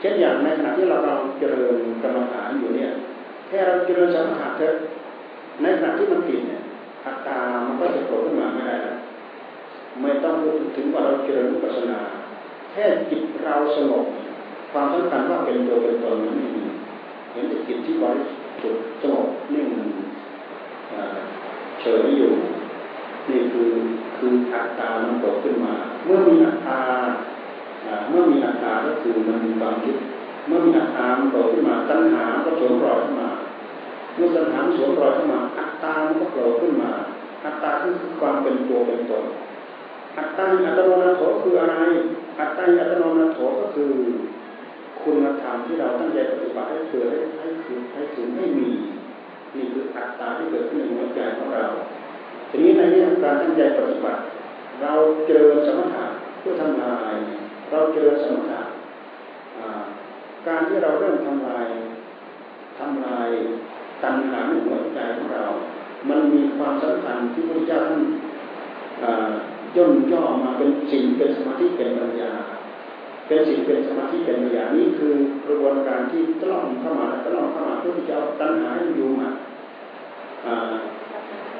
[0.00, 2.90] เช่นอย่างในขณะที่เราเราเจริญกรรมฐานอยู่เนี่ย
[3.48, 4.74] แค่เราเจริญสมถะเถอะ
[5.62, 6.62] ในขณะที่มันติดเนี่ย
[7.06, 8.96] อัตตามันก็จะโผล่ขึ้นมาไม่ได้แล้ว
[10.00, 11.98] ไม่ต้องพูดถึงว่าเราเจริญวิปัสสนา
[12.72, 14.04] แค่จิตเราสงบ
[14.72, 16.64] ความสำคัญว่าเป็นตัวเป็นตนมันไม่มี
[17.32, 18.22] เห็นแต่จิตที่บริ
[18.62, 19.66] สุทธิ์สงบนิ่ง
[21.80, 22.32] เฉยอยู่
[23.28, 23.70] นี่คือ
[24.16, 25.74] คืออัตตามันตกขึ้นมา
[26.04, 26.80] เมื่อมีอัตตา
[28.08, 29.96] เมื่อมีอัตตาก็คือมันมีความคิด
[30.46, 33.28] เมื่อมีอัตตามันตกขึ้นมาตัณหาก็สวมรอยขึ้นมา
[34.14, 36.90] เมื่อตัณหาสวมรอยขึ้นมา อัตตามันก็โผล่ขึ้นมา
[37.44, 39.24] อัตตาคือความเป็นตัวเป็นตน
[40.18, 41.76] อัตตาอัตโนนาโถคืออะไร
[42.40, 43.92] อัตตาอัตโนนาโถก็คือ
[45.02, 48.68] คุณธรรมที่เราตั้งใจปฏิบัติให้เกิดให้ให้ถึงให้ถึงไม่มี
[49.58, 51.66] นี่คืออัตตาที่เกิดขึ้นในหัวใจของเรา
[52.50, 54.22] ทีนี้ในเรื่องการตั้งใจปฏิบัติ
[54.82, 54.92] เรา
[55.26, 56.04] เจริญสมถะ
[56.40, 57.14] เพื่อทำลาย
[57.70, 58.60] เราเจริญสมถะ
[60.46, 61.66] การที่เราเริ่มทำลาย
[62.78, 63.28] ทำลาย
[64.02, 65.46] ตัณหาในหัวใจของเรา
[66.08, 68.02] มันมีความสำคัญที่พระเจ้าท่าน
[69.76, 72.32] ย่นย่อมาเป็นสิ่งเป็นสมาธิเป็นปัญญา
[73.26, 75.12] เป็นสิ่งเป็นสมาธิเป็นปัญญานี้คือ
[75.46, 79.28] กระบวนการที่ตล่อมเข้ามาตล่อมเข้ามาเพื่อที่จะเอาตัณหาอยู่มา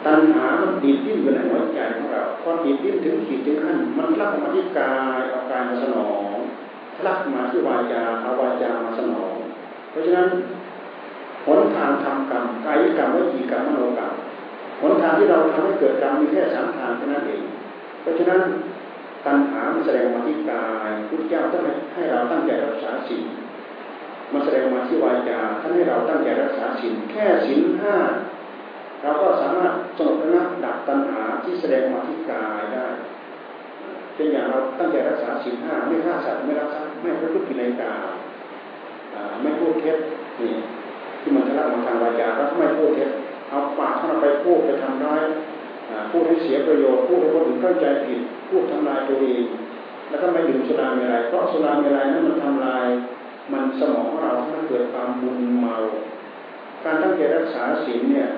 [0.07, 6.37] ตัณหามันติดดิ้นอยู่ในหัวใจของเราพอติดดิ้นถึงขีดถึงขั้นมันลักมาที่กายเอากายมาสนอง
[7.07, 9.35] ลักมาที่วาจาเอาวาจามาสนอง
[9.91, 10.29] เพราะฉะนั้น
[11.45, 14.13] ผลทางทำกรรมกายกรรมวิจีกรรมมโนกรรม
[14.81, 17.43] หนทางที่เราทำให้เกิดกรรมมีแค่สามทางเท่านั้นเอง
[18.03, 18.41] เพราะฉะนั้น
[19.27, 21.63] ตัณหามันแสดงมาที่กายพุทธเจ้าท่าน
[21.95, 23.25] ให้เราตั้งใจรักษาศีล
[24.33, 27.97] มันแสดงมาที่วาจาท่านให้เราตั้งใจรักษาศีลแค่ศีลห้า
[29.03, 32.87] เราก็สามารถสงบระงับดับตัณหาที่แสดงมาที่กายได้
[34.15, 37.93] เช่นอย่างเราตั้งใจรักษาศีลห้าไม่ฆ่าสัตว์ไม่รักทรัพย์ไม่ประพฤติผิดในกา
[39.43, 39.99] ไม่พูดเท็จ
[40.41, 40.53] นี่
[41.21, 43.11] ที่มันทะเลาะมาทางวาจาเราไม่พูดเท็จ
[43.49, 45.23] เอาปากของเราไปพูดไปทำร้าย
[46.11, 49.45] พูดให้เสียประโยชน์พูดให้คนอื่นเข้าใจผิดพูดทำลายตัวเอง
[50.11, 52.87] แล้วก็ไม่ดื่มสุราเมลัยเพราะสุราเมลัยนั้นมันทำลาย
[53.53, 55.75] มันสมองของเราถ้าเกิดความมึนเมา
[56.85, 58.29] การตั้งใจรักษาศีลเนี่ย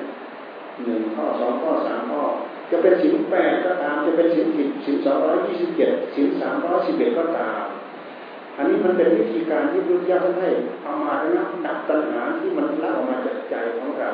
[0.85, 2.23] หนึ่งข้อสองข้อสามข้อ
[2.71, 7.63] จะเป็นศีลแปดก็ตาม จะเป็นศีลสิบศีลสองร้อยยี่สิบเจ็ดศีลสามร้อยสิบเอ็ดก็ตาม
[8.57, 10.49] อันนี้มันเป็นวิธีการที่พุทธเจ้าท่านให้
[10.83, 14.11] เอามาด้นะดับตัณหาที่มันละออกมาจากใจของเรา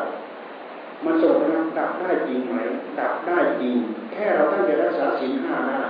[1.05, 2.55] มันสงบนะดับได้จริงไหม
[3.01, 3.77] ดับได้จริง
[4.13, 5.83] แค่เราตั้งใจรักษาศีลห้าได้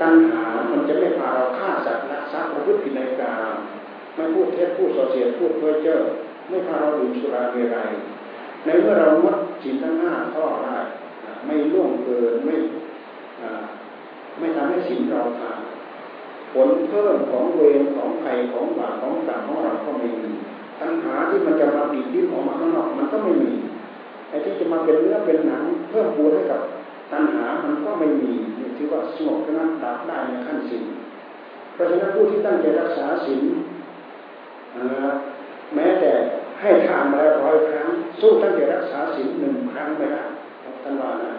[0.00, 3.34] ตัณหา มันจะไม่พาเราฆ่าสัตว์ละทรัพย์ประพฤติผิดในกา
[4.14, 5.98] ไม่พูดเท็จพูดส่อเสียดพูดเพ้อเจ้อ
[6.48, 7.90] ไม่พาเราดื่มสุราเมรัย
[8.64, 10.76] ในเมื่อเรางด ศีลทั้งห้าข้อได้
[11.46, 12.54] ไม่ล่วงเกินไม่
[14.38, 15.58] ไม่ทำให้ศีลเราขาด
[16.52, 20.30] ผลเพิ่มของเวรของภัยของบาปของกรรมของเราก็ไม่มี
[20.80, 23.52] ปัญหาที่มันจะมาดิดดิ้นออกมาข้างนอกมันก็ไม่มี
[24.28, 26.60] ไอ้ที่จะมาเป็นเนื้อเป็นหนังเพิ่มปูนให้กับ
[27.12, 30.84] ตัณหามันก็ไม่มีนี่ถือว่าสงบนั้นดับได้ในขั้นศีล
[31.74, 33.44] เพราะฉะนั้นผู้ที่ตั้งใจรักษาศีล
[35.74, 36.12] แม้แต่
[36.60, 37.88] ให้ทานมาแล้วร้อยครั้ง
[38.20, 40.24] สู้ตั้งใจรักษาศีลหนึ่งครั้งไม่ได้
[40.82, 41.32] ท่านว่านะ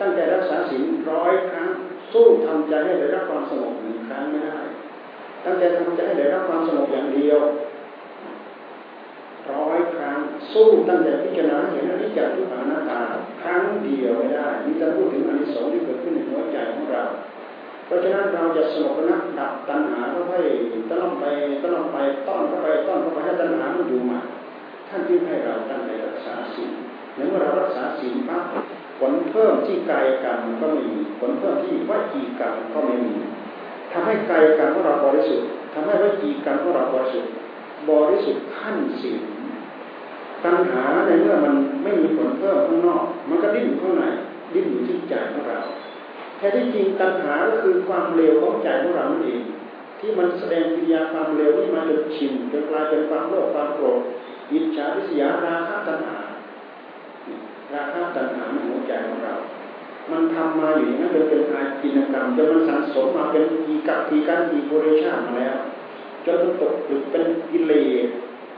[0.00, 1.68] ตั้งใจรักษาศีลร้อยครั้ง
[2.12, 4.58] สู้ทำใจให้ได้รับความสงบหนึ่งครั้งไม่ได้
[5.44, 7.40] ตั้งใจทำใจให้ได้รับความสงบอย่างเดียว
[9.54, 10.18] ร้อยครั้ง
[10.52, 13.00] สู้ตั้งใจพิจารณาเห็นอนิจจทุกขานาตา
[13.42, 17.02] ครั้งเดียวไม่ได้นี่จะพูดถึงอนิสงส์ที่เกิดขึ้นในหัวใจของเรา
[17.86, 20.34] เพราะฉะนั้นเราจะสงบนะดับตัณหาเข้าไป
[20.90, 21.24] ต้อนไป
[21.64, 24.18] ต้อนไปต้อนเข้าไปต้อนเข้าไปให้ตัณหามันอยู่มา
[24.88, 26.70] ท่านที่ให้เราตั้งใจรักษาศีล
[27.14, 28.44] เมื่อเรารักษาศีลปั๊บ
[28.98, 33.14] ผลเพิ่มที่กายกรรมก็ไม่มีผลเพิ่มที่วิจีกรรมก็ไม่มี
[33.92, 37.30] ทำให้กายกรรมของเราบริสุทธิ์ทำให้วิจีกรรมของเราบริสุทธิ์
[37.90, 39.18] บริสุทธิ์ขั้นศีล
[40.44, 44.04] ตัณหาในเมื่อมันไม่มีผลเพิ่มข้างนอก มันก็ดิ้นข้างใน
[44.54, 45.60] ดิ้นอยู่ที่ใจของเรา
[46.42, 49.40] ท้ที่จริงตัณหาก็คือความเลวของใจของเราเอง
[50.00, 54.00] ที่มันแสดงกิริยาความเลวนี้มาจนชินจนกลายเป็นความโลภความโกรธ
[54.52, 56.18] อิจฉาริษยาราคะตัณหา
[57.74, 59.34] ราคะตัณหาในหัวใจของเรา
[60.10, 65.54] มันทำมาอยู่อย่นั้นจนเป็นอาชีนกรรมจนมันสังสมมาเป็นกีกับกีกันกีโพเรชามาแล้ว
[66.26, 67.72] จนมันตกหรือเป็นกิเล
[68.04, 68.06] ส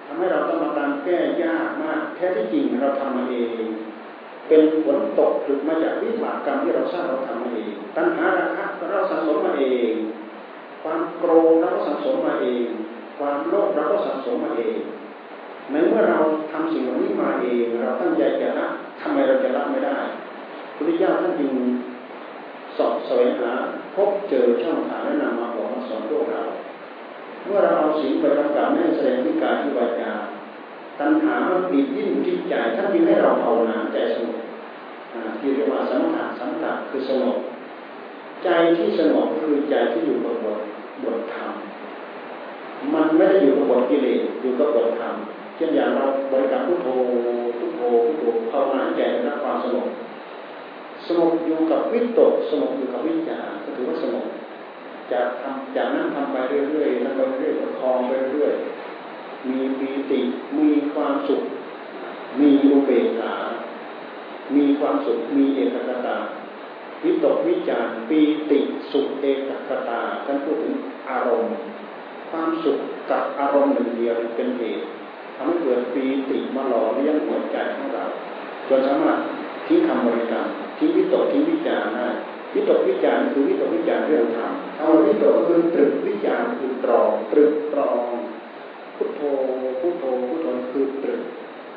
[0.07, 3.65] ทำให้เราต้องมาตามแก้ยากมาก แท้ที่จริงเราทำมาเอง
[4.49, 9.93] เป็นผลตกหรือมาจากวิบากกรรมที่เราสร้างเราทำมาเองตัณหาราคะเราสังสมมาเอง
[10.83, 12.67] ความโกรธเราก็สังสมมาเอง
[13.19, 14.79] ความโลภเราก็สังสมมาเอง
[15.71, 16.19] ในเมื่อเรา
[16.53, 18.67] ทำสิ่งเหล่านี้มาเอง เราตั้งใจจะละ
[19.01, 19.99] ทำไมเราจะละไม่ได้
[20.77, 21.53] พุทธิย่าท่านจึง
[22.77, 23.53] สอบสวยหา
[23.95, 26.43] พบเจอช่องทางแนะนำมาบอกมาสอนพวกเรา
[27.45, 30.13] เมื่อเราเอาสิ่งไปประกาศไม่แสดงที่กายที่วาจา
[31.01, 34.39] ตัณหามันปีดิ้นที่ใจท่านจึงให้เราภาวนาใจสงบ
[35.41, 37.37] ที่เรียกว่าสมถะสมถะคือสงบ
[38.45, 40.61] ใจที่สงบคือใจที่อยู่กับบท
[41.03, 41.51] บทธรรม
[42.95, 45.15] มันไม่ได้อยู่กับบทกิเลสอยู่กับบทธรรม
[45.57, 46.89] เช่นอย่างเราบริกรรมพุทโธ
[47.59, 49.87] พุทโธพุทโธภาวนาใจรับความสงบ
[51.07, 54.27] สงบอยู่กับวิตกสงบอยู่กับวิจารก็ถือว่าสงบ
[55.13, 58.53] จะทำจากนั้นทำไปเรื่อยๆทำไปเรื่อยๆคลองไปเรื่อย
[59.51, 60.21] มีปีติ
[60.59, 61.43] มีความสุข
[62.41, 63.35] มีอุเบกขา
[64.57, 66.17] มีความสุขมีเอกคตา
[67.05, 68.21] วิตกวิจารปี
[68.51, 68.61] ติ
[68.93, 70.75] สุขเอกคตาท่านพูดถึง
[71.11, 71.55] อารมณ์
[72.31, 72.79] ความสุข
[73.11, 74.85] กับอารมณ์หนึ่งเดียวเป็นเหตุ
[75.37, 78.05] ทำให้เกิดปีติมาหล่อเลี้ยงหัวใจของเรา
[78.69, 79.19] จนสามารถ
[79.67, 80.47] ทิ้งคำบริกรรม
[80.79, 82.07] ทิ้งวิตกทิ้งวิจารได้
[82.55, 88.05] วิตกวิจารคือวิตกวิจารเรื่องธรรมเอาวิตกคือตรึกวิจารคือตรองตรึกตรอง
[88.97, 89.21] พุทโธ
[89.81, 91.21] พุทโธพุทโธคือตรึก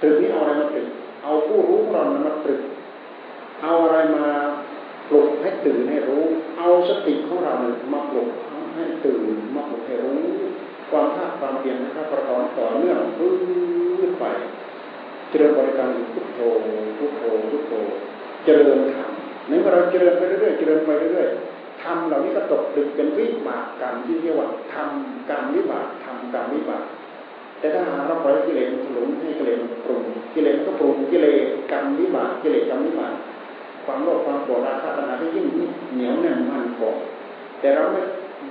[0.01, 0.87] ตรึกนี้เอาอะไรมาตรึก
[1.23, 2.61] เอาผู้รู้ของเรามาตรึก
[3.61, 4.25] เอาอะไรมา
[5.09, 6.23] ปลุกให้ตื่นให้รู้
[6.57, 7.53] เอาสติของเรา
[7.93, 8.29] มาปลุก
[8.75, 9.21] ให้ตื่น
[9.55, 10.21] มาปลุกให้รู้
[10.91, 13.29] ความภาคความเพียรนะครับประกอบต่อเนื่องพื้
[14.09, 14.25] นไป
[15.29, 16.39] เจริญบริการพุทโธ
[16.97, 17.73] พุทโธพุทโธ
[18.45, 19.11] เจริญธรรม
[19.47, 26.83] ในเมื่อเราเจริญไปเรื่อยๆเจริญไปเรื่อยๆทำเหล่านี้ก็ตกดึกเป็นวิบากกรรมที่เรียกว่าทำกรรมวิบากทำกรรมวิบาก
[27.59, 30.03] แต่ถ้าเราปล่อยกิเลสมันถลุงให้กิเลสมันปรุง
[30.33, 33.13] กิเลสมันก็ปรุงกิเลสกรรมวิบากกิเลสกรรมวิบาก
[33.85, 35.47] ความโลภความโกรธราคะตัณหาที่ยิ่ง
[35.93, 36.95] เหนียวแน่นมั่นคง
[37.59, 38.01] แต่เราไม่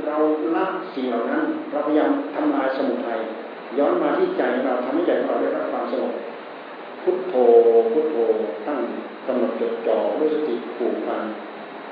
[0.07, 0.17] เรา
[0.55, 3.19] ละสิ่งเหล่านั้นเราพยายามทำลายสมุทัย
[3.79, 6.13] ย้อนมาที่ใจเราทำให้ใจของเราได้รับความสงบ
[7.03, 7.35] พุทโธ
[7.93, 8.17] พุทโธ
[8.67, 8.79] ตั้ง
[9.27, 11.23] กำหนดจดจ่อด้วยสติผูกพัน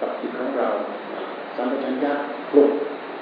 [0.00, 0.68] กับจิตของเรา
[1.56, 2.12] สัมปชัญญะ
[2.52, 2.70] ปลุก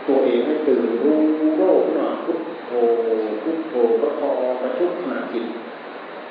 [0.08, 1.20] ตัวเองให้ตื่นรู้
[1.56, 2.38] โลกขึ้นมาพุท
[2.72, 2.74] ธ
[3.42, 4.30] พุทโธประคอ
[4.62, 5.46] ประชุบขณะจิต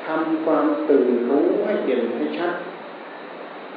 [0.05, 2.53] ทำความตื่นรู้ให้เด่นให้ชัด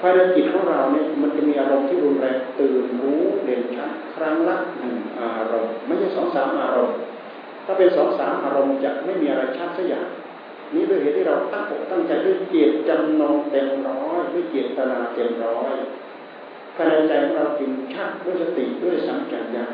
[0.01, 6.97] ภายในจิตของเราเนี่ยมันจะมีอารมณ์ที่รุนแรงตื่นรู้เด่นชัดครั้งละหนึ่งอารมณ์ไม่ใช่สองสามอารมณ์
[7.65, 10.07] ถ้าเป็นสองสามอารมณ์จะไม่มีอะไรชัดสักอย่าง
[10.75, 15.75] นี้ด้วยเหตุที่เราตั้งอกตั้งใจด้วยเจตจำนงเต็มร้อยด้วยเจตนาเต็มร้อย
[16.75, 19.65] ภายในใจของเราจึงชัดด้วยสติด้วยสัมผัสญา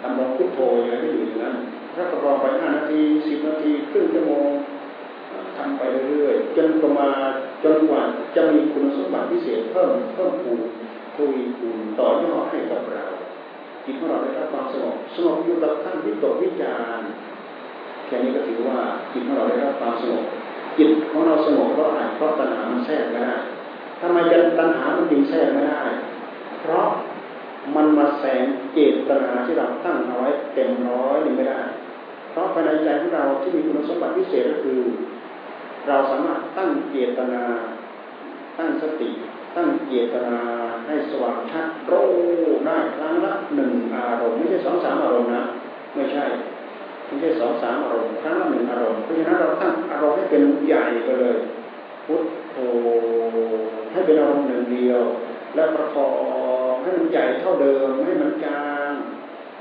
[0.00, 1.56] ทำลองพุทโธอย่างนี้อยู่อย่างนั้น
[1.94, 4.48] ถ้าประกอบไปห้านาทีสิบนาทีครึ่งชั่วโมง
[5.56, 7.28] ทำไปเรื่อยๆจนประมาณ
[7.64, 8.02] จนกว่า
[8.36, 10.60] จะมีคุณสมบัติพิเศษเพิ่มเพิ่มพูน
[11.14, 13.06] ทวีคูณต่อยอดให้กับเรา
[13.84, 17.00] จิตของเราได้รับความสงบสงบอยู่กับขั้นวิตกวิจาร
[18.06, 18.78] แค่นี้ก็ถือว่า
[19.12, 20.24] จิตของเราได้รับความสงบ
[20.78, 23.36] จิตของเราสงบเพราะอะไรเพราะตัณหามันแทรกไม่ได้
[24.00, 25.82] ทำไมจะตัณหามันจึงแทรกไม่ได้
[26.60, 26.86] เพราะ
[27.74, 28.42] มันมาแสง
[28.74, 31.60] เจตนาที่เราตั้งเอาไว้เต็มร้อยนี่ไม่ได้
[32.30, 34.80] เพราะภายในใจของเราที่มีคุณสมบัติพิเศษก็คือ
[35.88, 37.44] เราสามารถตั้งเจตนา
[38.58, 39.10] ตั้งสติ
[39.56, 40.38] ตั้งเจตนา
[40.86, 42.10] ให้สว่างชัดรู้
[42.66, 45.42] ได้ครั้งละหนึ่งอารมณ์ไม่ใช่สองสามอารมณ์นะ
[45.94, 46.24] ไม่ใช่
[47.06, 51.36] ไม่ใช่สองสามอารมณ์ครั้งละหนึ่งอารมณ์เพราะฉะนั้นเราตั้งอารมณ์ให้เป็นใหญ่ไปเลย
[52.06, 52.56] พุทโธ
[53.92, 55.02] ให้เป็นอารมณ์หนึ่งเดียว
[55.54, 56.08] แล้วประคอ
[56.55, 56.55] ง
[56.86, 58.90] ให้มันใหญ่เท่าเดิม ไม่ให้มันจาง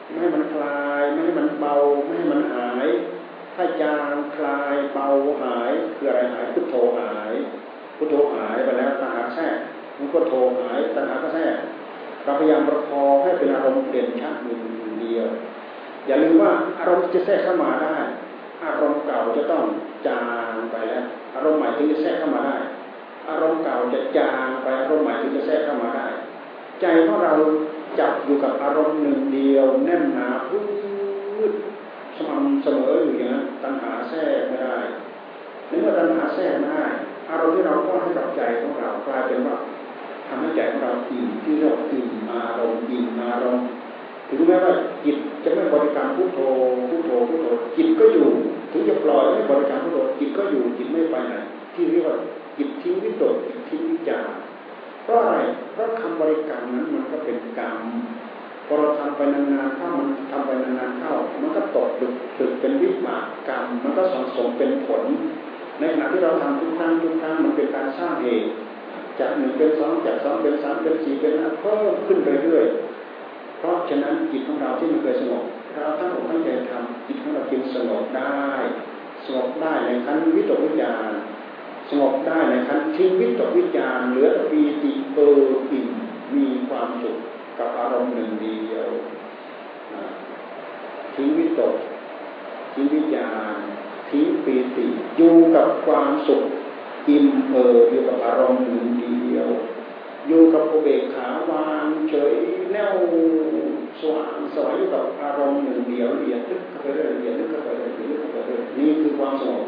[0.09, 2.87] ไม่ให้มันคลาย ไม่ให้มันเบา ไม่ให้มันหาย
[3.55, 5.07] ถ้าจางคลายเบา
[5.41, 7.31] หายคืออะไรหายพุทโธหาย
[7.97, 9.55] พุทโธหายไปแล้วตัณหาแทรก
[9.97, 11.55] มันก็โธหายตัณหาก็แทรก
[12.23, 14.61] เราพยายามประคองให้เป็นอารมณ์เด่นชัดหนึ่ง
[15.01, 15.27] เดียว
[16.07, 17.97] อย่าลืมว่าอารมณ์จะแทรกเข้ามาได้
[18.65, 19.63] อารมณ์เก่าจะต้อง
[20.07, 21.05] จางไปแล้ว
[21.35, 22.57] อารมณ์ใหม่ถึงจะแทรกเข้ามาได้
[23.29, 26.07] อารมณ์เก่าจะจางไปอารมณ์ใหม่ถึงจะแทรกเข้ามาได้
[26.81, 27.33] ใจของเรา
[27.99, 30.59] จับอยู่กับอารมณ์หนึ่งเดียวแน่นหนาพื้
[31.49, 31.51] น
[32.15, 34.77] สม่ำเสมออยู่อย่างนั้นตัณหาแทรกไม่ได้
[35.67, 36.85] ในเมื่อตัณหาแทรกไม่ได้
[37.29, 39.57] อารมณ์ที่เราก็ให้กับใจของเรากลายเป็นว่า
[40.27, 43.67] ทำให้ใจของเราอิ่มที่เรียกอิ่มอารมณ์อิ่มอารมณ์
[44.29, 44.73] ถึงแม้ว่า
[45.05, 46.39] จิตจะไม่บริการพุทโธ
[46.89, 47.45] พุทโธพุทโธ
[47.77, 48.27] จิตก็อยู่
[48.71, 51.33] ถึงจะปล่อยไม่บริการพุทโธจิตก็อยู่จิตไม่ไปไหน
[51.73, 52.15] ที่เรียกว่า
[52.57, 54.27] จิตทิ้งวิตกจิตทิ้งวิจาร
[55.05, 55.37] เพราะอะไร
[55.73, 57.79] เพราะคำบริกรรมนั้นมันก็เป็นกรรม
[58.67, 65.03] พอเราทำไปนานๆเข้ามันทำไปนานๆเข้า มันก็ตกดึกดึกเป็นวิบากกรรม มันก็สังสมเป็นผล
[65.79, 68.49] ในขณะที่เราทำทุกครั้งทุกครั้งมันเป็นการสร้างเหตุ
[69.19, 72.65] จากหนึ่งเป็นสองจากสองเป็นสามเป็นสี่เป็นห้าเพิ่มขึ้นไปเรื่อย
[73.59, 75.43] เพราะฉะนั้นจิตของเราที่มันเคยสงบ
[75.81, 78.43] เราตั้งอกตั้งใจทำจิตของเราจึงสงบได้
[79.25, 81.11] สงบได้ในขั้นวิตกวิจาร
[81.89, 85.89] สงบได้ในขั้นทิ้งวิตกวิจารเหลือปีติเปิดอิ่ม
[86.35, 87.17] มีความสุข
[87.57, 88.89] กับอารมณ์หนึ่งเดียว
[91.15, 91.75] ทิ้งวิตก
[92.73, 93.55] ทิ้งวิจาร
[94.09, 96.43] ทิ้งปีติอยู่กับความสุข
[97.09, 99.47] อิ่มเอิบอยู่กับอารมณ์หนึ่งเดียว
[100.27, 102.33] อยู่กับอุเบกขาวางเฉย
[102.71, 102.95] แน่ว
[103.99, 109.65] สว่างสวยอยู่กับอารมณ์หนึ่งเดียวเรียนลึกเข้าไปเรื่อยเรียนลึกเข้าไปเรื่อยลึกเข้าไปเรื่อยนี่คือความสงบ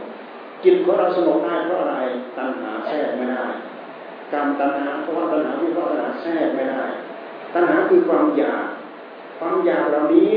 [0.64, 1.98] จิตของเราสงบได้เพราะอะไร
[2.38, 3.46] ตัณหาแทรกไม่ได้
[4.34, 6.84] กรรมตัณหาเพราะว่าตัณหาวิภาวตัณหาแทรกไม่ได้
[7.54, 8.66] ตัณหาคือความอยาก
[9.40, 10.32] ความอยากเหล่านี้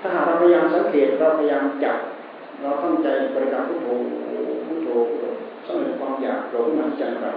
[0.00, 1.98] ถ้าหากเราพยายามสังเกตเราพยายามจับ
[2.60, 3.88] เราตั้งใจบริกรรมพุทโธ
[4.66, 4.88] พุทโธ
[5.66, 7.32] สร้างความอยากเราขึ้นมาใจเรา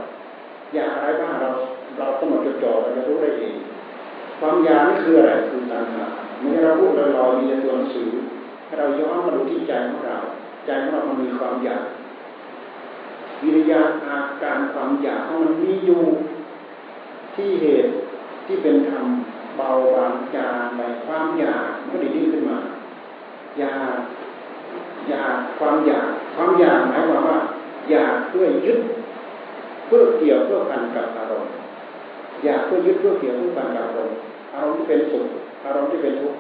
[0.76, 1.50] อยากอะไรบ้างเรา
[1.98, 3.56] เราต้องมาจดจ่อเราจะรู้ได้เอง
[4.40, 6.04] ความอยากนี่คืออะไรคือตัณหา
[6.40, 8.10] ไม่ใช่เราพูดลอยๆมีในตัวหนังสือ
[8.66, 10.18] ให้เราย้อนมาดูที่ใจของเรา
[10.66, 11.84] ใจของเรามันมีความอยาก
[13.42, 16.04] วิริยะอาการความอยากของมันมีอยู่
[17.36, 17.92] ที่เหตุ
[18.46, 19.06] ที่เป็นธรรม
[19.58, 22.58] เบาบางจางไปความอยากมันก็ดีดิ้นขึ้นมา
[23.60, 23.98] อยาก
[25.10, 27.40] อยากความอยากความอยากหมายความว่า
[27.92, 28.80] อยากเพื่อยึด
[29.86, 31.52] เพื่อเกี่ยวเพื่อพันกับอารมณ์
[32.44, 34.16] อยากเพื่อยึดเพื่อเกี่ยวเพื่อพันกับอารมณ์
[34.54, 35.26] อารมณ์ที่เป็นสุข
[35.66, 36.40] อารมณ์ที่เป็นทุกข์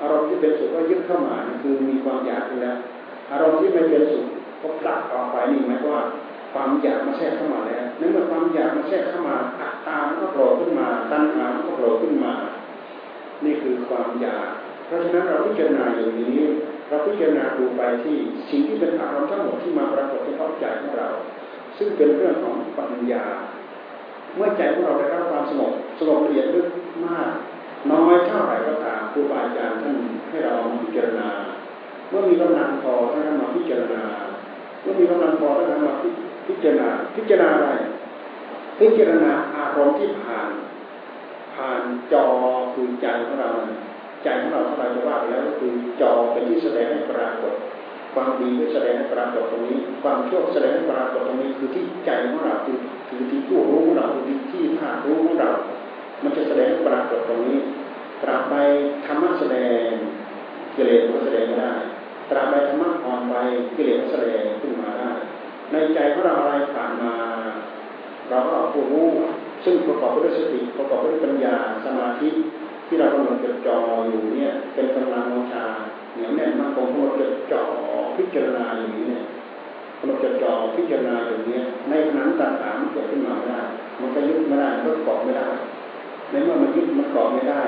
[0.00, 2.76] อารมณ์ที่เป็นสุขก็ยึดเข้ามาคือมีความอยากอยู่แล้ว
[3.30, 4.24] อารมณ์ที่ไม่เป็นสุข
[4.60, 6.02] ก็ผลักออกไปนี่หมายว่า
[6.54, 12.34] ความอยากมาแทรกเข้ามาแล้วนั่นเมื่อความอยากมาแทรกเข้ามาอัตตามันก็โผล่ขึ้นมา ตัณหาก็โผล่ขึ้นมา
[13.44, 14.48] นี่คือความอยาก
[14.86, 16.38] เพราะฉะนั้นเราพิจารณาอย่างนี้
[16.88, 18.16] เราพิจารณาดูไปที่
[18.50, 21.08] สิ่งที่เป็นอารมณ์ทั้งหมดที่มาปรากฏในเข้าใจของเรา
[21.78, 23.24] ซึ่งเป็นเรื่องของปัญญา
[24.36, 26.66] เมื่อใจของเราได้รับความสงบสงบละเอียดลึก
[27.06, 27.30] มาก
[27.90, 29.96] น้อยเท่าไหร่ก็ตามครูบาอาจารย์ท่าน
[30.28, 31.28] ให้เราพิจารณา
[32.08, 34.04] เมื่อมีกำลังพอท่านมาพิจารณา
[34.82, 35.94] เมื่อมีกำลังพอท่านมา
[36.46, 37.70] พิจารณาพิจารณาอะไร
[38.78, 40.50] พิจารณาอารมณ์ที่ผ่าน
[41.54, 41.80] ผ่าน
[42.12, 42.26] จอ
[42.74, 43.50] คือใจของเรา
[44.22, 47.54] ใจของเราถ้าเราจะว่าไปแล้วก็คือจอเป็นที่แสดงให้ปรากฏ
[48.14, 52.78] ความดีก็แสดงให้ปรากฏตรงนี้ ความชั่วแสดงให้ปรากฏตรงนี้คือที่ใจของเราคือ
[53.08, 55.50] คือที่ผู้รู้ของเราคือที่ธาตุรู้ของเรา
[56.22, 57.58] มันจะแสดงให้ปรากฏตรงนี้
[58.22, 58.56] ตราบใด
[59.06, 59.88] ธรรมะแสดง
[60.76, 61.74] กิเลสก็แสดงไม่ได้
[62.30, 63.34] ตราบใดธรรมะอ่อนไป
[63.76, 65.10] กิเลสก็แสดงขึ้นมาได้
[65.72, 67.12] ในใจของเราอะไรผ่านมา
[68.30, 69.08] เราก็ผู้รู้
[69.64, 71.54] ซึ่งประกอบด้วยสติประกอบด้วยปัญญา
[71.84, 72.28] สมาธิ
[72.86, 75.64] ที่เรากำลังจดจ่ออยู่เนี่ยเป็นกำลังวังชา
[76.14, 77.62] เหนียวแน่นมากคงกำลังจดจ่อ
[78.16, 79.24] พิจารณาอย่างนี้เนี่ย
[79.98, 83.60] กำลังจดจ่อพิจารณาอย่างนี้ในขณะต่างๆมันเกิดขึ้นมาไม่ได้
[84.00, 85.48] มันก็ยึดไม่ได้มันก็เกาะไม่ได้
[86.30, 87.62] ในเมื่อมันยึดมันเกาะไม่ได้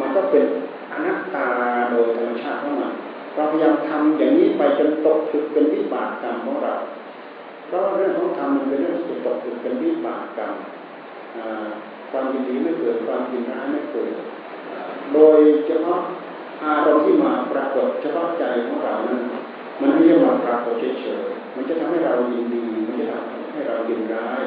[0.00, 0.44] มันก็เป็น
[0.92, 1.48] อนัตตา
[1.90, 2.92] โดยธรรมชาติของมัน
[3.34, 6.74] เราพยายามทำอย่างนี้ไปจนตกถึกเป็นวิบากกรรมของเรา
[7.66, 10.52] เพราะเรื่องของธรรมมันเป็นเรื่องที่ตกถึกเป็นวิบากกรรม
[12.10, 14.12] ความยินดีไม่เกิดความยินร้ายไม่เกิด
[15.14, 16.00] โดยเฉพาะ
[16.64, 19.20] อารมณ์ที่มาปรากฏเฉพาะใจของเรานั้น
[19.80, 24.42] มันไม่ใช่มาปรากฏเฉยๆมันจะทำให้เรายินดีมันจะทำให้เรายินร้าย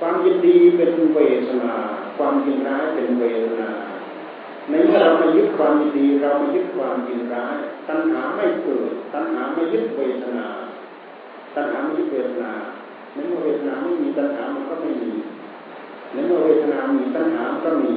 [0.00, 1.74] ความยินดีเป็นเวทนา
[2.18, 3.70] ความยินร้ายเป็นเวทนา
[4.70, 7.56] ในเมื่อเราไม่ยึดความยินดี เราไม่ยึดความยินร้าย
[7.88, 10.46] ตัณหาไม่เกิด ตัณหาไม่ยึดเวทนา
[11.56, 12.52] ตัณหาไม่ยึดเวทนา
[13.14, 15.12] ในเมื่อเวทนาไม่มีตัณหามันก็ไม่มี
[16.12, 17.92] ในเมื่อเวทนามีตัณหาก็มี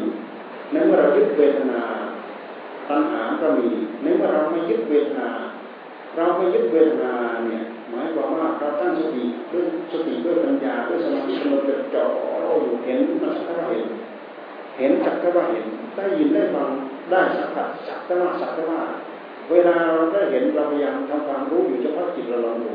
[0.71, 1.81] ในเมื่อเรายึดเวทนา
[2.89, 3.69] ตัณหาก็มี
[4.01, 5.29] ในเมื่อเราไม่ยึดเวทนา
[6.15, 7.13] เราไม่ยึดเวทนา
[7.45, 12.05] เนี่ยหมายความว่าเราตั้งสติด้วยสติด้วยปัญญาด้วยสมาธิเราจะจ่อ
[12.41, 13.85] เราอยู่เห็นมันสักว่าเห็น
[14.77, 16.69] เห็นสักว่าเห็นได้ยินได้ฟัง
[17.11, 18.81] ได้สัมผัสสักว่าสักว่า
[19.51, 22.73] เวลาเราได้เห็นเราพยายามทำความรู้อยู่เฉพาะจิตเราลองดู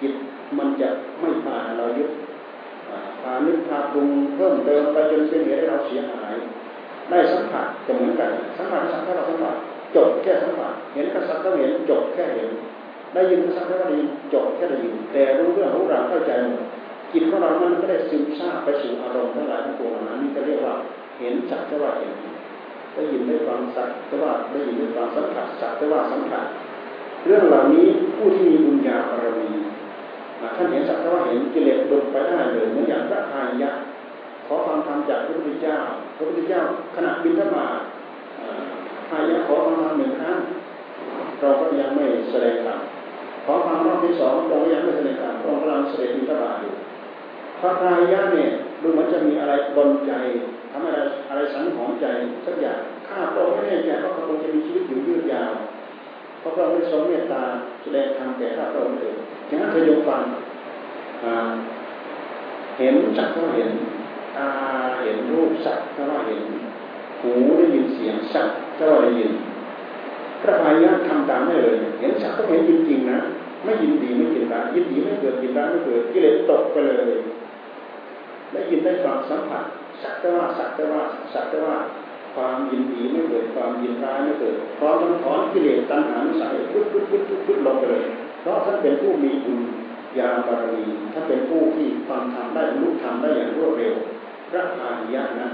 [0.00, 0.14] จิต
[0.58, 0.88] มันจะ
[1.20, 2.10] ไม่พาเรายึด
[3.22, 6.34] พานึกพาปรุงเพิ่มเติมไปจนเป็นเหตุให้เราเสียหาย
[7.10, 9.54] ได้สัมผัสก็เหมือนกันสัมผัสสัมผัสเราสัมผัส
[9.96, 12.50] จบแค่สัมผัสเห็นกษัตริย์ก็เห็นจบแค่เห็น
[13.14, 16.64] ได้ยินกษัตริย์ก็ได้ยินจบแค่ได้ยินแต่รู้เรื่องรู้ราวเข้าใจหมด
[17.12, 20.74] จิตของเรามันก็ได้ซึมซาบไปสู่อารมณ์ทั้งหลายทั้งปวงนั้นนี่จะเรียกว่า
[21.18, 22.12] เห็นสักแต่ว่าเห็น
[22.94, 26.44] ได้ยินได้ฟังสักแต่ว่าได้ยินได้ฟังสัมผัสสักแต่ว่าสัมผัส
[27.26, 29.48] เรื่องเหล่านี้ผู้ที่มีบุญญาบารมี
[30.56, 33.70] ท่านเห็นสักแต่ว่าเห็นกิเลสดุดไปได้เลยเหมือนอย่างพระทายะ
[34.46, 35.76] ขอฟังธรรมจากพระพุทธเจ้า
[36.16, 36.60] พระพุทธเจ้า
[36.96, 37.66] ขณะบินทบา
[39.08, 40.36] ทายะขอฟังธรรมหนึ่งครั้ง
[41.40, 42.78] เราก็ยังไม่แสดงธรรม
[43.44, 46.72] ขอฟังรอบที่สองเราก็ยังไม่แสดงธรรมเรากำลังเสด็จบินทบาทอยู่
[47.60, 48.48] พระอายะเนี่ย
[48.82, 50.12] ดูเหมือนจะมีอะไรบนใจ
[50.70, 50.98] ทำอะไร
[51.28, 52.06] อะไรสังหรณ์ใจ
[52.46, 55.52] สักอย่างข้าพระองค์ไม่แน่ใจว่าพระองค์จะมีชีวิตอยู่ยืดยาว
[56.44, 57.42] พราะพระองค์ได้ทรงเมตตา
[57.82, 59.16] แสดงธรรมแก่ข้าพระองค์เอง
[59.48, 60.20] ฉะนั้นเธอยกฟัง
[62.78, 63.70] เห็นจักก็เห็น
[64.36, 64.50] ตา
[65.02, 66.40] เห็นรูปสัตว์ก็ว่าเห็น
[67.22, 69.30] หูได้ยินเสียงสัตว์ก็ว่าได้ยิน
[70.40, 73.18] พระพายะทำตามได้เลย เห็นสัตว์ก็เห็นจริงๆนะ
[73.64, 77.08] ไม่ยินดีไม่ยินร้ายยินดีไม่เกิดยินร้ายไม่เกิดกิเลสตกไปเลย
[78.52, 79.62] ได้ยินได้ฟังสัมผัส
[80.02, 81.00] สักแต่ว่าสักแต่ว่า
[81.32, 81.74] สักแต่ว่า
[82.34, 88.04] ความยินดีไม่เกิดความยินร้ายไม่เกิดพร้อมทั้งถอนกิเลสตัณหาใส่พุทพุทพุทพุทพุทลงไปเลย
[88.42, 89.60] เพราะท่านเป็นผู้มีบุญ
[90.18, 93.94] ญาบารมีถ้าเป็นผู้ที่ฟังธรรมได้รู้ธรรมได้อย่างรวดเร็ว
[94.50, 95.48] พระอริยะนะ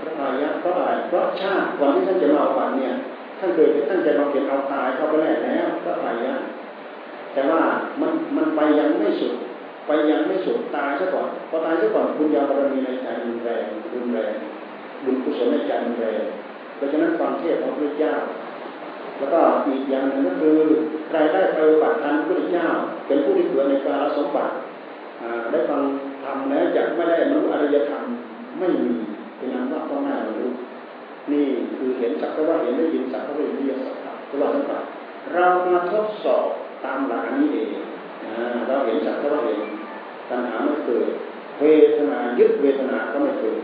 [0.00, 2.92] พระอริยะเพราะอะไรเพราะชาติก่อนที่ท่านจะมาวันเนี่ย
[3.38, 6.34] ท่านเคยท่านจะมาเก็บเอาตายเข้าไปแล้วแล้วพระอริยะ
[7.32, 7.60] แต่ว่า
[8.00, 9.34] มันมันไปยังไม่สุด
[9.86, 14.32] ไปยังไม่สุดตายซะก่อนพอตายซะก่อนบุญญาบารมีในใจรุนแรงรุนแรง
[15.06, 16.22] บุญกุศลในใจรุนแรง
[16.76, 18.14] เพราะฉะนั้นฟังเทศของพระเจ้า
[19.18, 20.58] แล้วก็อีกอย่างหนึ่งก็คือ
[21.08, 22.66] ใครได้ปปฏิบัติธรรมพระเจ้า
[23.06, 24.54] เป็นผู้ที่เกิดในกาลสมบัติ
[25.50, 25.80] ได้ฟัง
[26.22, 28.02] ทำแล้วจะไม่ได้บรรลุอริยธรรม
[28.58, 28.92] ไม่มี
[29.36, 30.48] เป็นนามว่าต้องหน้าบรรลุ
[31.32, 31.46] นี่
[31.76, 34.80] คือเห็นสักว่าเห็นได้ยินสักว่าเห็นเรียสักว่าสักว่า
[35.34, 36.46] เรามาทดสอบ
[36.84, 37.68] ตามหลักนี้เอง
[38.68, 39.60] เราเห็นสักว่าเห็น
[40.30, 41.08] ตัณหาไม่เกิด
[41.60, 41.64] เว
[41.96, 43.58] ทนายึดเวทนาก็ไม่เกิด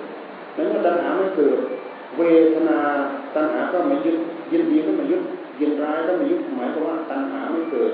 [0.56, 1.58] นั้นเมื่อตัณหาไม่เกิด
[2.18, 2.22] เว
[2.54, 2.78] ทนา
[3.34, 4.16] ตัณหาก็ไม่ยึด
[4.52, 5.22] ยินดีก็ไม่ยึด
[5.60, 7.92] ยินร้ายก็ไม่ยึดหมายความว่าตัณหาไม่เกิด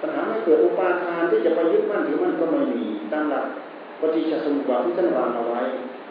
[0.00, 2.82] ปัญหาไม่เกิดอุปาทานที่จะไปยึดมั่นถือมั่นก็ไม่มี
[3.12, 3.46] ตามหลัก
[4.00, 5.60] ปฏิจจสมุปบาทที่ท่านวางเอาไว้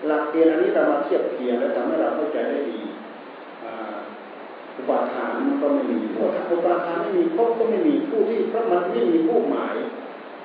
[0.08, 2.80] หลักเกณฑ์อันนี้เรามาเทียบเคียงและทำให้เราเข้าใจได้ดี
[4.78, 9.76] อุปาทานมันก็ไม่มีเพราะถ้าอุปาทานไม่มีภพก็ไม่มีผู้ที่เพราะมันไม่มีผู้หมาย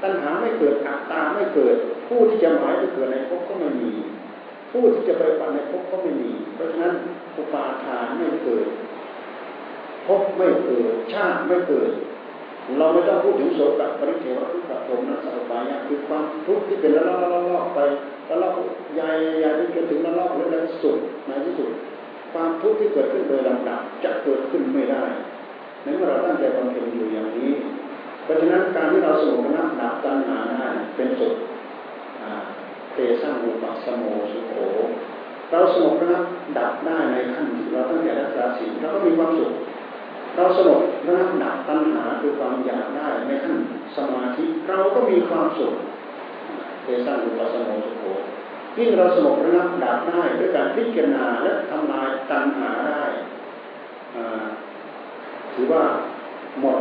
[0.03, 1.77] ตัณหาไม่เกิดอัตตาไม่เกิด
[2.09, 3.91] ผู้ที่จะหมายจะเกิดในภพก็ไม่มี
[4.77, 6.95] ผู้ที่จะไปปันในภพก็ไม่มี เพราะฉะนั้น
[7.37, 8.67] อุปาทานไม่เกิด
[10.07, 11.91] ภพไม่เกิดชาติไม่เกิด
[12.79, 17.81] เราไม่ต้องพูดถึงโสกปริเทวทุกขโทมนัสสปายะคือความทุกข์ที่เป็นละลอกละลอกไป
[18.29, 18.55] ละลอก
[18.95, 19.11] ใหญ่
[19.41, 21.71] ใหญ่จนถึงละลอกแล้วในสุดในที่สุด
[22.33, 25.05] ความทุกข์ที่เกิดขึ้นโดยลำดับจะเกิดขึ้นไม่ได้
[25.83, 27.53] ในเมื่อเราตั้งใจบำเพ็ญอยู่อย่างนี้
[28.25, 31.35] เพราะฉะนั้นการที่เราสงบระงับดับตัณหาได้เป็นสุด
[32.95, 34.55] เตสร้างอุปสมโมสุโข
[35.51, 36.25] เราสงบระงับ
[36.59, 39.53] ดับได้ในขั้นที่เราตั้งใจรักษาศีลเราก็มีความสุข
[40.37, 43.55] เราสงบระงับดับตัณหาคือความอยากได้ในขั้น
[43.97, 45.75] สมาธิเราก็มีความสุข
[46.85, 48.05] เตสร้างอุปสมโมสุโข
[48.79, 53.05] ยิ่งเราสงบระงับดับได้ด้วยการพิจารณาและทำลายตัณหาได้
[55.53, 55.85] ถือว่า
[56.61, 56.79] หมด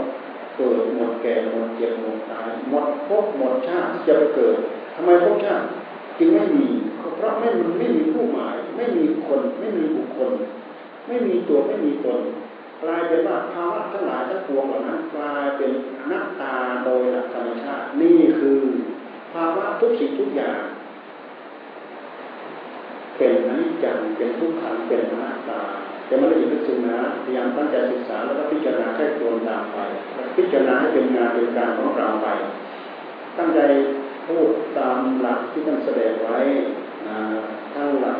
[0.58, 4.58] เกิดหมดแก่หมดเจ็บหมดตายหมดภพหมดชาติที่จะไปเกิด
[4.96, 5.66] ทำไมภพชาติ
[6.18, 6.68] จึงไม่มี
[7.18, 10.32] เพราะไม่มันไม่มีผู้หมาย ไม่มีคน ไม่มีบุคคล
[11.08, 12.22] ไม่มีตัวไม่มีตน
[12.84, 15.72] กลายเป็นว่าภาวะทั้งหลายทั้งปวงเหล่านั้นกลายเป็น
[16.12, 18.60] นัตตาโดยหลักธรรมชาตินี่คือ
[19.34, 20.60] ภาวะทุกสิ่งทุกอย่าง
[23.18, 25.62] เป็นอนิจจังเป็นทุกขังเป็นอนัตตา
[26.06, 29.78] แต่ไม่ได้ยินลึกซึ้งนะพยายามตั้งใจศึกษาแล้วก็พิจารณาแค่ตัวตามไป
[30.36, 32.28] พิจารณาให้เป็นงานเป็นการของเราไป
[33.38, 33.60] ตั้งใจ
[34.28, 36.38] พูดตามหลักที่ท่านแสดงไว้
[37.76, 38.20] ทั้งหลัก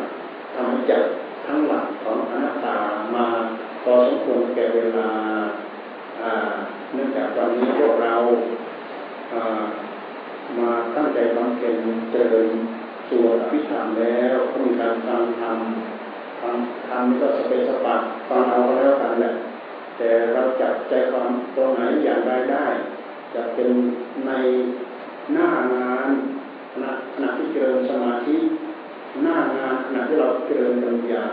[0.54, 1.04] ธรรมจัก
[1.46, 2.76] ทั้งหลักของอนัตตา
[3.14, 3.26] มา
[3.84, 5.08] พอสมควรแก่เวลา
[6.92, 8.14] เนื่องจากวันนี้พวกเรา
[10.58, 11.76] มาตั้งใจบำเพ็ญ
[12.12, 12.48] เจริญ
[13.10, 15.58] ตัวอภิธรรมแล้วก็มีการฟังธรรม
[16.40, 16.56] ฟัง
[16.88, 17.96] ธรรมก็สเปสปะ
[18.28, 19.32] ฟังเอาแล้วกันแหละ
[19.98, 22.66] แต่เราจับใจความตรงไหนอย่างไรได้
[23.34, 23.70] จะเป็น
[24.26, 24.32] ใน
[25.32, 26.10] หน้างาน
[26.72, 28.36] ขณะขณะที่เจริญสมาธิ
[29.22, 31.24] หน้างานขณะที่เราเจริญปัญญา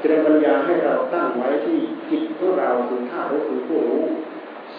[0.00, 1.78] เจริญปัญญาให้เราตั้งไว้ที่
[2.10, 4.04] จิตของเราคือท่ารู้คือผู้รู้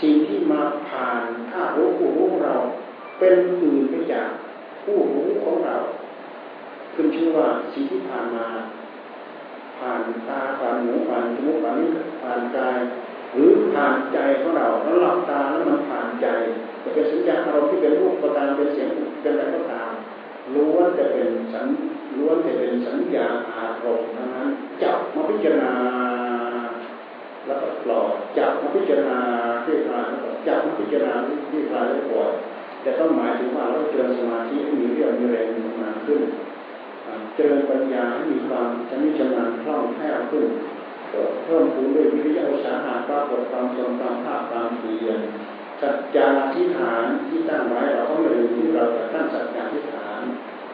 [0.02, 1.22] สิ่งที่มาผ่าน
[1.52, 2.56] ท่ารู้ผู้รู้เรา
[3.20, 4.28] เป็นอื่นไปจาก
[4.84, 5.76] ผู้รู้ของเรา
[6.94, 8.48] ขึ้นชื่อว่าสิ่งที่ผ่านมา
[9.78, 11.90] ผ่านตาผ่านหูผ่านจมูกผ่านนิ้ว
[12.22, 12.78] ผ่านกาย
[13.36, 16.28] หรือผ่านใจของเราแล้วหลับตาแล้วมันผ่านใจ
[16.84, 18.90] จะเป็นสัญญาอารมณ์ที่เป็นรูปก็ตามเป็นเสียง
[19.22, 19.92] เป็นอะไรก็ตาม
[20.56, 21.66] ล้วนจะเป็นสัญ
[22.18, 24.48] ล้วนจะเป็นสัญญาอารมณ์นั้น
[24.84, 25.74] จับมาพิจารณา
[27.46, 29.20] แล้วก็ปล่อยจับมาพิจารณา
[29.66, 30.08] ที่คลาย
[30.48, 31.14] จับมาพิจารณา
[31.52, 32.32] ที่คลายแล้วปล่อย
[32.82, 36.22] แต่ต้องหมายถึงว่าเราเจริญสมาธิให้มีเรี่ยวมีแรงมีกำลังขึ้น
[37.36, 40.48] เจริญปัญญาให้มีความชำนิชำนาญคล่องแคล่วขึ้น
[41.10, 45.20] เพิ่มพูนด้วยวิริยะอุตสาหะปรากฏความทรงความภาคความเพียร
[45.82, 50.22] สัจจาธิฐานที่ตั้งไว้เราก็ไม่ลืมที่เราจะตั้งสัจจาธิฐาน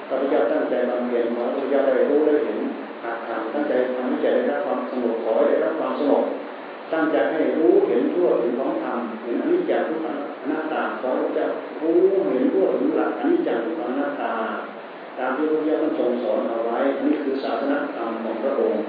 [0.08, 2.60] พระพุทธเจ้าตั้งใจบำเพ็ญพระพุทธเจ้าได้รู้ได้เห็น
[3.04, 6.24] อาถรรพ์ตั้งใจทำให้ใจได้รับความสงบขอได้รับความสงบ
[6.94, 11.48] ตั้งใจให้รู้เห็นทั่วถึงของธรรมเห็นอนิจจทุกขังอนัตตาขอพระเจ้า
[11.82, 12.00] รู้
[12.32, 14.34] เห็นทั่วถึงหลักอนิจจทุกขังอนัตตา
[15.18, 18.84] ตามที่พระพุทธเจ้าทรงสอนเอาไว้นี่คือศาสนธรรมของพระองค์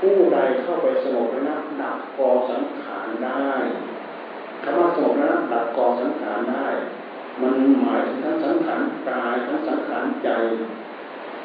[0.00, 3.50] ผู้ใดเข้าไปสงบระงับดับกองสังขารได้
[4.62, 6.66] คำว่าสงบระงับดับกองสังขารได้
[7.42, 10.30] มันหมายถึงทั้งสังขารกายทั้งสังขารใจ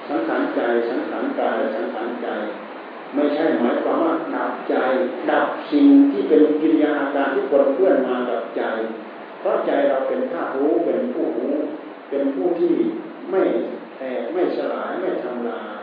[0.10, 2.28] สังขารใจสังขารกายและสังขารใจ
[3.16, 4.76] ไม่ใช่หมายความว่าดับใจ
[5.32, 8.64] ดับสิ่งที่เป็นกิริยาอาการที่คนเพื่อนมากับใจ
[9.40, 11.56] เพราะใจเราเป็นธาตุรู้เป็นผู้รู้
[12.10, 12.74] เป็นผู้ที่
[13.32, 13.42] ไม่
[13.98, 15.83] แตกไม่สลายไม่ทำลาย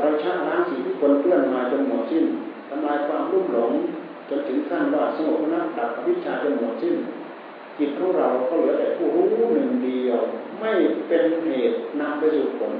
[0.00, 2.24] เราชาล้างสิ่งที่คนเพื่อนมาจนหมดสิ้น
[2.68, 3.72] ทำลายความรุ่มหลง
[4.28, 6.96] จนถึงขั้นว่าสงบนักดับวิชาจนหมดสิ้น
[7.78, 10.18] จิตของเราก็เหลือแต่ผู้รู้หนึ่งเดียว
[10.60, 10.72] ไม่
[11.08, 12.74] เป็นเหตุนำไปสู่ผล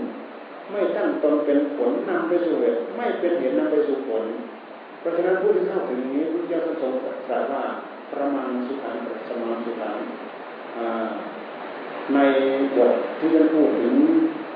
[0.71, 4.25] ไม่ตั้งตนเป็นผลนำไปสู่เหตุไม่เป็นเหตุนำไปสู่ผล
[5.01, 6.93] เพราะฉะนั้นผู้ที่เข้าถึงนี้พุทธเจ้าทรง
[7.29, 7.65] ตรัสว่า
[8.13, 8.97] ประมาณสุขัน
[9.29, 9.97] สมาสุขัน
[12.15, 12.19] ใน
[12.77, 13.95] บทที่ท่านพูดถึง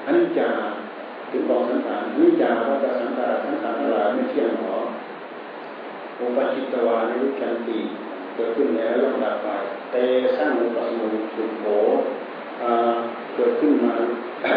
[0.06, 0.50] อนิจจา
[1.30, 4.76] ถึงกองสังขารนิจจาว่าจะสังขารสังขารอะไรไม่เที่ยงหรอ
[6.16, 7.78] โอปจิตตวานิรุชันติ
[8.34, 9.48] เกิดขึ้นแล้วย่อมดับไป
[9.90, 9.96] เต
[10.36, 11.64] สร้างอุปสมุสุโข
[13.34, 13.94] เกิดขึ้นมา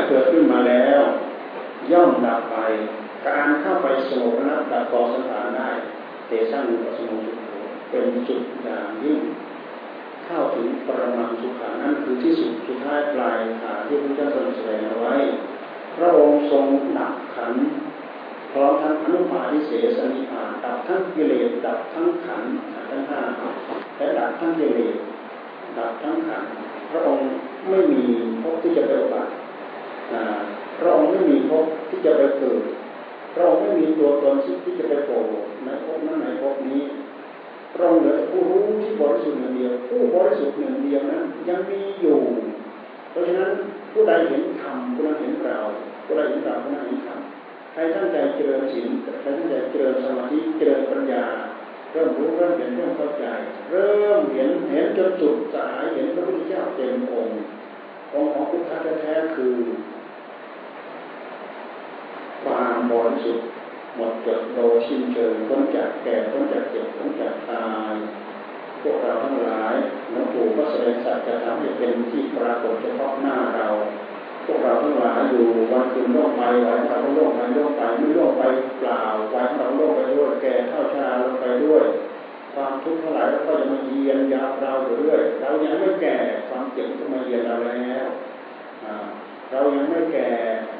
[0.07, 1.01] เกิดขึ้นมาแล้ว
[1.91, 2.57] ย่อมดับไป
[3.27, 5.69] การเข้าไปสงบระดับกองสังขารได้
[6.27, 7.49] เตสร้างอุปสมุสุโข
[7.89, 9.19] เป็นจุดอย่างยิ่ง
[10.25, 15.15] เข้าถึงปรมาสุขานั่นคือที่สุดสุดท้ายปลายฐานที่พระเจ้าทรงแสดงเอาไว้
[15.97, 16.65] พระองค์ทรง
[16.97, 17.53] ดับขัน
[18.51, 22.43] พร้อมทั้งอนุปาทิเสสนิพานดับทั้งกิเลสดับทั้งขัน
[22.89, 23.21] ทั้งห้า
[23.97, 24.95] และดับทั้งกิเลส
[25.77, 26.43] ดับทั้งขัน
[26.91, 27.25] พระองค์
[27.69, 28.03] ไม่มี
[28.41, 29.31] พที่จะไปบัติ
[30.79, 31.51] พระองค์ไม่มีพ
[31.89, 32.61] ที่จะไปเกิด
[33.33, 35.19] พระองค์ไม่มีตัวตนที่จะไปโผล่
[35.65, 36.81] ในภพนั้นในภพนี้
[37.73, 42.19] พระองค์เหลือผู้รู้ที่บริสุทธิ์หนึ่งเดียว ผู้บริสุทธิ์หนึ่งเดียวนั้นยังมีอยู่
[43.11, 43.51] เพราะฉะนั้น
[43.91, 45.59] ผู้ใดเห็นธรรมผู้นั้นเห็นเรา
[46.05, 47.19] ผู้ใดเห็นเราผู้นั้นเห็นธรรม
[47.73, 48.87] ใครตั้งใจเจริญศีล
[49.21, 51.25] ใครตั้งใจเจริญสมาธิเจริญปัญญา
[51.91, 53.25] เริ่มรู้เริ่มเห็นเริ่มเข้าใจ
[53.71, 57.37] เริ่มเห็นเห็นจนสุดสายเห็นพระพุทธเจ้าเต็มองค์
[58.13, 59.57] องค์ของพุทธะแท้ๆคือ
[62.43, 63.47] ความบริสุทธิ์
[63.95, 67.93] หมดจดโดยสิ้นเชิงพ้นจากแก่พ้นจากเจ็บพ้นจากตาย
[68.81, 69.75] พวกเราทั้งหลาย
[70.11, 73.67] หลวงปู่ก็แสดงสัจธรรมให้เป็นที่ปรากฏเฉพาะหน้าเรา
[74.45, 78.41] พวกเราทั้งหลายอยู่วันคืนล่วงไปวันเราล่วงไปล่วงไปไม่ล่วงไป
[78.79, 79.01] เปล่า
[79.33, 81.85] วันเราล่วงไปด้วยแก่เท่าชาลงไปด้วย
[82.53, 86.15] ความทุกข์ทั้งหลายก็จะมาเยียนยาเราอยู่เรื่อยเรายังไม่แก่
[86.49, 88.07] ความเจ็บก็มาเยียนเราแล้ว
[89.51, 90.29] เรายังไม่แก่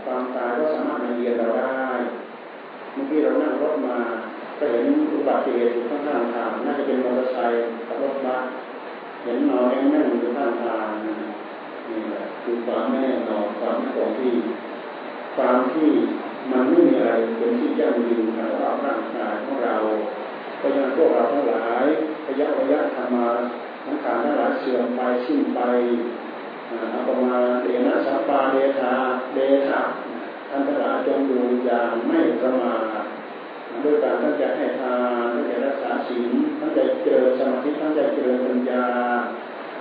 [0.06, 1.88] ความตายก็สามารถมาเยียนเราได้
[2.94, 4.00] เมื่อกี้เรานั่งรถมา
[4.60, 6.02] ก็เห็นอุบัติเหตุอยู่ข้าง
[6.34, 8.44] ทางน่าจะเป็นมอเตอร์ไซค์กับรถบัส
[9.24, 10.88] เห็นนอนแน่งๆอยู่ข้างทาง
[11.90, 14.34] นี่แหละคือความแน่นอนความคงที่
[15.36, 15.90] ความที่
[16.52, 18.40] มันไม่มีอะไรเป็นที่ยั่งยืนใน
[18.86, 19.76] ร่างกายของเรา
[20.58, 21.86] เพราะฉะนั้นพวกเราทั้งหลาย
[22.28, 23.28] ระยะระยะธรรมา
[23.86, 25.60] ทั้งการทั้งหลายเสื่อมไปสิ้นไป
[26.72, 28.94] อาปมาเดนะสัพปาเดธา
[29.34, 29.82] เดธา
[30.50, 33.19] ท่านทั้งหลายจงดูอย่างไม่ประมาท
[33.84, 38.86] ด้วยการตั้งใจให้ทานตั้งใจรักษาศีลตั้งใจเจริญสมาธิตั้งใจเจริญปัญญา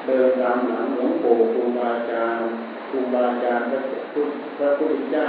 [0.06, 2.48] เดินตามหลังหลวงปู่ครูบาอาจารย์
[2.90, 3.80] ครูบาอาจารย์พระ
[4.12, 5.28] พุทธพระพุทธเจ้า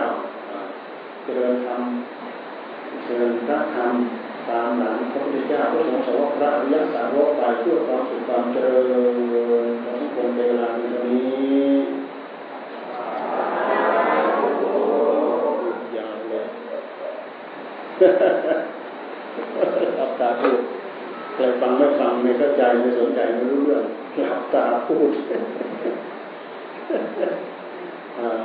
[1.24, 1.82] เจริญธรรม
[3.06, 3.94] เจริญพระธรรม
[4.50, 8.78] ตามหลังพระพุทธเจ้าพระสงฆ์สาวกพระอริยสาวกไปเพื่อความสุขความเจริ
[9.64, 11.10] ญของคนเวลาใน
[20.00, 20.62] อับตาพูด
[21.36, 23.84] ใครฟังไม่ฟังไม่เข้าใจไม่สนใจไม่รู้เรื่อง
[24.32, 25.12] อับตาพูด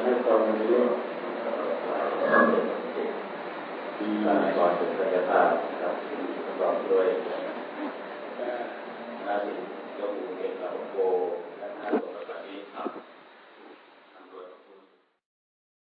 [0.02, 0.90] ให้ฟังในเรื่อง
[4.56, 5.48] ก่อนถึงสัจธรรม
[5.82, 5.94] ครับ
[6.44, 7.06] ประกอบด้วย
[9.26, 9.52] นาสิ
[9.98, 10.96] ยกมือเอกเราโก